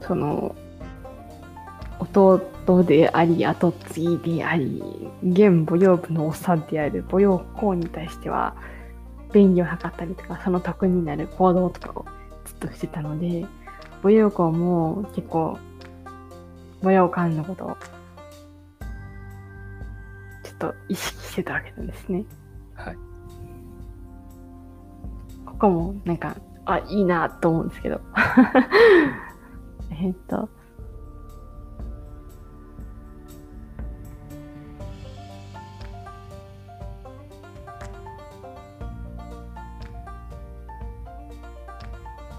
[0.00, 0.56] その
[2.00, 4.82] 弟であり後継ぎであり
[5.22, 8.56] 現母養部の長である母養校に対しては
[9.34, 12.06] 便宜を図ったりとかその得になる行動とかを
[12.46, 13.44] ずっとしてたので
[14.04, 15.58] 母養校も結構
[16.82, 17.76] 母養館のことを
[20.42, 22.26] ちょっと意識してたわけなんですね。
[22.74, 22.96] はい。
[25.46, 26.36] ここもなんか、
[26.66, 28.02] あ、いいなと思うんですけど。
[29.90, 30.50] えっと。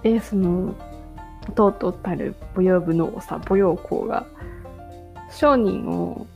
[0.04, 0.76] で、その、
[1.50, 4.26] 弟たる母養部の長、母養公が、
[5.30, 6.28] 商人を、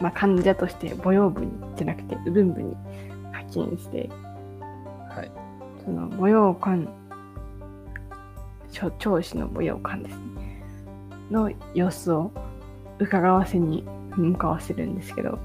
[0.00, 2.76] まあ、患者として母養部にじゃなくて、右分部に
[3.32, 4.10] 派遣して、
[5.10, 5.30] はい。
[5.84, 6.88] その母養館、
[8.72, 10.62] 長長子の母養館ですね。
[11.30, 12.30] の様子を
[12.98, 13.84] 伺わせに
[14.16, 15.38] 向かわせるんですけど、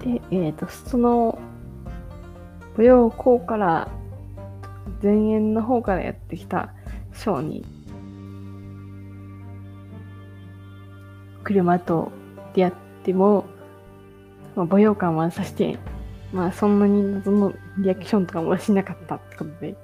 [0.00, 1.38] で、えっ、と、その、
[2.76, 3.88] 舞踊校から、
[5.02, 6.74] 前縁の方からやってきた
[7.12, 7.64] 商人、
[11.44, 12.10] 車と
[12.54, 12.74] 出会っ
[13.04, 13.44] ても、
[14.56, 15.78] まあ、舞踊館はさして、
[16.32, 19.76] まあ、そんなに謎のリアクションとかもしなかったってことで、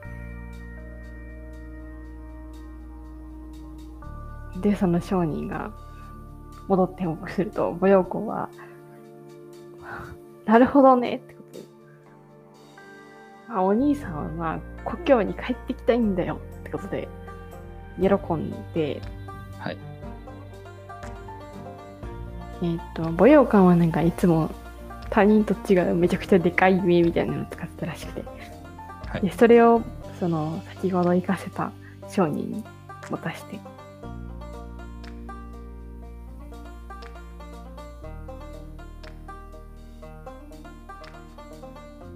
[4.60, 5.72] で、その商人が
[6.68, 8.48] 戻って報告すると、舞踊校は、
[10.44, 11.64] なるほどねってことで。
[13.48, 17.08] あ、お兄さんはまあ、故郷に帰ってきたいんだよってことで、
[18.00, 19.00] 喜んで、
[19.58, 19.78] はい。
[22.62, 24.50] えっ、と、母養館はなんかいつも
[25.10, 28.24] 他人と違うめちゃくちゃでかい目みたいなのを使ってたらしくて、
[29.08, 29.82] はいでそれを
[30.18, 31.72] その先ほど生かせた
[32.10, 32.64] 商人に
[33.10, 33.58] 持たして、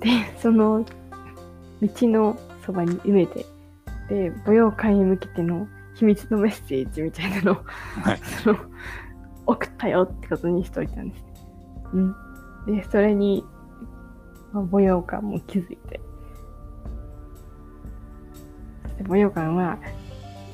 [0.00, 0.84] で、その
[1.82, 3.46] 道のそばに埋めて、
[4.08, 7.54] で、母養館へ向けての秘密のメッセージみたいなのを
[8.02, 8.18] はい。
[8.42, 8.58] その
[9.46, 11.24] 送ったよってことにしといたんです。
[11.92, 12.14] うん。
[12.66, 13.44] で、それに、
[14.52, 16.00] まあ、ボヨカも気づいて。
[18.84, 19.78] そしてボヨカンは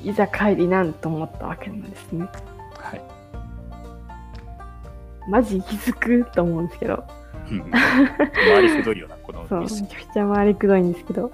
[0.03, 2.25] いざ帰りなんと思ったわけなんですね。
[2.77, 3.01] はい。
[5.29, 11.31] マジ気づくと思うんですけど、うん回りくどいよな、こそう、のミスめちゃくちゃ回りくどいんですけど、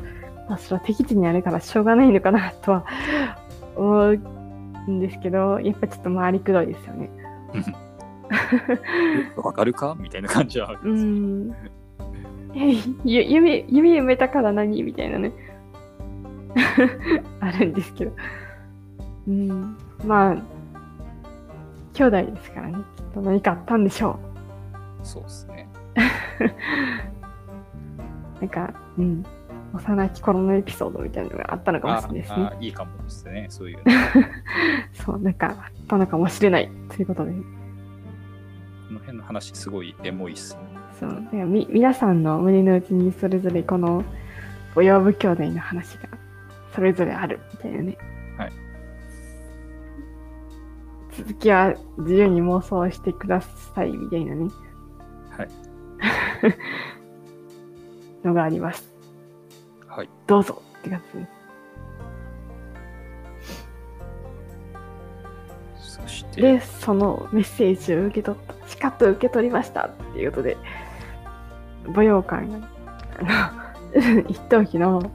[0.49, 2.85] まあ、それは敵地にあるからしょうがないのかなとは
[3.76, 4.14] 思う
[4.90, 7.10] んですけど、やっぱちょっと回りくどいですよね。
[9.35, 9.95] わかるか？
[9.99, 14.84] みたいな感じはあるうんですゆ夢、夢埋めたから何？
[14.84, 15.31] みたいなね。
[17.40, 18.11] あるんですけど。
[19.27, 19.77] うん。
[20.06, 20.38] まあ、
[21.94, 22.76] 兄弟ですからね。
[22.95, 24.19] きっと何かあったんでしょ
[25.03, 25.68] そうですね。
[25.95, 25.99] う。
[28.41, 29.24] なんか、うん。
[29.74, 32.36] 幼き頃のエピソードみたいなのがあったのかもしれないですね。
[32.44, 33.84] ああいいかもですね、そういうの。
[34.94, 35.56] そう、なんかあっ
[35.88, 36.70] たのかもしれない。
[36.90, 37.32] ということで。
[37.32, 37.38] こ
[38.91, 40.61] の辺の話、すごいエモいっすね。
[40.99, 41.10] そう。
[41.10, 44.03] だからみ皆さんの胸の内にそれぞれこの、
[44.76, 46.10] 母養部兄弟の話が
[46.74, 47.98] それぞれあるみたいなね。
[48.38, 48.52] はい。
[51.18, 54.49] 続きは自由に妄想してくださいみたいなね。
[55.36, 55.49] はい。
[58.24, 58.94] のがあります。
[59.88, 60.10] はい。
[60.28, 61.28] どうぞって感じで
[65.80, 65.98] す。
[66.02, 68.68] そして、で、そのメッセージを受け取った。
[68.68, 70.58] しかと受け取りましたっていうことで、
[71.88, 73.76] 母用館が、
[74.28, 75.12] 一等機の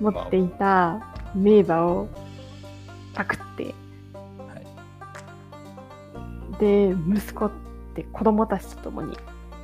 [0.00, 1.00] 持っていた
[1.34, 2.08] 名馬を
[3.14, 3.74] パクって、
[4.14, 4.20] は
[6.56, 7.50] い、で、息子っ
[7.94, 9.16] て子供たちと共に、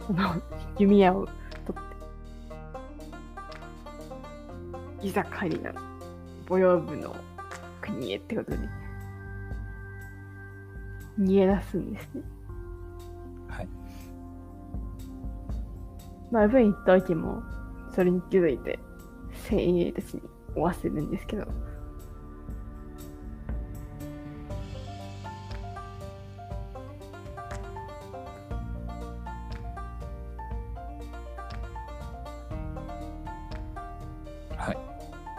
[0.07, 0.43] その
[0.79, 1.27] 弓矢を
[1.67, 1.79] 取
[5.01, 5.73] って、いざ帰りな、
[6.47, 7.15] 母用部の
[7.81, 8.59] 国へってことで、
[11.19, 12.23] 逃げ出すんですね。
[13.49, 13.69] はい。
[16.31, 17.43] まあ、文一等機も
[17.95, 18.79] それに気づいて、
[19.49, 20.23] 精鋭たちに
[20.55, 21.47] 追わせるんですけど、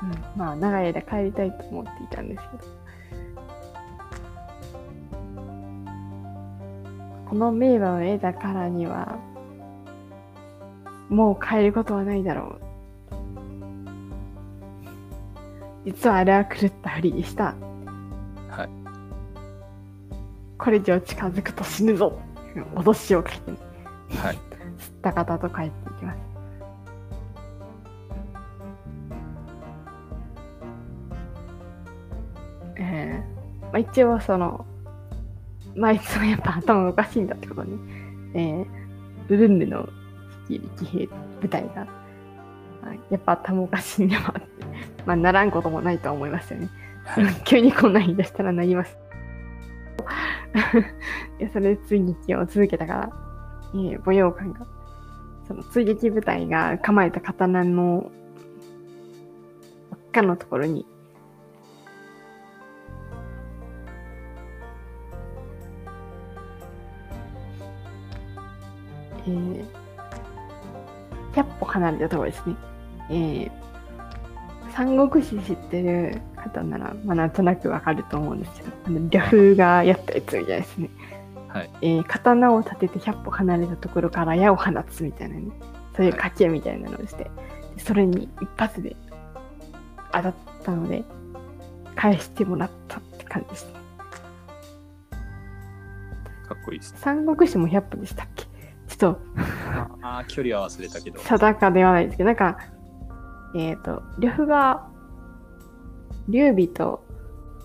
[0.05, 2.63] うん、まあ、長い間帰りたいと思っていたんですけど、
[7.29, 9.17] この名馬を得たからには、
[11.09, 12.65] もう帰ることはないだろう。
[15.85, 17.55] 実はあれは狂ったふりでした。
[18.49, 18.69] はい。
[20.57, 22.19] これ以上近づくと死ぬぞ。
[22.75, 23.51] 脅しをかけて、
[24.17, 24.35] はい。
[24.35, 24.41] 吸っ
[25.01, 26.34] た方と帰っていきます。
[33.75, 34.65] まあ、一応その、
[35.75, 37.77] まあいつもやっぱ頭がおかしいんだってことに、
[38.33, 38.65] えー、
[39.27, 39.89] ウルンヌの
[40.47, 41.09] 騎兵
[41.41, 41.83] 部隊が、
[42.81, 44.49] まあやっぱ頭おかしいんでもあって、
[45.05, 46.69] まあならんこともないとは思いますよね。
[47.03, 47.25] はい。
[47.43, 48.97] 急にこんなん言い出したらなります。
[51.41, 53.09] いやそれで追撃を続けたから、
[53.73, 54.65] えー、母用官が、
[55.49, 58.09] その追撃部隊が構えた刀の
[59.91, 60.85] 輪っかのところに、
[69.27, 69.65] えー、
[71.33, 72.55] 100歩離れたところですね。
[73.09, 73.51] えー、
[74.73, 80.89] 三国志知ってる方なら、まあ、なんとなくわかると思うんですけど、あの、呂布がやったやつみたいですね。
[81.49, 81.69] はい。
[81.81, 85.43] えー刀を立てて100歩離れたところから矢を放つみたいなね、
[85.95, 87.29] そういう賭けみたいなのをして、で
[87.79, 88.95] それに一発で
[90.11, 90.33] 当たっ
[90.63, 91.03] たので、
[91.95, 93.73] 返してもらったって感じですね。
[96.47, 96.99] かっこいいですね。
[97.01, 98.44] 三国志も100歩でしたっけ？
[98.97, 99.21] ちょっと
[100.01, 101.19] ああ、距離は忘れたけど。
[101.19, 102.57] 定かではないですけど、なんか、
[103.55, 104.87] えっ、と、呂布が、
[106.29, 107.03] 劉備と、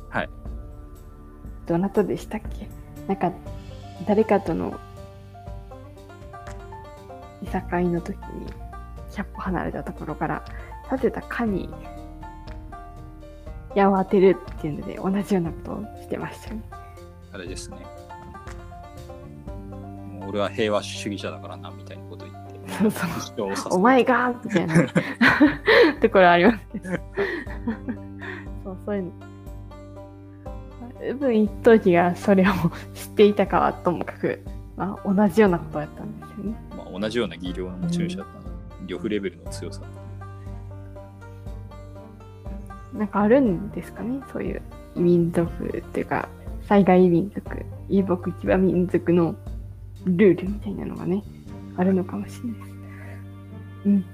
[0.08, 0.28] はい。
[1.66, 2.68] どなたでしたっけ？
[3.06, 3.32] なんか、
[4.06, 4.78] 誰かとの、
[7.42, 8.46] いさかいの時に、
[9.12, 10.44] 100歩離れたところから、
[10.90, 11.68] 立てた蚊に、
[13.76, 16.62] 矢を当てるっていうので、同じようなことをしてましたよね。
[17.32, 17.78] あれですね。
[20.30, 22.50] 俺は平和主義者だからな、みたいなこと言って。
[23.70, 24.74] お前がみたいな
[26.00, 26.84] ところありますけど。
[28.64, 29.10] そう、そういうの。
[31.18, 32.52] 分一等機がそれを
[32.94, 34.40] 知っていたかはともかく、
[34.76, 36.54] まあ、同じようなことをやったんですよね。
[36.76, 38.40] まあ、同じような技量の持ち主だったの。
[38.86, 39.82] 呂布レベルの強さ。
[42.94, 44.62] なんかあるんですかね、そういう
[44.94, 46.28] 民族っていうか、
[46.68, 49.34] 災害民族、遊牧騎馬民族の
[50.06, 51.22] ルールみたいなのがね、
[51.76, 52.70] あるのかもしれないです。
[53.86, 54.04] うん。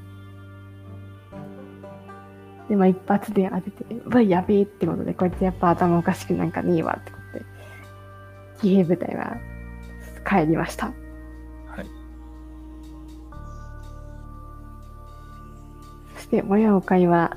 [2.69, 7.45] で、まあ一発で当てて、うわ、やべえってことで、こいつやっぱ頭おかしくなんかねえわってことで、
[8.61, 9.37] 騎兵部隊は
[10.29, 10.87] 帰りました。
[10.87, 11.87] はい。
[16.17, 17.37] そして、親会は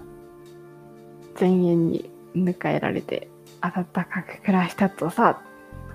[1.40, 3.30] 前縁に迎えられて、
[3.62, 5.42] 暖かく暮らしたとさ、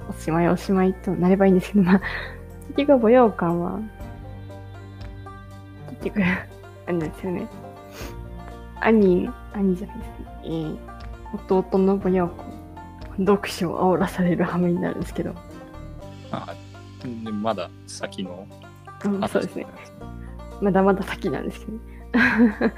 [0.09, 2.01] おしまいおしまいとなればいいんですけど、まあ、
[2.77, 3.81] 結局、母養館は、
[6.03, 6.47] 結局、 あ
[6.89, 7.47] れなんですよね。
[8.81, 10.27] 兄、兄じゃないですね。
[10.45, 10.95] えー
[11.35, 15.35] 弟の母養館、読書を煽らされる羽目になるんですけど、
[16.31, 16.55] あ
[17.03, 18.47] でまだ先の
[19.05, 19.67] うん、話そうですね。
[20.61, 21.79] まだまだ先なんですけどね。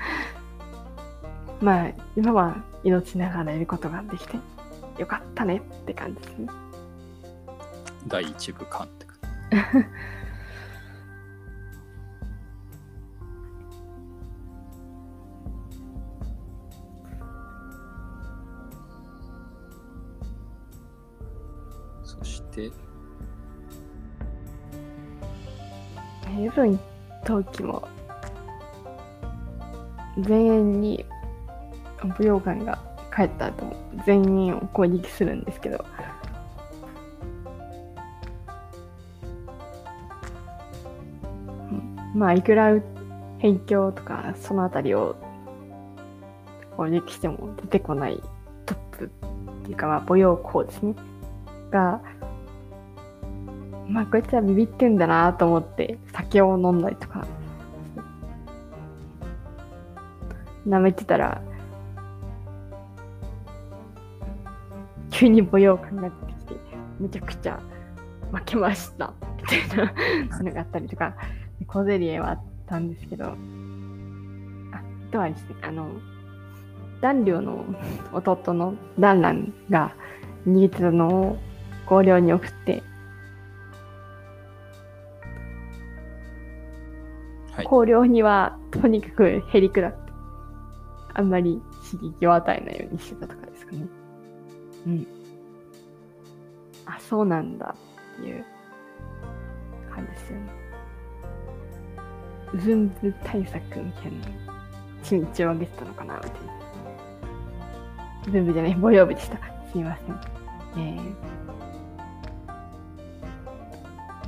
[1.61, 4.39] まあ、今は命ながら得ることができて
[4.99, 6.49] よかったねって感じですね。
[8.07, 8.89] 第一部間っ
[22.05, 22.71] そして、
[26.27, 26.79] ヘブン
[27.25, 27.89] 陶器も
[30.17, 31.05] 前縁に
[32.03, 32.79] 舞踊館が
[33.15, 35.85] 帰った後も前縁を攻撃するんですけど。
[42.17, 42.81] まあいくら
[43.37, 45.17] 辺境とかそのあたりを
[46.79, 48.23] 攻撃しても出てこない
[48.65, 49.09] トップっ
[49.65, 50.95] ていうかまあ舞踊校ですね。
[51.71, 52.01] が
[53.87, 57.27] まあこいつはビビってんだなと思って酒を飲んだりとか。
[60.67, 61.41] 舐めてたら
[65.11, 66.55] 急に舞踊感が出てきて
[66.99, 67.61] めちゃくちゃ
[68.33, 69.87] 負けましたみたい
[70.29, 71.15] なのがあったりとか。
[71.67, 73.37] 小競り合いはあったんですけどああ
[75.13, 75.89] とはですねあの
[77.01, 77.65] 檀良の
[78.13, 79.95] 弟の檀蘭が
[80.47, 81.39] 逃げてたのを
[81.87, 82.83] 高陵に送って
[87.57, 87.67] はい。
[87.67, 90.13] 香料にはとにかくへりくだって
[91.15, 91.61] あんまり
[91.91, 93.87] 刺激を与えないようにしてたとかですかね。
[94.87, 95.07] うん。
[96.85, 97.75] あそうなんだ
[98.19, 98.45] っていう
[99.91, 100.66] 感じですよね
[102.57, 103.93] 分布対策みたいな
[105.09, 106.37] 身長を上げてたのかなみたいな
[108.33, 109.39] 分布じゃない母用部でした。
[109.73, 110.03] すいませ
[110.81, 110.83] ん。
[110.83, 111.15] えー。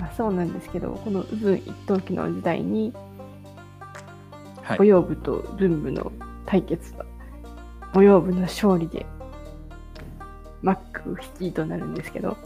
[0.01, 2.93] まあ、そうなんですけどこの右分一等期の時代に
[4.63, 4.77] はい。
[4.79, 4.85] 母。
[4.85, 6.13] 用部と文部の
[6.47, 7.05] 対決は
[7.93, 9.07] 母用部の勝利で
[10.63, 12.37] マック率いとなるんですけど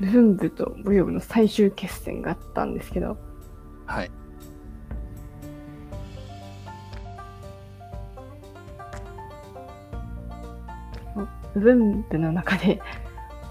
[0.00, 3.16] 文部と母用部の最終決戦があったんですけど
[3.86, 4.10] はい。
[11.54, 12.80] 文部の中で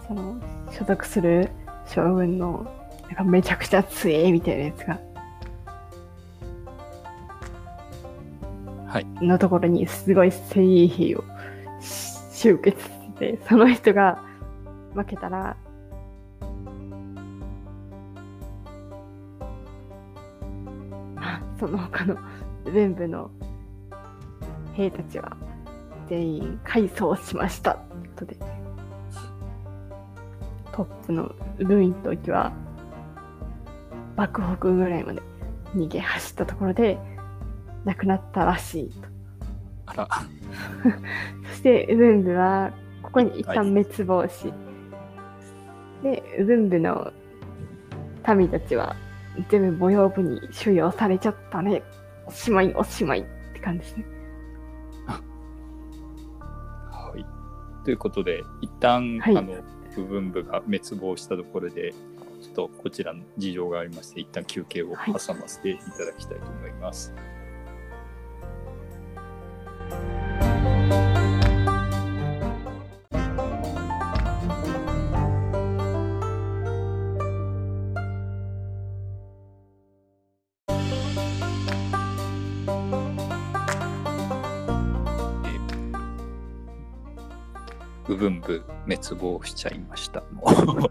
[0.08, 0.36] その
[0.72, 1.50] 所属する
[1.88, 2.72] 将軍の
[3.08, 5.00] なんかめちゃくちゃ強えみたいなやつが
[8.88, 9.06] はい。
[9.26, 11.24] のところにすごい精鋭兵を
[11.82, 14.24] し集結してその人が
[14.94, 15.58] 負けたら
[21.60, 22.18] その他の
[22.66, 23.32] 文部の
[24.74, 25.36] 兵たちは
[26.08, 27.76] 全員改装しました。
[27.76, 28.38] ということで
[30.72, 32.52] トップのルインときは
[34.16, 35.22] 爆北ぐらいまで
[35.76, 36.98] 逃げ走ったところで
[37.86, 39.08] 亡くなったらしいと。
[39.88, 40.08] あら、
[41.52, 42.72] そしてウブンブは
[43.04, 44.54] ここに一旦滅亡し、
[46.04, 47.12] でウブンブの
[48.36, 48.96] 民たちは
[49.50, 51.84] 全部母用部に収容されちゃったね。
[52.26, 53.22] おしまいおしまい。
[53.22, 54.06] って感じですね。
[56.92, 57.26] はい。
[57.84, 59.38] ということで、一旦、はい。
[59.38, 59.56] あの、
[59.96, 61.94] 部分部が滅亡したところで、
[62.42, 67.14] ちょっとこちらの事情がありまして、一旦休憩を挟ませていただきたいと思います。
[88.08, 90.24] 部分部滅亡しちゃいました。
[90.32, 90.90] の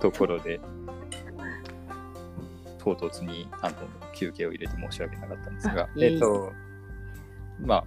[0.00, 0.60] ところで、
[2.78, 3.76] 唐突にあの
[4.12, 5.88] 休憩を入れて申し訳なかったんですが。
[5.98, 6.52] えっ、と、
[7.60, 7.84] まあ、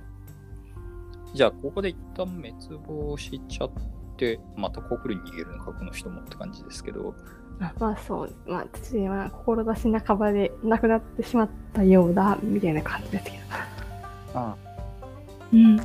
[1.33, 2.53] じゃあ、ここで一旦滅
[2.87, 3.71] 亡しちゃっ
[4.15, 7.13] て、またコクルに逃げるのか、この人もって感じですけど、
[7.59, 13.37] あまあそう、まあ父は志半ばで亡くなってしまったようだ、みたいな感じですけど。
[14.33, 14.55] あ。
[15.51, 15.77] うん。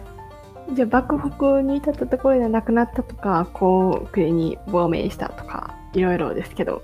[0.75, 6.83] じゃあ幕北に至ったところで亡くなったとか、こう国に亡命したとか、いろいろですけど、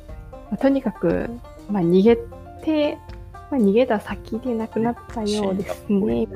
[0.50, 1.30] まあとにかく、
[1.70, 2.16] まあ逃げ
[2.64, 2.98] て、
[3.50, 6.26] まあ、逃げた先で亡くなったようですね。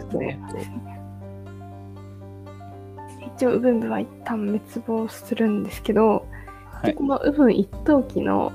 [3.36, 6.26] 一応、ウブンブは一旦滅亡するんですけど、
[6.66, 7.04] はいこ。
[7.04, 8.52] のウブン一等期の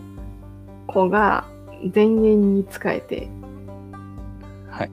[0.87, 1.45] 子が
[1.93, 3.27] 前縁に仕えて、
[4.69, 4.91] はい。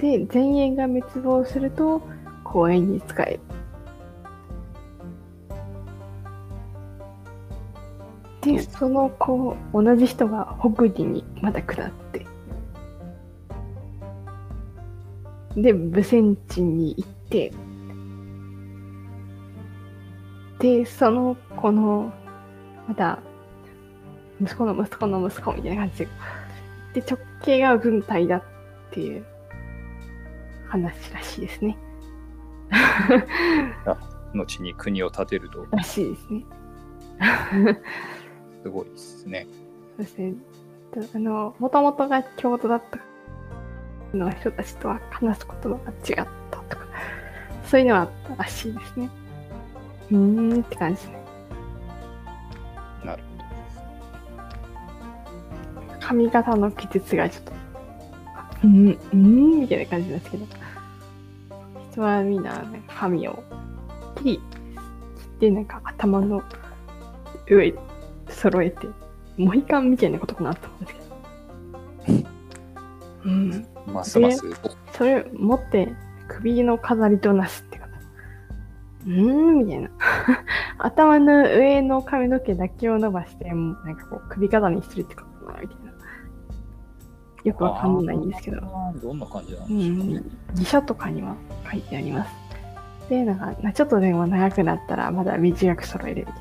[0.00, 2.00] で、前縁が滅亡すると
[2.52, 3.38] 後縁に仕え。
[8.40, 12.26] で、その子、同じ人が北寺にまた下って、
[15.56, 17.52] で、武仙地に行って、
[20.60, 22.12] で、その子の、
[22.86, 23.18] また、
[24.40, 25.98] 息子の息子の息子みたいな感じ。
[25.98, 26.08] で、
[26.94, 28.42] で、直系が軍隊だっ
[28.90, 29.24] ていう
[30.68, 31.76] 話らしいですね。
[34.34, 36.44] 後に国を建てると、らしいですね。
[38.62, 39.46] すごいですね。
[39.96, 40.32] そして、
[41.14, 42.98] あの、もともとが京都だった
[44.16, 46.86] の人たちとは話す言葉が違ったとか、
[47.64, 49.10] そういうのはあったらしいですね。
[50.10, 51.18] うーんって感じですね。
[53.04, 53.22] なる
[56.00, 57.52] 髪型の記述がちょっと、
[58.64, 60.46] うん、うんみたいな感じなんですけど、
[61.98, 63.42] 人はみんな、ね、髪を
[64.16, 66.42] 切り、切ってなんか頭の
[67.50, 67.78] 上に
[68.28, 68.86] 揃えて、
[69.36, 70.98] モヒカンみたいなことかなと思うんです
[72.06, 72.28] けど。
[73.24, 73.66] うん。
[73.92, 74.42] ますます、
[74.92, 75.88] それ持って
[76.28, 79.10] 首の飾りとなすってこと。
[79.10, 79.90] うーんみたいな。
[80.78, 85.87] 頭の上の髪の毛だけを伸ばして、なんかこう首飾りにするってことかなみたいな。
[87.48, 88.60] よくわかんないんですけど。
[89.02, 90.18] どんな感じなんうでしょうね。
[90.20, 91.34] ん、辞書とかには
[91.70, 92.30] 書いてあります。
[93.08, 96.34] で、なんか、なちょっとでも長くなったらまだ短く揃えるみたい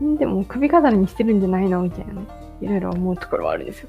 [0.00, 0.06] な。
[0.08, 2.26] んでも首飾りにしてるんじゃないのみたいなね。
[2.60, 3.88] いろいろ思うところはあるんですよ。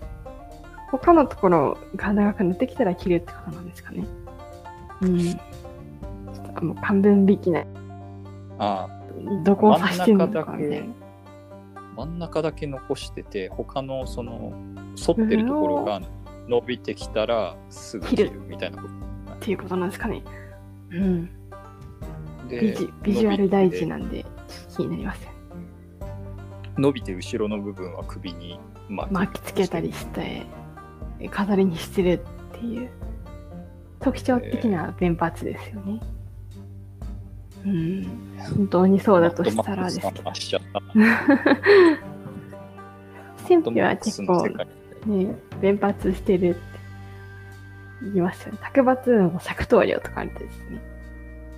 [0.92, 4.06] 他のところが長くなってきたら切るってことなんですかね。
[5.02, 5.20] うん。
[5.20, 7.64] ちょっともう漢文引きな
[8.58, 8.88] あ
[9.44, 10.86] どこを指してるのかみたいな。
[12.04, 14.54] あ、真ん中だけ残してて、他のその、
[14.96, 16.02] 反ってるところが
[16.48, 18.88] 伸びてきたらすぐ切るみたいなこ
[19.34, 20.24] っていうことなんですかね。
[20.92, 21.30] うん。
[22.50, 24.26] とでビジビジュアル大事伸なんで
[24.76, 25.28] 気になります
[26.78, 28.60] 伸びて後ろの部分は首に
[28.90, 30.46] 巻巻きつけたりして
[31.30, 32.90] 飾りにしてるっていう
[34.00, 36.00] 特徴的な弁髪ですよね。
[37.66, 40.32] うん、本当にそうだとしたらですけど、
[40.70, 42.10] しちゃった
[43.48, 44.48] 戦費は結構
[45.06, 46.60] ね、弁髪してるって
[48.04, 48.60] 言いますよね。
[48.62, 50.82] 卓抜の尺刀量とかあるとですね、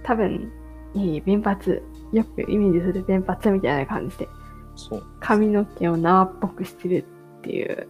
[0.04, 0.52] 多分、
[0.94, 1.82] いい弁髪、
[2.12, 4.28] よくイメージする弁髪みたいな感じで、
[4.76, 7.06] そう髪の毛を縄っぽくしてる
[7.40, 7.88] っていう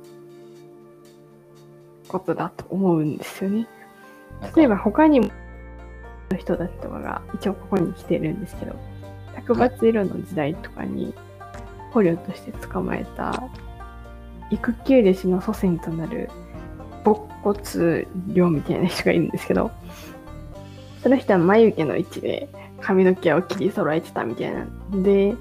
[2.08, 3.68] ことだと思うんですよね。
[4.56, 5.30] 例えば他にも
[6.32, 8.76] の人たちとかが一応ここに来てるんですけど、
[9.46, 11.14] 卓抜色の時代とかに
[11.92, 13.44] 捕虜として捕まえた
[14.50, 16.30] 育休弟子の祖先となる
[17.04, 19.72] 勃骨領みたいな人がいるんですけど、
[21.02, 22.48] その人は眉毛の位置で
[22.80, 25.36] 髪の毛を切り揃えてたみたいなんで、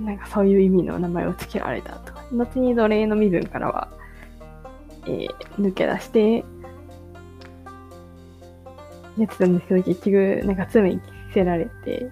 [0.00, 3.88] なんかそういう意味の名前を付けられたと、後に奴隷の身分からは、
[5.06, 5.28] えー
[5.58, 6.44] 抜け出して、
[9.18, 11.02] やってたんですけど、結局、なんか罪に着
[11.34, 12.10] せられて、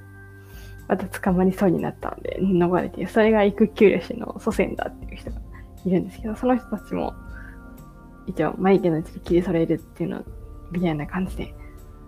[0.89, 5.41] また捕まりそうになったので、逃れて、それが育休レシの祖先だっていう人が
[5.85, 7.15] いるんですけど、その人たちも、
[8.27, 10.25] 一応、眉毛のうちで切り揃えるっていうの、
[10.71, 11.55] みたいな感じで、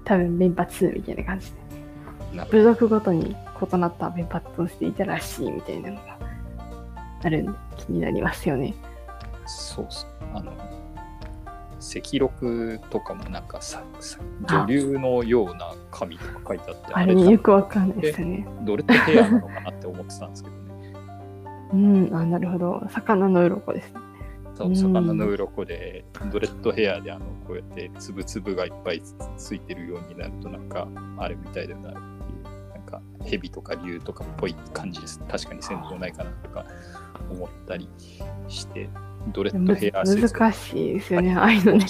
[0.05, 3.35] 多分、弁髪みたいな感じで、部族ごとに
[3.73, 6.19] 異なった弁髪をしていたらしいみたいなのが
[7.25, 8.75] あるんで、気になりますよね。
[9.47, 10.53] そうっすあの
[11.81, 14.19] 赤録とかもなんかささ
[14.49, 18.47] 女流のような紙とか書いてあってあれね、よくわかんないですよね。
[18.63, 20.95] どれってヘアなのかなって思ってたんですけどね
[21.73, 22.83] うん、あ、なるほど。
[22.89, 24.01] 魚の鱗ですね。
[24.55, 36.65] そううん魚の鱗でドレッドヘアであのこうやってつぶつぶがいっぱいつついてるようになるとなんかあれみたいだなっていうなんかか蛇とか竜とかっぽい感じです確かに戦闘ないかなとか
[37.31, 37.89] 思ったり
[38.49, 38.89] して
[39.33, 41.87] ドレッドヘア難しいですよねああいうのね。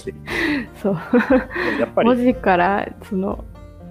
[0.83, 0.95] そう。
[1.79, 2.09] やっぱり。
[2.09, 3.45] 文字からその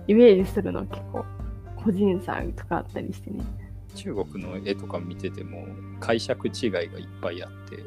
[0.08, 1.26] イメージするの結構
[1.76, 3.44] 個人差とかあったりしてね。
[3.96, 5.66] 中国の絵とか見てても
[6.00, 6.88] 解釈違いがいっ
[7.22, 7.78] ぱいあって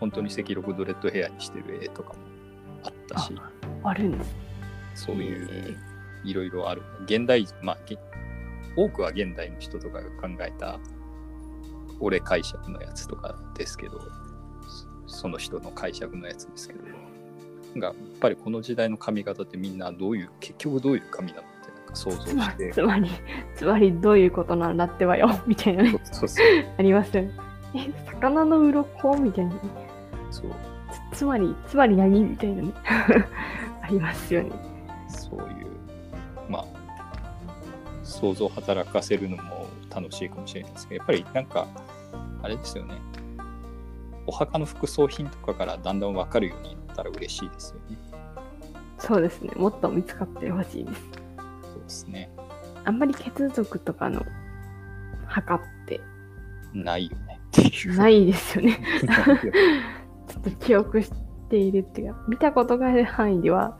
[0.00, 2.14] 本当に赤緑ドレッドヘアにしてる絵とかも
[2.84, 3.34] あったし。
[3.82, 4.34] あるんです。
[5.06, 5.76] そういう
[6.24, 6.82] いろいろある。
[7.04, 7.98] 現代まあげ
[8.76, 10.78] 多くは現代の人とかが考えた
[12.00, 14.00] 俺解釈のやつとかですけど
[15.10, 16.80] その人の解釈のやつですけど
[17.78, 23.10] がやっぱりこの時代の髪型ってみんなどういう結局どういう髪なのってなんか想像つましてつまり
[23.54, 25.84] つまりどういうことなんだってはよ みたいな。
[25.84, 27.22] ありますよ。
[27.22, 27.32] ね
[27.74, 29.52] え魚の鱗みたいな。
[29.52, 29.60] ね
[30.30, 30.50] そう。
[31.12, 32.72] つつまりつまり何みたいなね。
[33.82, 34.50] ありますよね。
[35.08, 35.66] そういう
[36.48, 36.64] まあ
[38.02, 41.66] 想像を働かせるのも楽しいかもしれないですけどやっぱりなんか
[42.42, 42.94] あれですよね
[44.26, 47.98] お墓の副葬品とかからだんだん分かるようになったら嬉しいですよね。
[48.98, 49.52] そうですね。
[49.56, 51.00] もっと見つかってほしいです。
[51.62, 52.30] そうですね。
[52.84, 54.24] あんまり血族とかの
[55.26, 56.00] 墓って
[56.74, 57.40] ないよね。
[57.48, 57.96] っていう。
[57.96, 58.78] ないですよね。
[60.28, 61.10] ちょっと記憶し
[61.48, 63.76] ているっていうか見たことがある範囲では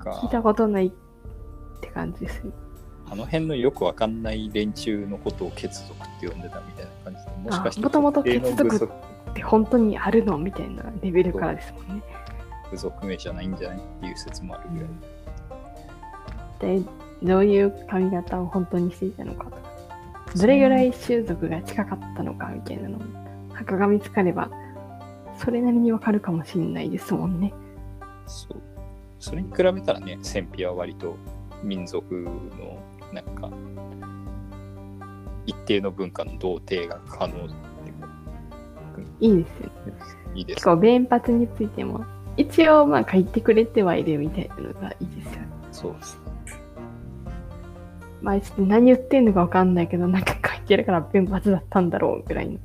[0.00, 0.90] 聞いたことないっ
[1.80, 2.52] て感じですね。
[3.10, 8.90] あの辺のよくわかんない連中のことを血族って呼んでたみたいな感じでもしかしてもともと血族
[9.34, 12.04] って本当にあるのみたいなレベルからですもんね。
[12.70, 16.88] 部族名じゃないんじゃないっていう説もあるぐらい、で
[17.22, 19.56] どういう髪型を本当にしていたのかとか。
[20.36, 23.04] どれぐらい種族が近かったのかみたいなのも
[23.52, 24.50] 墓が見つかれば
[25.38, 27.52] それなりにわかるかもしれないですもんね。
[28.26, 28.56] そう。
[29.20, 31.16] それに比べたらね、戦費は割と
[31.62, 32.78] 民族の
[33.12, 33.50] なんか
[35.46, 37.54] 一定の文化の同定が可能で
[39.20, 39.70] いいですよ。
[40.34, 40.56] いいです。
[40.56, 42.04] 結構弁髪についても
[42.36, 45.40] 一応まあ書いてくれてはいるみたいなのがいいですよ。
[45.40, 46.20] ねそうです。
[48.22, 52.58] まあちょっと何言ってんのかわかんないけどなんか書いてるから弁髪だったんだろうぐらいのう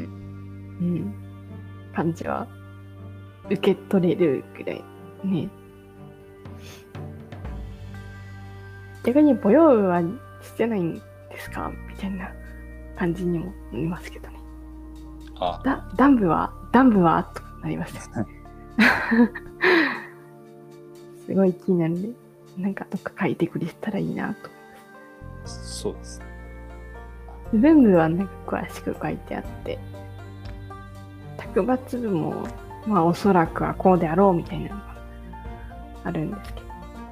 [0.00, 1.14] うん。
[1.94, 2.48] 感じは
[3.46, 4.84] 受け取れるぐらい
[5.24, 5.48] ね。
[9.04, 10.00] 逆にボヨーは
[10.42, 11.02] してないんで
[11.38, 11.70] すか？
[11.88, 12.30] みたいな
[12.96, 14.28] 感じにもなりますけど
[15.42, 15.60] ねあ。
[15.64, 18.20] だダンブはダンブはとなりました。
[18.20, 18.32] よ ね
[21.26, 22.08] すごい気になるんで
[22.58, 24.50] なんかどっか書いてくれたらいいなと
[25.44, 26.20] そうです。
[27.54, 29.78] 全部はなんか詳しく書いてあって、
[31.36, 32.46] 卓抜部も、
[32.86, 34.96] まあおそらくはこうであろうみたいなのが
[36.04, 36.66] あるんですけど、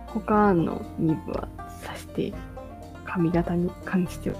[0.07, 1.49] 他の2部は
[1.83, 2.33] さして、
[3.05, 4.37] 髪型に関しては、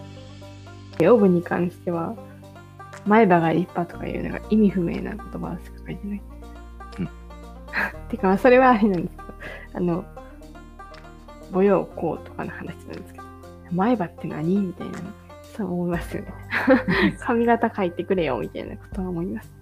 [1.13, 2.15] オブに関しては、
[3.11, 6.23] 前歯が立派とかいうのが意味不明な言葉しか書いてない。
[7.01, 7.09] うん
[8.09, 9.35] てか、まあそれはあれなんですけど、
[9.75, 10.05] あの、
[11.53, 13.25] 母用こうとかの話なんですけど、
[13.73, 15.05] 前歯って何みたいなの、
[15.57, 16.33] そう思いますよね。
[17.19, 19.53] 髪型書いてくれよみたいなことは思います。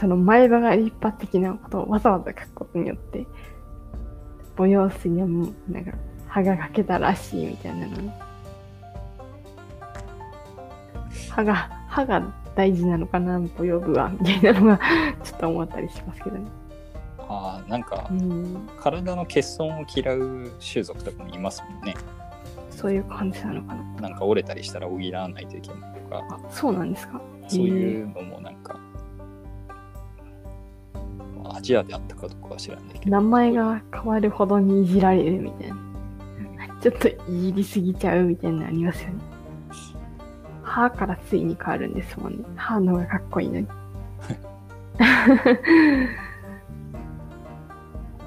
[0.00, 3.26] その前歯が立派的なことをわざわざ書くことによって、
[4.56, 5.92] 母用水にはもうなんか
[6.32, 7.92] 歯が欠けたらしいみたいなの。
[11.30, 11.54] 歯が、
[11.88, 12.22] 歯が
[12.54, 14.78] 大事なのかな、母用部は、みたいなのが
[15.22, 16.44] ちょっと思ったりしますけどね。
[17.28, 21.94] ああ、なんかう、ん、体の欠損を嫌う種族とかもいますもんね。
[22.70, 23.82] そういう感じなのかな。
[24.00, 27.20] なんか折れたりしたら補わないといけないとか、あ、そうなんですか？
[27.48, 28.76] そういうのもなんか、
[31.54, 33.10] アジアであったかどうかは知らないけど。
[33.10, 35.76] 名前が変わるほどにいじられるみたいな。
[36.84, 39.14] うんちょっといじりすぎちゃうみたいなのありますよね。
[40.62, 42.44] 歯からついに変わるんですもんね。
[42.56, 43.68] 歯の方がかっこいいのに。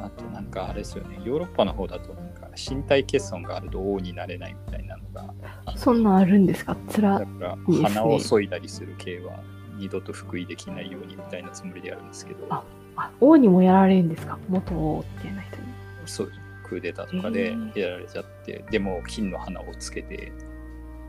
[0.02, 5.34] あとなんかあれですよね、ヨーロッパの方だとなんか身体欠損があると王になれないみたいなのが、
[5.76, 6.77] そんなんあるんですか？
[6.88, 7.26] つらだ。
[7.26, 7.57] から
[7.90, 9.40] 鼻を削いだりする系は
[9.77, 12.64] 二度と復位できないようにみたいなつもりでやるんですけど、あ
[12.95, 14.38] あ、王にもやられるんですか？
[14.49, 15.64] 元王っていう人に。
[16.06, 16.32] そう
[16.66, 20.32] クーデターとかでやられちゃって、でも金の花をつけて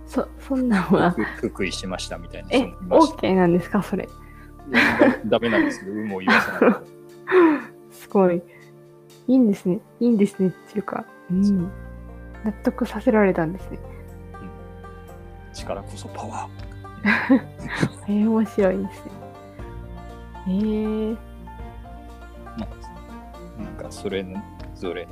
[0.06, 2.72] そ、そんなんは、ふ復位しましたみたいなえ。
[2.88, 4.08] OK なんですかそれ？
[5.26, 6.86] ダメなんですよ、有無を言わせないと。
[7.90, 8.42] すごい。
[9.28, 9.80] いいんですね。
[10.00, 11.70] いいんですねっていうか、うん。
[12.44, 13.78] 納得させられたんですね。
[15.52, 16.48] 力こそパワ
[18.08, 19.10] えー、面白いですね。
[20.48, 21.16] えー、
[23.58, 24.24] なんかかそれ
[24.74, 25.08] ぞれ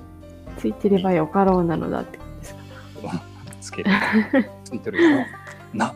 [0.59, 2.61] ついてればよかろうなのだってことですか。
[3.61, 3.91] つける。
[4.65, 5.27] ついてるよ。
[5.73, 5.95] な。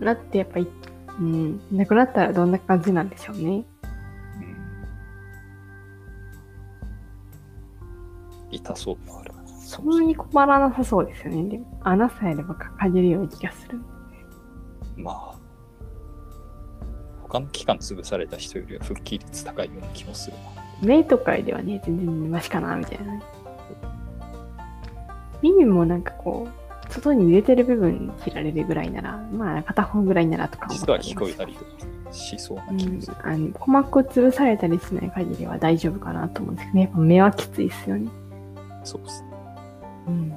[0.00, 0.68] 花ってやっぱり、
[1.18, 3.42] うん、なくなったらどんな感じなんでしょうね。
[3.42, 3.64] うん
[8.50, 9.32] 痛そうる。
[9.58, 11.48] そんなに困らなさそうですよね。
[11.48, 13.78] でも穴さえあればかかれるような気がする。
[14.96, 15.39] まあ、
[17.30, 20.42] 他の期間潰された人よりは復帰率高いような気もするな。
[20.82, 23.22] 目とかではね、全然マシかな、みたいなね。
[25.40, 31.70] 耳もなんかこう、外に出てる部分切られるぐらいなら、まあ片方ぐらいならとか実は聞こえたりとか
[32.12, 36.82] しそうなうん気もする。、あの鼓膜を潰されたりしない限りは大丈夫かなと思うんですけどね。
[36.82, 38.10] やっぱ目はきついですよね。
[38.82, 39.28] そうですね。
[40.08, 40.34] うん。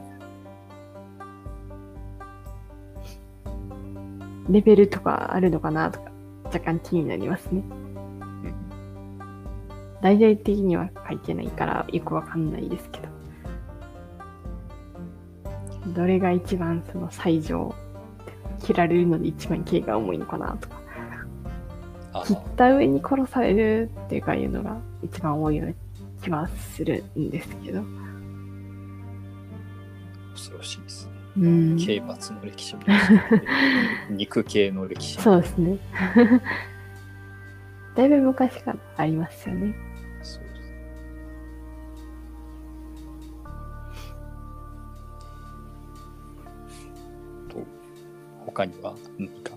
[4.50, 6.13] レベルとかあるのかなとか、
[6.54, 7.64] 若干気になりますね。
[7.68, 7.94] うん
[10.02, 13.08] 大々的には書いてないからよくわかんないですけど。
[15.94, 17.74] どれが一番その最上、
[18.62, 20.82] 切られるので一番刑が重いのかなとか。
[22.14, 25.74] あ切った上に殺されるっていうかいうのが一番多いような
[26.22, 27.82] 気はするんですけど。
[30.34, 31.13] 恐ろしいですね。
[31.38, 31.78] うん。
[31.78, 32.82] 刑罰の歴史も
[34.10, 35.78] 肉系の歴史もそうですね。
[37.96, 39.76] だいぶ昔からありますよね。
[40.22, 40.62] そうです
[47.50, 47.58] と
[48.46, 49.54] 他には何か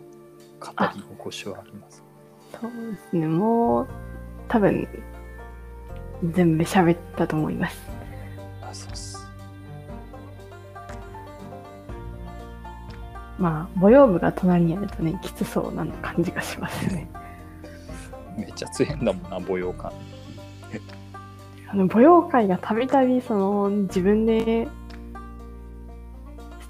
[0.60, 2.02] 語り残しはあります
[2.52, 2.60] か？
[2.62, 3.26] そうですね。
[3.26, 3.88] もう、
[4.48, 4.88] 多分、
[6.32, 7.78] 全部喋ったと思います。
[8.62, 9.05] あそうっす
[13.38, 17.08] まあ、母用部が隣にあるとね、きつそうな感じがしますよね。
[18.36, 19.92] めっちゃ強いんだもんな母用感
[21.68, 24.68] あの、母用会がたびたび、その、自分で、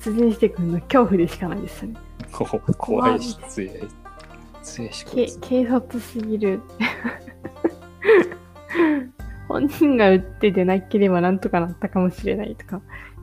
[0.01, 2.01] 出陣してくるの恐怖でしかないですよね。
[2.79, 3.71] 怖いし強い
[4.63, 6.61] 強いしこけいつ軽率すぎる。
[9.49, 12.81] 本人が撃ってでなければなんとかなったかもしれないとか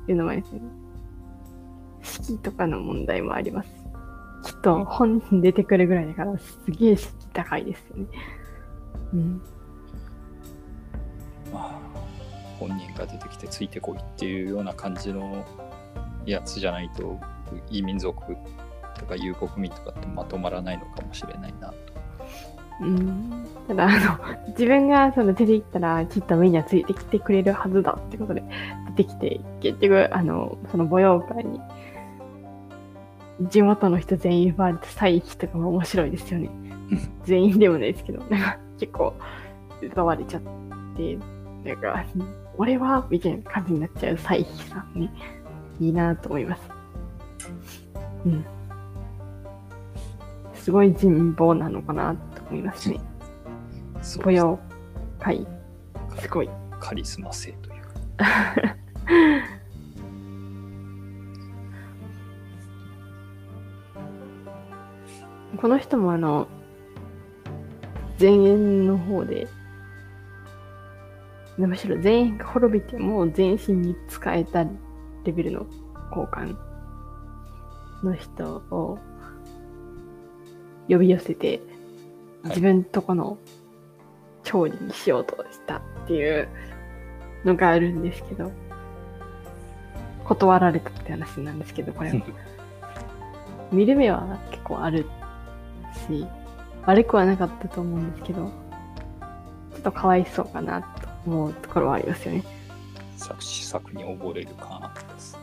[0.08, 0.62] いうのもありますね。
[2.04, 3.70] 士気とかの問題もあります。
[4.44, 8.06] きっと本人出てくるぐらいだからすげえ士気高いですよね。
[9.14, 9.42] うん。
[11.52, 11.80] まあ
[12.60, 15.46] 本人が出てきてついてこいっていうような感じの
[16.26, 17.20] やつじゃないと
[17.70, 18.22] 異民族
[18.98, 21.94] とか有国民とかってまとまらないのかもしれないなと
[22.82, 28.44] うん、ただあの自分がその出て行ったらきっと目にはついてきてくれるはずだってことで
[28.96, 31.60] 出てきて結局あのその母用会に
[33.50, 36.50] 地元の人全員奪われた歳費とかも面白いですよね。
[37.26, 39.14] 全員でもないですけどなんか結構
[39.82, 40.42] 奪われちゃっ
[40.96, 41.18] て
[41.64, 42.06] なんか
[42.58, 45.12] 俺はみたいな感じになっちゃう歳費さんね。
[45.80, 46.70] いいなと思います。
[48.26, 48.46] うん。
[50.54, 53.00] すごい人望なのかなと思いますね。
[54.02, 54.60] そう母用
[55.20, 55.46] 会、
[56.20, 56.50] すごい。
[56.80, 57.82] カリスマ性という
[58.18, 58.76] か
[65.58, 66.48] この人もあの、
[68.20, 69.48] 前縁の方で、
[71.58, 75.68] むしろ全員が滅びても全身に使えたレベルの
[76.10, 76.56] 交換
[78.04, 78.98] の人を
[80.90, 81.62] 呼び寄せて、
[82.46, 83.38] 自分とこの
[84.44, 86.48] 調理にしようとしたっていう
[87.46, 88.52] のがあるんですけど、
[90.26, 92.16] 断られたって話なんですけど、これは。
[93.72, 95.06] 見る目は結構ある
[95.94, 96.28] し、
[96.86, 98.52] 悪くはなかったと思うんですけど、
[99.74, 102.44] ちょっとかわいそうかなと思うところはありますよね。
[103.18, 105.38] 作詞作に溺れる感あったです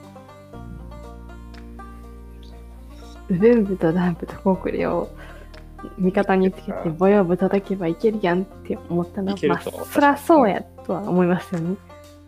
[3.31, 5.09] ウブンブとダンプとコークレを
[5.97, 11.77] 味方につけてボヨブ叩けばいけるやんって思ったのは、そらそうやとは思いますよね。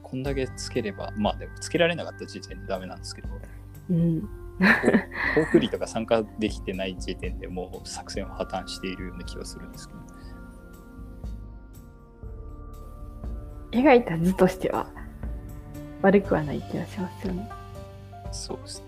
[0.02, 3.28] こんだけつければまあでもつけられなかった時点でダメなんですけど
[3.90, 4.28] うん。
[5.34, 10.00] コークリとか参加できてない時点でもう作戦は破綻しているような気がするんですけど
[13.72, 14.86] 描いた図としては
[16.02, 17.48] 悪くはない気がしますよね。
[18.32, 18.86] そうですね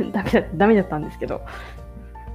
[0.00, 0.12] うん。
[0.12, 1.44] ダメだダメだったんですけど。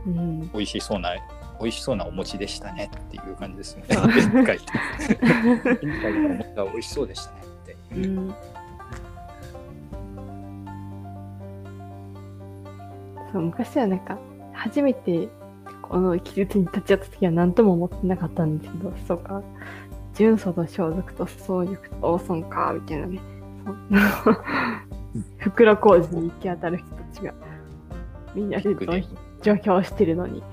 [0.05, 0.51] うん。
[0.51, 1.15] 美味しそうな
[1.59, 3.83] 美味しそうなお餅でしたねっていう感じですね。
[3.89, 4.65] 絵に描いて。
[5.85, 7.77] 絵に描いたお餅が美味しそうでしたねって。
[7.95, 8.35] うん
[13.31, 14.17] そう昔はなんか
[14.53, 15.29] 初めて
[15.81, 19.41] この記述に立ち会った時は何とも思ってなかったんですけどそうか。
[20.19, 23.21] 純素と装束と総力と王尊かみたいなね。
[24.23, 24.43] そう。
[25.37, 27.33] 袋小路に行き当たる人たちが
[28.35, 28.93] みんなで同
[29.41, 30.43] 上京してるのにい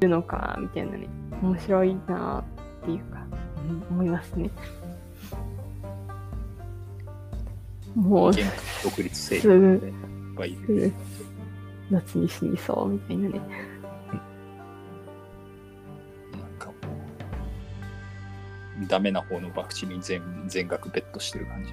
[0.00, 1.06] るのかみたいなね。
[1.42, 2.44] 面白いな
[2.82, 3.26] っていうか、
[3.68, 4.50] うん、思いますね。
[7.94, 8.44] もう現
[8.82, 9.48] 独立勢す
[10.46, 10.58] いい。
[11.90, 13.40] 夏に死にそうみたいなね。
[16.32, 16.72] なんかも
[18.82, 21.72] う、ダメな方の博打に全全額ベットしてる感じ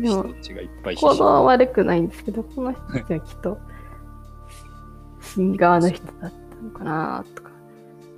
[0.00, 3.58] でもの人たちがいっぱい行動は悪くないんですけど、この人たちはきっと、
[5.20, 7.50] 死側の人だったのかなとか。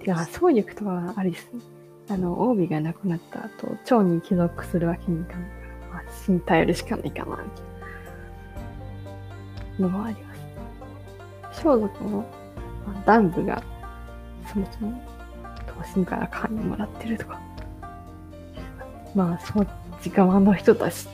[0.00, 1.60] てか、総力とかはあれですね。
[2.08, 5.56] あの、帯がなくなった後、蝶に帰属するわけにいかないか
[5.88, 7.73] ら、まあ、死に頼るしかないかな、みたいな
[9.78, 10.34] のもありま
[11.52, 11.62] す。
[11.62, 12.18] 装束も、
[12.86, 13.62] まあ、男部が、
[14.52, 15.02] そもそも、
[15.74, 17.40] 東進から金もらってるとか。
[19.14, 19.66] まあ、そっ
[20.01, 21.09] ち側の人たち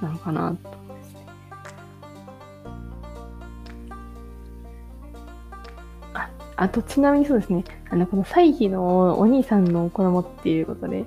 [0.00, 0.72] なのかなと。
[6.14, 11.04] ああと、ちなみにそうですね、あの、この歳費のお兄さんの子供っていうことで、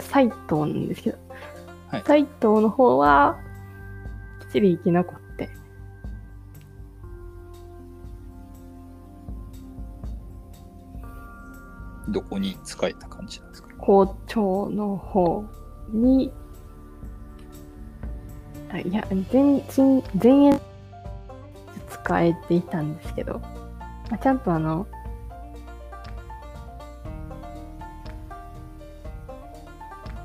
[0.00, 1.18] 斎藤なんですけど、
[1.88, 3.38] はい斎藤の方は、
[4.40, 5.20] きっちり生き残っ
[12.42, 15.44] に使えた感じなんですか校長の方
[15.90, 16.32] に、
[18.70, 20.60] あいや、全身、全員
[21.88, 24.86] 使えていたんですけど、まあ、ちゃんとあの、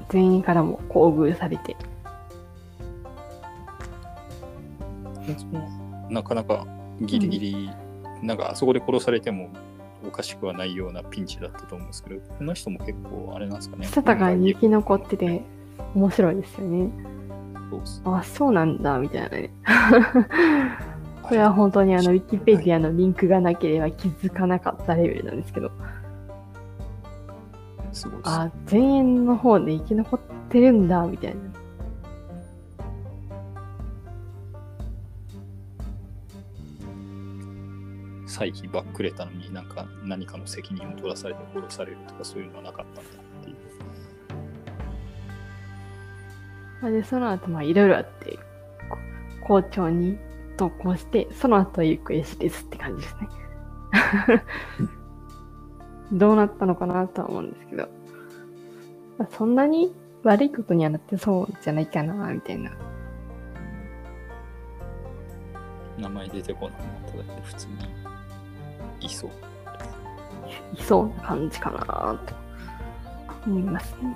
[0.10, 1.76] 全員からも厚遇されて、
[6.10, 6.66] なかなか
[7.02, 7.70] ギリギリ、
[8.22, 9.50] なんかあそこで殺されても
[10.06, 13.86] おかしくはないようなピンチだったと思うんですけど、この人も結構あれなんですかね。
[13.86, 15.44] したたかに生き残ってて、
[15.96, 16.92] 面白いですよね。
[17.70, 19.50] そうっすあ、そうなんだ、みたいなね。
[21.24, 25.72] これは本当にあの、ウィキペディアのリンクがなければ気づかなかったレベルなんですけど、
[27.92, 30.20] すごいあ、前縁の方で生き残っ
[30.50, 31.42] てるんだ、みたいな。
[38.38, 43.12] 再起ばっくれたのになんか何かの責任を取らされて殺されるとかそういうのはなかったんだ
[43.42, 43.56] っていう。
[46.82, 48.38] まあで、その後、まあ、いろいろあって、
[48.90, 48.98] こ
[49.48, 50.20] 校長に
[50.56, 53.28] 投稿して、その後、行方知れずって感じですね。
[56.14, 57.90] どうなったのかなとは思うんですけど、
[59.18, 59.92] まあ、そんなに
[60.22, 62.72] 悪いことにはなってそうじゃないかな、みたいな。
[65.98, 67.97] 名前出てこなかっただけで普通に
[69.00, 69.30] いそう。
[70.74, 72.36] いそうな感じかなと
[73.46, 74.16] 思いますね。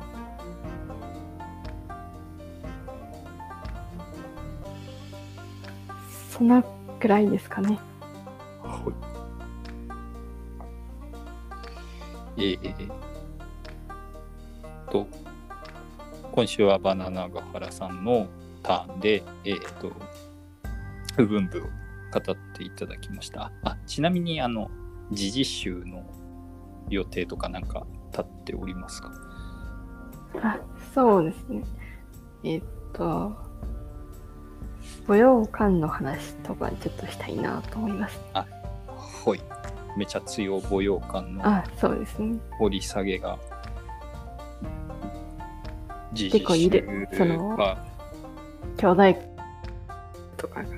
[6.29, 6.63] その
[6.99, 7.79] くらいですかね。
[8.63, 8.91] は
[12.37, 12.43] い。
[12.43, 12.91] えー、
[14.89, 15.07] と、
[16.31, 18.27] 今週はバナナガ原さんの
[18.63, 19.91] ターンで、えっ、と、
[21.17, 21.80] 部分部を
[22.11, 23.51] 語っていただきました。
[23.63, 24.69] あ、ちなみに、あの、
[25.11, 26.03] 時事集の
[26.89, 29.11] 予定とかなんか立っておりますか？
[30.41, 30.59] あ、
[30.93, 31.63] そうですね。
[32.43, 32.63] えっ
[32.93, 33.35] と、
[35.07, 38.19] 舞踊館の話とかちょっとしたいなと思います。
[38.33, 38.45] は
[39.35, 39.39] い。
[39.97, 42.39] めちゃ強舞踊館のあ、そうですね。
[42.59, 43.37] 掘り下げが、
[46.13, 47.85] 時結構いるそのが
[48.77, 49.19] 兄弟
[50.37, 50.69] とかが、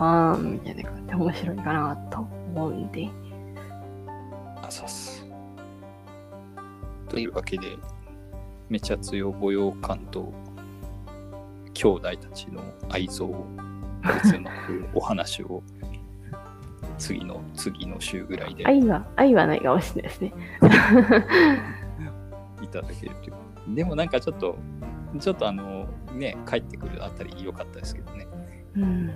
[0.00, 3.10] はーんみたいな感じで面白いかなと思うんで、
[4.62, 5.26] あざっす。
[7.10, 7.76] というわけで、
[8.70, 10.32] めちゃ強舞踊館と
[11.74, 13.44] 兄弟たちの愛憎を
[14.24, 14.50] 別の
[14.94, 15.62] お話を
[16.96, 20.32] 次の次の週ぐらいで愛は、愛はないかもしれないですね。
[22.62, 23.34] いただけるという
[23.74, 24.56] でもなんかちょっと
[25.18, 28.26] ちょっとあのね帰ってくるあたり良かったですけどね
[28.76, 29.12] うん。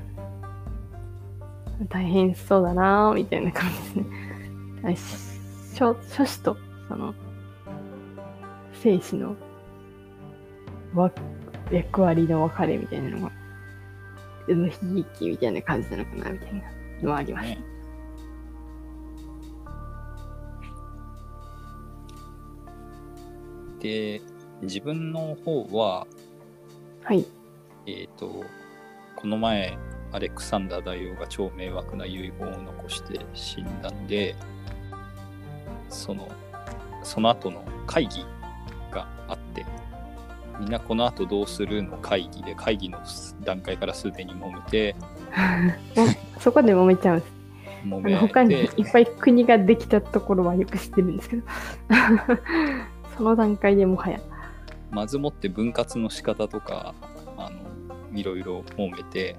[1.89, 4.05] 大変そうだなーみたいな感じですね。
[4.85, 6.57] あし書書士と、
[6.89, 7.15] その、
[8.75, 9.37] 生死の
[10.95, 11.11] わ
[11.71, 13.33] 役割の分かれみたいなのが、
[14.49, 16.63] うむ悲劇みたいな感じなのかなみたいな
[17.03, 17.49] のはあります。
[17.49, 17.59] ね
[23.81, 24.23] で
[24.63, 26.07] 自分の方は
[27.03, 27.27] はい。
[27.87, 28.43] えっ、と
[29.15, 29.77] この前
[30.15, 34.37] アレクサンダー大王が超迷惑な遺言を残して死んだんで
[35.91, 36.29] その
[37.03, 38.25] その後の会議
[38.93, 39.67] があって
[40.61, 43.01] みんなこの後どうするの会議で会議の
[43.41, 44.95] 段階からすでに揉めて
[46.39, 47.35] そこで揉めちゃうんです。
[47.85, 51.43] 揉め他にていっぱい国ができたところはよく知ってるんですけど、
[53.19, 54.21] その段階でもはや。
[54.91, 56.95] まずもって分割の仕方とか
[57.37, 59.37] あのいろいろ揉めて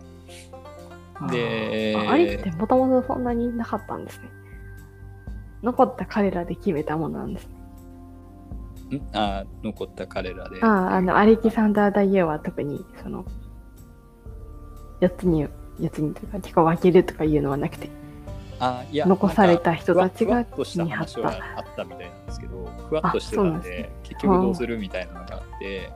[1.32, 4.30] でああれってもともとそんなになかったんですね。
[5.64, 7.48] 残った彼らで決めたものなんです
[8.92, 8.98] ね。
[8.98, 9.02] ん？
[9.14, 10.64] あ残った彼らで。
[10.64, 13.26] ああ、あの、アレキサンダー大王は特に、その、
[15.02, 15.48] 4つに、
[15.80, 17.90] 4つにというか、結構分けるとかいうのはなくて、
[18.60, 23.90] あいや残された人たちがふわっとした話はあったみたいなんですけどふわっとしてたんでね。
[24.04, 25.92] 結局どうするみたいなのがあって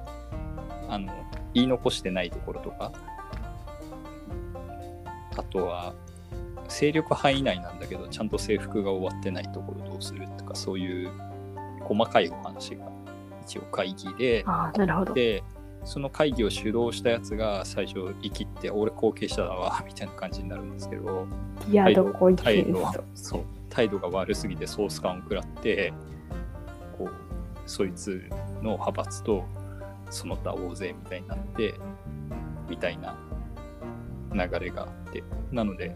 [0.90, 1.14] あの
[1.54, 2.92] 言い残してないところとか
[5.38, 5.94] あとは
[6.68, 11.12] 勢力範囲内なんだけどちゃんと制服が終わってないところどうするとかそういう
[11.82, 12.86] 細かいお話が
[13.44, 14.46] 一応会議で。
[15.14, 15.44] で
[15.86, 21.26] その会議を主導したやつが最初生きって俺後継者だわみたいな感じになるんですけど
[21.70, 23.04] いや、どこ行け態度はんと。
[23.16, 25.94] そう態度が悪すぎてソース感を食らって
[26.98, 27.10] こう
[27.66, 28.24] そいつ
[28.62, 29.46] の派閥と
[30.10, 31.76] その他大勢みたいになって
[32.70, 33.16] みたいな
[34.34, 34.90] 流れが
[35.52, 35.96] なので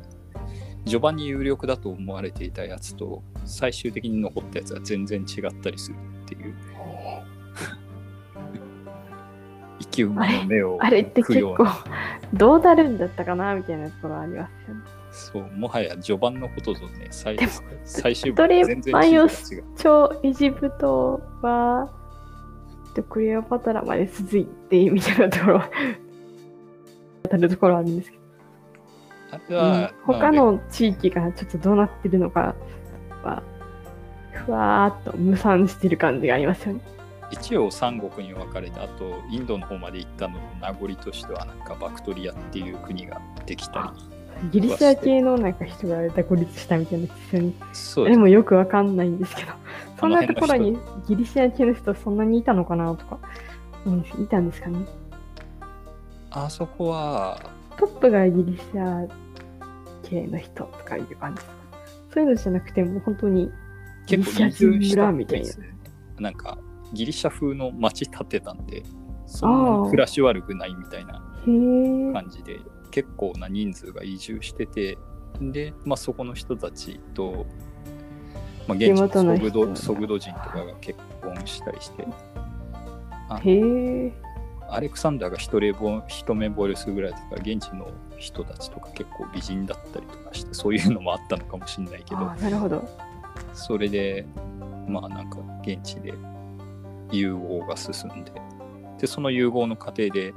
[0.86, 6.56] 序盤に有力だと思われていたやつと最終的に残ったやつは全然違ったりするっていう。
[9.80, 11.68] 生き馬の目をあれって結構
[12.34, 14.82] どうなるんだったかなみたいなところありますよね。
[15.12, 17.38] そうもはや序盤のこととね最
[17.86, 19.28] 最終どれ全然違う。
[19.78, 21.92] 超エジプトは、
[23.10, 25.70] クレオパトラまで続いてみたいなところは、
[27.24, 28.23] 当 たるところあるんですけど、
[29.34, 32.56] あれは、他の地域がちょっとどうなってるのか
[33.24, 33.44] は、
[34.32, 36.82] ふわーっと無産してる感じがありますよね。
[37.32, 43.92] 一応三国に分かれてあとインドの方まで行ったのの名残としてはなんかバクトリアっていう国ができた
[44.52, 47.48] ギリシャ系のなんか人が独立したみたいな一緒に。
[47.48, 49.54] りそうでですもよくわかんないんですけど、
[50.00, 50.78] そんなところに
[51.08, 53.20] ギリシャ系の人そんなにいたのかなとか、
[53.86, 54.86] うん、いたんですかね。
[56.32, 57.40] あそこは
[57.78, 59.10] トップがギリシャ
[60.14, 61.42] 系の人とかいう感じ。
[62.14, 63.52] そういうのじゃなくても本当に
[64.06, 65.50] ギリシャ人移住した村みたいな。
[66.20, 66.58] なんか
[66.94, 68.84] ギリシャ風の街建てたんで
[69.26, 71.22] そんなに暮らし悪くないみたいな。
[71.46, 72.60] 感じで
[72.92, 74.98] 結構な人数が移住してて
[75.42, 77.46] で、まあ、そこの人たちと、
[78.66, 82.08] まあ、現地のソグドソグド人とかが結婚したりして。
[83.44, 84.14] へえ。
[84.70, 85.38] アレクサンダーが
[86.08, 87.90] 一目ぼれするぐらいだから現地の
[88.24, 92.88] 人たちとか結構美人だったりとかしてそういうのもあったのかもしれないけどなるほど。
[93.54, 94.26] それで
[94.88, 96.14] まあなんか現地で
[97.12, 98.32] 融合が進んで
[99.00, 100.34] でその融合の過程で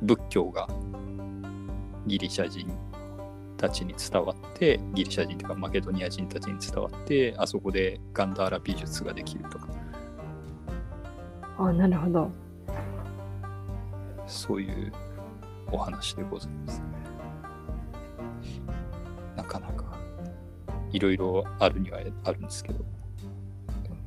[0.00, 0.68] 仏教が
[2.06, 2.66] ギリシャ人
[3.58, 9.68] たちに伝わってギリシャ人というかマケドニア人たちに伝わってあそこでガンダーラ美術ができるとか
[11.58, 12.30] ああ、なるほど。
[14.26, 14.92] そういう
[15.70, 16.82] お話でございます。
[19.36, 19.98] なかなか
[20.92, 22.84] いろいろあるにはあるんですけど、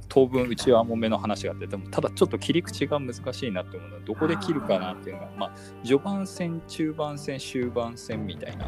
[0.08, 5.52] 当分うちはもめの話があって、でもただちょっと切り口が難しいなって思うのは、どこで切るかなっていうのが、まあ、
[5.84, 8.68] 序盤戦、中盤戦、終盤戦みたいな。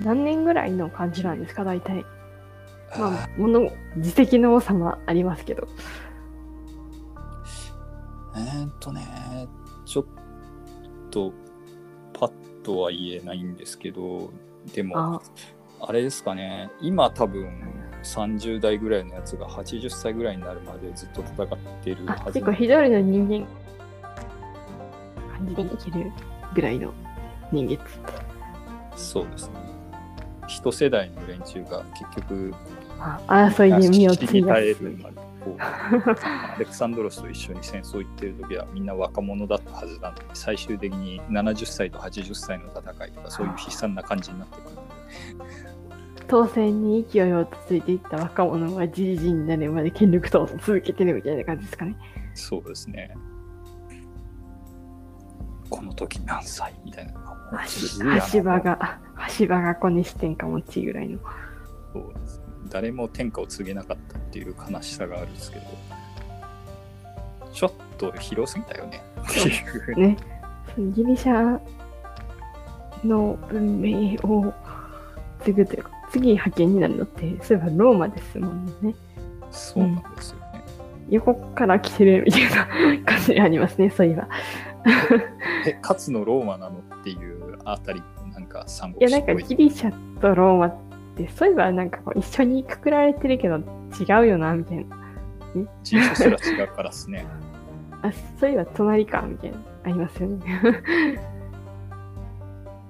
[0.00, 2.04] 何年ぐらいの感じなんですか、大体。
[2.98, 5.68] まあ、もの、自責の多さもありますけど。
[8.36, 9.46] えーっとね、
[9.84, 10.04] ちょっ
[11.10, 11.32] と
[12.64, 14.32] とは言えないんですけど、
[14.74, 15.20] でも、あ
[15.80, 17.48] あれですかね、今多分
[18.02, 23.46] 30代ぐらいのやつが80歳ぐらいになるまでずっと戦ってるあはず結構一人の人間
[25.36, 26.12] 感じでいける
[26.54, 26.92] ぐらいの
[27.52, 27.82] 年月。
[28.96, 29.54] そうですね。
[30.46, 32.54] 一世代の連中が結局、
[32.98, 34.84] あ争いで身を死費やに絶えす。
[34.84, 34.98] る
[35.44, 44.76] こう アレクサンドロスと一緒に戦争行ってる時はみんな若者だったはずなのに最終的に70歳と80歳の戦いとかそういう悲惨な感じになってくる
[46.26, 51.96] 当選に勢いをついていった若者がじじじになるまで権力闘争を続けてるみたいな感じですかね。
[52.34, 53.14] そうですね。
[55.68, 59.00] この時何歳みたいなのがもうすごい橋場が、
[59.38, 61.18] 橋場が小西天下持ちぐらいの。
[61.92, 62.14] そう
[62.74, 65.64] 誰も天下を告げなかったっていう悲しさがあるんですけど、
[67.52, 69.96] ちょっと広すぎたよねっていう。
[69.96, 70.16] ね。
[70.92, 71.60] ギリシャ
[73.04, 74.52] の文明を
[75.44, 78.92] 継ぐというか、次派遣になるのって、そういえばローマですもんね。
[79.52, 80.64] そうなんですよね。
[81.10, 84.28] 横から来てるみたいな感じがありますね、そういえば。
[85.64, 88.02] え、勝つのローマなのっていうあたり、
[88.32, 90.66] なんか三いや、なんかギリシャとローマ
[91.14, 94.96] って、そういえばなんか一緒にくくられてるけど違うよな、みたいな。
[95.84, 97.24] 人種すら違うからですね。
[98.02, 99.58] あ、そういえば隣か、みたいな。
[99.84, 100.44] ありますよね。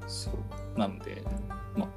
[0.06, 0.78] そう。
[0.78, 1.22] なので、
[1.76, 1.88] まあ、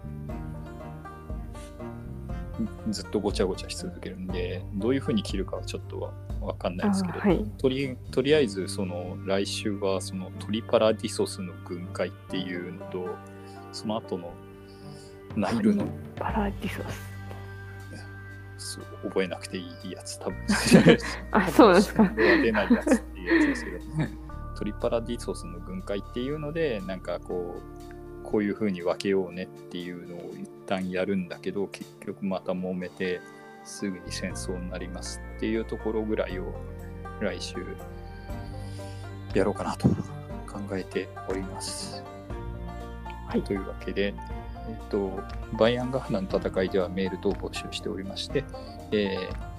[2.90, 7.44] ずっとごちゃごちゃし続けるんで、どういうふうに切るかはちょっとわわかんないですけど、あはい。
[7.58, 13.10] とりとりあえずその来週はそのトリパラディソスの軍艦っていうのと
[13.72, 14.32] その後の
[15.38, 15.85] ナイルの
[16.15, 17.18] パラディソス。
[18.57, 20.35] そう覚えなくていいやつ多分
[21.31, 22.03] あ、そうですか。
[22.03, 23.80] は出ないやつっていうやつですけど
[24.57, 27.61] トリパラディソスの軍艦っていうのでなんかこ
[28.23, 33.22] うこういう風に分けようねっていうのを一旦やるんだけど結局また揉めて
[33.64, 36.53] すぐに戦争になりますっていうところぐらいを
[37.22, 37.55] 来週
[39.34, 42.03] やろうかなと考えております。
[43.27, 44.14] はいというわけで、
[44.68, 45.11] えっと、
[45.53, 48.44] バイアンガハナの戦いではメール等を募集しておりまして、
[48.91, 49.57] えー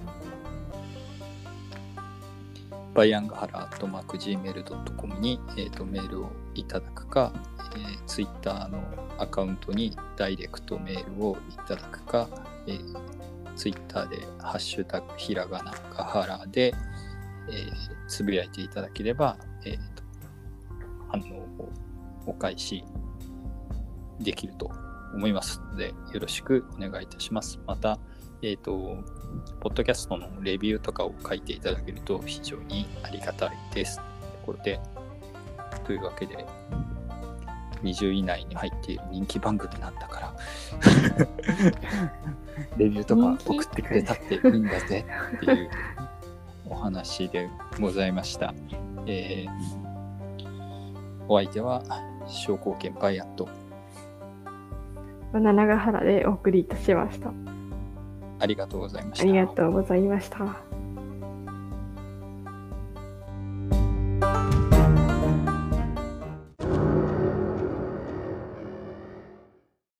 [2.95, 7.31] バイアンガハラとマーク .gmail.com に、えーとメールをいただくか、
[7.75, 8.83] えー、Twitter の
[9.17, 12.27] アカウントにダイレクトメールをいただくか、
[12.67, 16.73] えー、Twitter でハッシュタグひらがなガハラで、
[17.49, 17.71] えー
[18.07, 20.03] つぶやいていただければ、えーと
[21.09, 21.69] 反応を
[22.25, 22.83] お返し
[24.19, 24.69] できると
[25.13, 27.59] 思いますので、よろしくお願いいたします。
[27.65, 27.99] また、
[28.41, 29.03] えっ、と、
[29.59, 33.97] ポッドキャストのレビューとかを書いていただけると非常にありがたいです。
[33.97, 34.03] と
[34.45, 34.79] ころで、
[35.85, 36.45] というわけで、
[37.83, 40.35] 20位以内に入っている人気番組なんだから、
[42.77, 45.05] レビューとか送ってくれたっていいんだぜ
[45.37, 45.69] っていう
[46.65, 47.49] お話で
[47.79, 48.53] ございました。
[49.05, 49.89] えー
[51.31, 51.83] お相手は、
[52.27, 53.47] 商工研バイアント。
[55.33, 57.31] 長原でお送りいたしました。
[58.39, 59.23] ありがとうございました。
[59.23, 60.55] ありがとうございました。